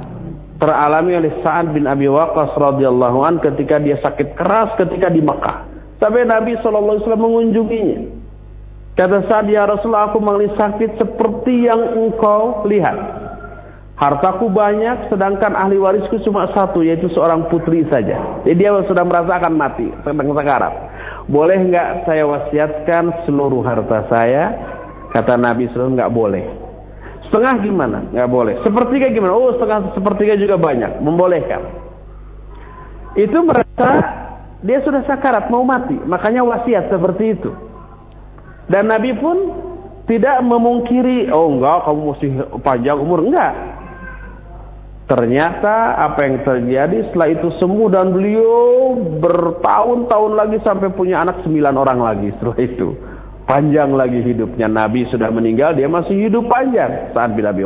[0.59, 5.68] teralami oleh Sa'ad bin Abi Waqqas radhiyallahu an ketika dia sakit keras ketika di Makkah.
[5.99, 8.17] Sampai Nabi SAW mengunjunginya.
[8.95, 12.99] Kata Sa'ad, ya Rasulullah aku mengalami sakit seperti yang engkau lihat.
[13.99, 18.43] Hartaku banyak, sedangkan ahli warisku cuma satu, yaitu seorang putri saja.
[18.47, 20.73] Jadi dia sudah merasakan mati, sedang sekarat.
[21.27, 24.55] Boleh nggak saya wasiatkan seluruh harta saya?
[25.11, 26.43] Kata Nabi SAW nggak boleh.
[27.27, 28.07] Setengah gimana?
[28.15, 28.55] Nggak boleh.
[28.63, 29.35] Sepertiga gimana?
[29.35, 31.61] Oh setengah sepertiga juga banyak, membolehkan.
[33.19, 33.89] Itu merasa
[34.59, 37.51] dia sudah sakarat mau mati, makanya wasiat seperti itu.
[38.67, 39.37] Dan Nabi pun
[40.03, 42.27] tidak memungkiri, oh enggak kamu mesti
[42.59, 43.53] panjang umur, enggak.
[45.09, 51.73] Ternyata apa yang terjadi setelah itu sembuh dan beliau bertahun-tahun lagi sampai punya anak sembilan
[51.73, 52.93] orang lagi setelah itu.
[53.49, 54.69] Panjang lagi hidupnya.
[54.69, 57.65] Nabi sudah meninggal, dia masih hidup panjang saat bila Abi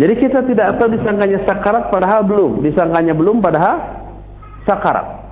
[0.00, 2.64] Jadi kita tidak tahu disangkanya sakarat padahal belum.
[2.64, 3.76] Disangkanya belum padahal
[4.64, 5.25] sakarat.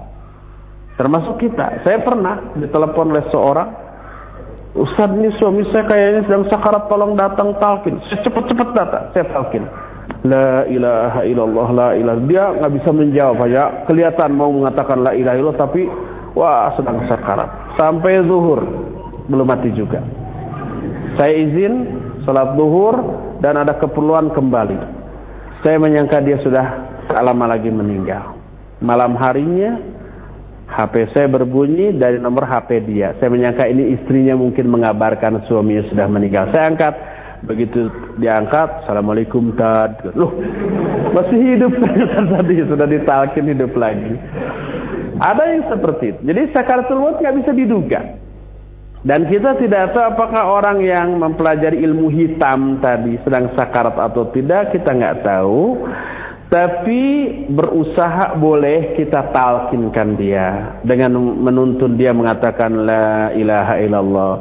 [0.95, 1.83] Termasuk kita.
[1.83, 3.71] Saya pernah ditelepon oleh seorang.
[4.75, 7.99] Ustaz ini suami saya kayaknya sedang sakarat tolong datang talkin.
[8.11, 9.05] Saya cepat-cepat datang.
[9.15, 9.65] Saya talkin.
[10.25, 15.37] La ilaha illallah la ilaha dia nggak bisa menjawab aja kelihatan mau mengatakan la ilaha
[15.37, 15.85] illallah tapi
[16.33, 18.65] wah sedang sakarat sampai zuhur
[19.29, 20.01] belum mati juga
[21.21, 21.73] saya izin
[22.25, 22.97] salat zuhur
[23.45, 24.77] dan ada keperluan kembali
[25.61, 28.33] saya menyangka dia sudah tak lama lagi meninggal
[28.81, 29.77] malam harinya
[30.75, 36.07] HP saya berbunyi dari nomor HP dia saya menyangka ini istrinya mungkin mengabarkan suaminya sudah
[36.11, 36.95] meninggal saya angkat
[37.45, 40.17] Begitu diangkat, Assalamualaikum Tad.
[40.17, 40.33] Loh,
[41.13, 41.77] masih hidup
[42.33, 44.17] tadi, sudah ditalkin hidup lagi.
[45.21, 46.21] Ada yang seperti itu.
[46.25, 48.01] Jadi sakaratul maut nggak bisa diduga.
[49.05, 54.73] Dan kita tidak tahu apakah orang yang mempelajari ilmu hitam tadi sedang sakarat atau tidak,
[54.73, 55.85] kita nggak tahu.
[56.55, 57.03] Tapi
[57.51, 64.35] berusaha boleh kita talkinkan dia dengan menuntun dia mengatakan la ilaha illallah.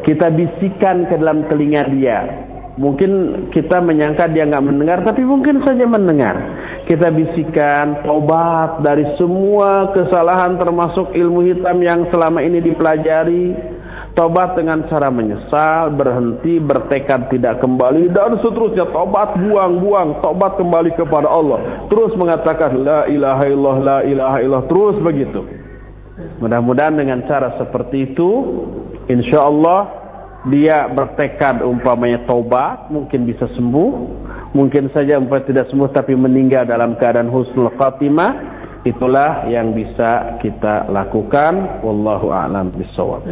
[0.00, 3.10] Kita bisikan ke dalam telinga dia Mungkin
[3.50, 6.38] kita menyangka dia nggak mendengar, tapi mungkin saja mendengar.
[6.86, 13.76] Kita bisikan tobat dari semua kesalahan termasuk ilmu hitam yang selama ini dipelajari.
[14.18, 18.90] Tobat dengan cara menyesal, berhenti, bertekad tidak kembali dan seterusnya.
[18.90, 21.86] Tobat buang-buang, tobat kembali kepada Allah.
[21.86, 24.66] Terus mengatakan la ilaha illallah, la ilaha illallah.
[24.66, 25.46] Terus begitu.
[26.42, 28.30] Mudah-mudahan dengan cara seperti itu,
[29.06, 29.86] insya Allah
[30.50, 33.90] dia bertekad umpamanya taubat mungkin bisa sembuh
[34.50, 38.34] mungkin saja umpamanya tidak sembuh tapi meninggal dalam keadaan husnul khatimah
[38.86, 43.26] itulah yang bisa kita lakukan wallahu a'lam bissawab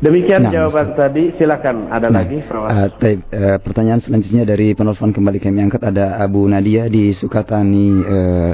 [0.00, 1.28] Demikian Nah, jawaban tadi.
[1.36, 2.40] Silakan ada Nah, lagi.
[2.40, 8.00] eh, taib, eh, pertanyaan selanjutnya dari penelpon kembali kami angkat ada Abu Nadia di Sukatani
[8.00, 8.52] eh,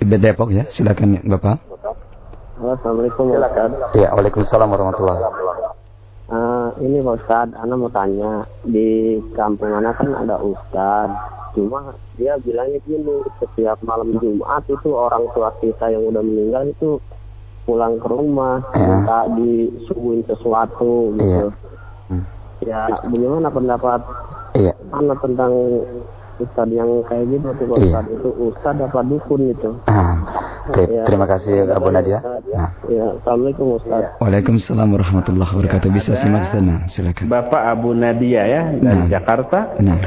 [0.00, 0.64] Depok ya.
[0.72, 1.60] Silakan Bapak.
[2.58, 3.70] Assalamualaikum Ustaz.
[3.94, 5.20] Ya, Waalaikumsalam warahmatullahi
[6.28, 11.08] Eh, ini Pak Ustaz, Ana mau tanya di kampung Ana kan ada Ustaz.
[11.52, 16.96] Cuma dia bilangnya gini, setiap malam Jumat itu orang tua kita yang udah meninggal itu
[17.68, 18.80] pulang ke rumah, Ya.
[18.88, 21.52] minta disuguhin sesuatu gitu.
[22.08, 22.24] Hmm.
[22.64, 24.00] Ya, bagaimana pendapat
[24.56, 24.72] Iya.
[24.90, 25.52] Ana tentang
[26.38, 27.76] Ustaz yang kayak gitu tuh.
[27.76, 29.70] Ustaz itu Ustaz apa dukun itu?
[29.84, 30.22] Ah,
[30.68, 31.02] Oke, Ya.
[31.02, 32.20] terima kasih Abu Nadia.
[32.48, 32.70] Nah.
[32.86, 34.16] Ya, Assalamualaikum Ustaz.
[34.18, 35.88] Waalaikumsalam warahmatullahi wabarakatuh.
[35.90, 36.62] Bisa simak Ustaz.
[36.62, 37.26] Nah, silakan.
[37.26, 39.08] Bapak Abu Nadia ya dari Nah.
[39.10, 39.76] Jakarta.
[39.78, 39.98] Nah,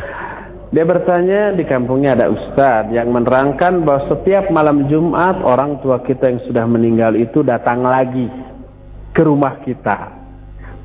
[0.72, 6.31] Dia bertanya di kampungnya ada ustadz yang menerangkan bahwa setiap malam Jumat orang tua kita
[6.31, 8.31] yang sudah meninggal itu datang lagi
[9.11, 10.15] ke rumah kita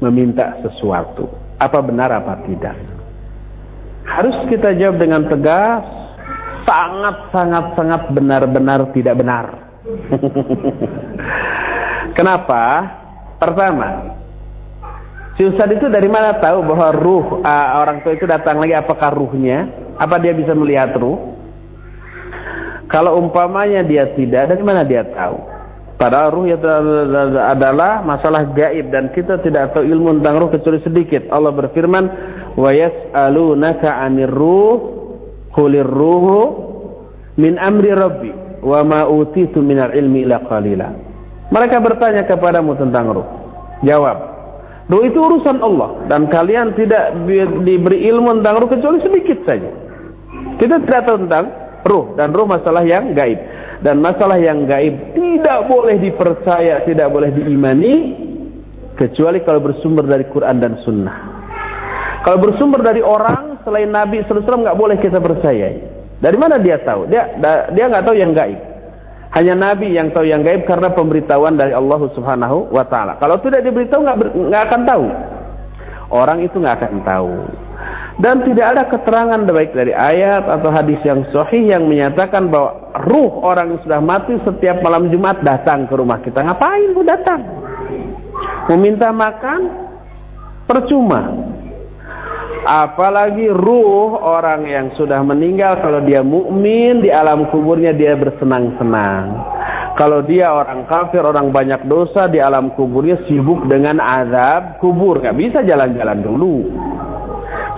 [0.02, 1.30] meminta sesuatu.
[1.62, 2.74] Apa benar apa tidak?
[4.10, 5.86] Harus kita jawab dengan tegas,
[6.66, 9.46] sangat sangat sangat benar-benar tidak benar.
[12.18, 12.62] Kenapa?
[13.38, 14.18] Pertama,
[15.36, 19.12] Si Ustadz itu dari mana tahu bahwa ruh uh, orang tua itu datang lagi apakah
[19.12, 19.68] ruhnya?
[20.00, 21.36] Apa dia bisa melihat ruh?
[22.88, 25.36] Kalau umpamanya dia tidak, dari mana dia tahu?
[25.96, 26.60] Padahal ruh itu
[27.40, 31.24] adalah masalah gaib dan kita tidak tahu ilmu tentang ruh kecuali sedikit.
[31.32, 32.04] Allah berfirman,
[32.56, 34.76] "Wa yas'alunaka 'anir ruh,
[35.56, 36.40] qulir ruhu
[37.40, 40.88] min amri rabbi wa ma utitu minal ilmi illa qalila."
[41.48, 43.28] Mereka bertanya kepadamu tentang ruh.
[43.80, 44.35] Jawab,
[44.86, 49.66] Ruh itu urusan Allah dan kalian tidak di- diberi ilmu tentang ruh kecuali sedikit saja.
[50.62, 51.44] Kita tidak tahu tentang
[51.82, 53.38] ruh dan ruh masalah yang gaib
[53.82, 57.94] dan masalah yang gaib tidak boleh dipercaya, tidak boleh diimani
[58.94, 61.18] kecuali kalau bersumber dari Quran dan Sunnah.
[62.22, 65.82] Kalau bersumber dari orang selain Nabi Wasallam nggak boleh kita percaya.
[66.22, 67.10] Dari mana dia tahu?
[67.10, 67.34] Dia
[67.74, 68.75] dia nggak tahu yang gaib.
[69.34, 73.18] Hanya Nabi yang tahu yang gaib karena pemberitahuan dari Allah Subhanahu wa taala.
[73.18, 75.06] Kalau tidak diberitahu nggak nggak akan tahu.
[76.14, 77.32] Orang itu nggak akan tahu.
[78.16, 83.28] Dan tidak ada keterangan baik dari ayat atau hadis yang sahih yang menyatakan bahwa ruh
[83.44, 86.40] orang yang sudah mati setiap malam Jumat datang ke rumah kita.
[86.40, 87.44] Ngapain bu datang?
[88.72, 89.60] Meminta makan?
[90.64, 91.28] Percuma.
[92.66, 99.38] Apalagi ruh orang yang sudah meninggal kalau dia mukmin di alam kuburnya dia bersenang-senang.
[99.94, 105.38] Kalau dia orang kafir, orang banyak dosa di alam kuburnya sibuk dengan azab kubur, nggak
[105.38, 106.56] bisa jalan-jalan dulu.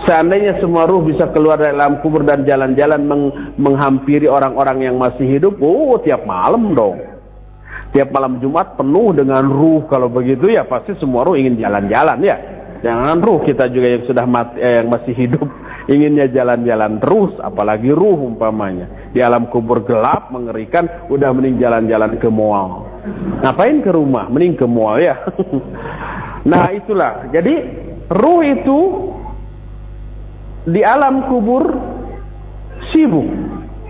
[0.08, 5.36] Seandainya semua ruh bisa keluar dari alam kubur dan jalan-jalan meng- menghampiri orang-orang yang masih
[5.36, 6.96] hidup, oh tiap malam dong.
[7.92, 9.84] Tiap malam Jumat penuh dengan ruh.
[9.86, 12.57] Kalau begitu ya pasti semua ruh ingin jalan-jalan ya.
[12.78, 15.48] Jangan ruh kita juga yang sudah mati, eh, yang masih hidup
[15.88, 22.28] inginnya jalan-jalan terus, apalagi ruh umpamanya di alam kubur gelap mengerikan, udah mending jalan-jalan ke
[22.28, 22.86] mall.
[23.40, 24.28] Ngapain ke rumah?
[24.28, 25.16] Mending ke mall ya.
[26.50, 27.32] nah itulah.
[27.32, 27.54] Jadi
[28.12, 28.78] ruh itu
[30.68, 31.64] di alam kubur
[32.92, 33.28] sibuk.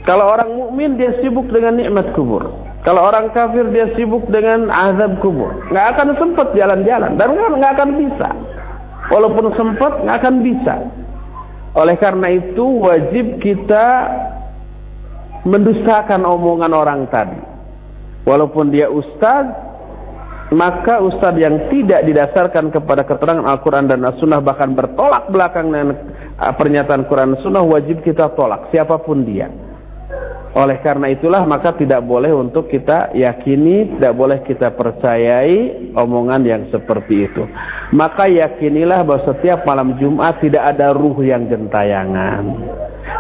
[0.06, 2.47] Kalau orang mukmin dia sibuk dengan nikmat kubur.
[2.86, 5.51] Kalau orang kafir dia sibuk dengan azab kubur.
[5.69, 8.28] Nggak akan sempat jalan-jalan dan nggak akan bisa.
[9.09, 10.74] Walaupun sempat nggak akan bisa.
[11.76, 13.86] Oleh karena itu wajib kita
[15.48, 17.40] mendustakan omongan orang tadi.
[18.28, 19.48] Walaupun dia ustaz,
[20.52, 25.97] maka ustaz yang tidak didasarkan kepada keterangan Al-Quran dan As-Sunnah bahkan bertolak belakang dengan
[26.36, 29.48] uh, pernyataan Quran dan Sunnah wajib kita tolak siapa pun dia.
[30.56, 36.62] Oleh karena itulah maka tidak boleh untuk kita yakini, tidak boleh kita percayai omongan yang
[36.72, 37.44] seperti itu.
[37.92, 42.44] Maka yakinilah bahwa setiap malam Jumat tidak ada ruh yang gentayangan.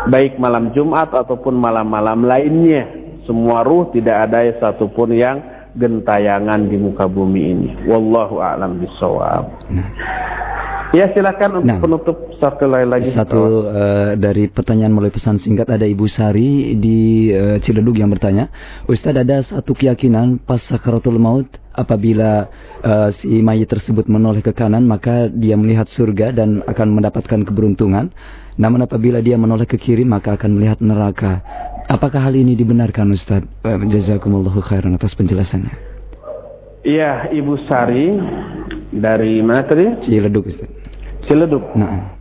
[0.08, 2.88] Baik malam Jumat ataupun malam-malam lainnya.
[3.28, 5.36] Semua ruh tidak ada satupun yang
[5.76, 7.70] gentayangan di muka bumi ini.
[7.84, 9.52] Wallahu a'lam bishawab.
[10.88, 11.80] Ya silakan untuk Nah.
[11.84, 13.12] penutup satu lain lagi.
[13.12, 18.48] Satu eh, dari pertanyaan melalui pesan singkat ada Ibu Sari di eh, Ciledug yang bertanya,
[18.88, 21.44] Ustadz ada satu keyakinan pas sakaratul maut
[21.76, 22.48] apabila
[22.80, 28.08] eh, si mayit tersebut menoleh ke kanan maka dia melihat surga dan akan mendapatkan keberuntungan.
[28.56, 31.44] Namun apabila dia menoleh ke kiri maka akan melihat neraka.
[31.84, 33.44] Apakah hal ini dibenarkan Ustadz?
[33.64, 35.72] Jazakumullahu khairan atas penjelasannya.
[36.82, 38.16] Iya, Ibu Sari
[38.88, 40.00] dari mana tadi?
[40.00, 40.77] Ciledug Ustadz.
[41.28, 41.62] Ciledug.
[41.76, 42.16] Nah,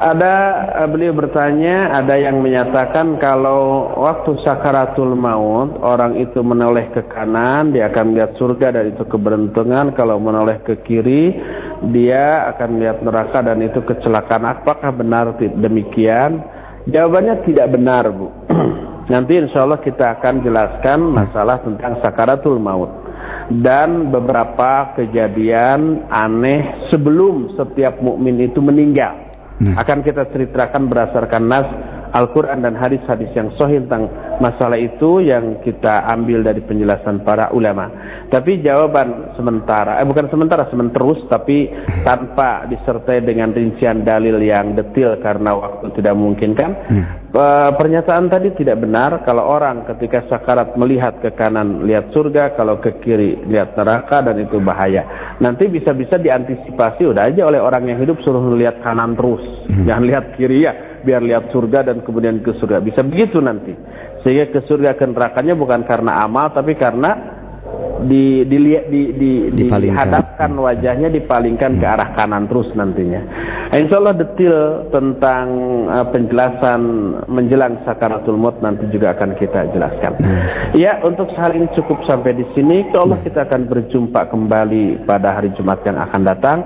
[0.00, 0.34] Ada
[0.80, 7.68] eh, beliau bertanya, ada yang menyatakan kalau waktu sakaratul maut orang itu menoleh ke kanan
[7.68, 11.36] dia akan melihat surga dan itu keberuntungan, kalau menoleh ke kiri
[11.92, 14.48] dia akan melihat neraka dan itu kecelakaan.
[14.48, 16.48] Apakah benar demikian?
[16.88, 18.32] Jawabannya tidak benar, Bu.
[19.12, 22.99] Nanti insya Allah kita akan jelaskan masalah tentang sakaratul maut
[23.58, 29.18] dan beberapa kejadian aneh sebelum setiap mukmin itu meninggal.
[29.60, 29.76] Nah.
[29.82, 31.68] Akan kita ceritakan berdasarkan nas
[32.10, 34.10] Al-Quran dan hadis-hadis yang sahih tentang
[34.42, 37.86] masalah itu yang kita ambil dari penjelasan para ulama.
[38.30, 41.70] Tapi jawaban sementara, eh bukan sementara, sementerus, tapi
[42.02, 46.70] tanpa disertai dengan rincian dalil yang detil karena waktu tidak memungkinkan.
[46.90, 47.04] Hmm.
[47.30, 52.82] Uh, pernyataan tadi tidak benar kalau orang ketika sakarat melihat ke kanan lihat surga, kalau
[52.82, 55.06] ke kiri lihat neraka dan itu bahaya.
[55.38, 59.86] Nanti bisa-bisa diantisipasi udah aja oleh orang yang hidup suruh lihat kanan terus, hmm.
[59.86, 62.80] jangan lihat kiri ya, biar lihat surga dan kemudian ke surga.
[62.80, 63.72] Bisa begitu nanti.
[64.24, 67.40] Sehingga ke surga ke nerakanya bukan karena amal tapi karena
[68.00, 68.56] di di,
[68.88, 69.02] di,
[69.52, 71.80] di dihadapkan wajahnya dipalingkan hmm.
[71.80, 73.20] ke arah kanan terus nantinya.
[73.70, 74.56] Insya Allah detil
[74.88, 75.46] tentang
[75.86, 76.80] uh, penjelasan
[77.28, 80.16] menjelang sakaratul maut nanti juga akan kita jelaskan.
[80.16, 80.40] Hmm.
[80.74, 82.88] Ya untuk hari ini cukup sampai di sini.
[82.90, 83.28] Kalau Allah hmm.
[83.28, 86.58] kita akan berjumpa kembali pada hari Jumat yang akan datang.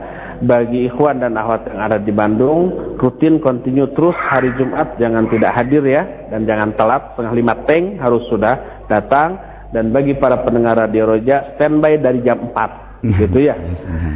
[0.43, 5.55] Bagi ikhwan dan akhwat yang ada di Bandung, rutin continue terus hari Jumat, jangan tidak
[5.55, 6.02] hadir ya,
[6.35, 9.39] dan jangan telat, setengah lima teng harus sudah datang.
[9.74, 12.85] Dan bagi para pendengar radio Roja standby dari jam 4
[13.27, 13.59] gitu ya.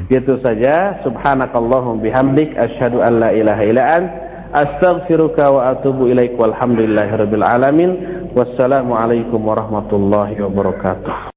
[0.07, 1.03] Gitu saja.
[1.03, 2.55] Subhanakallahum bihamdik.
[2.55, 4.03] Asyhadu an la ilaha illa an
[4.55, 6.39] astaghfiruka wa atubu ilaik.
[6.39, 7.91] Walhamdulillahirabbil alamin.
[8.39, 11.35] Wassalamu alaikum warahmatullahi wabarakatuh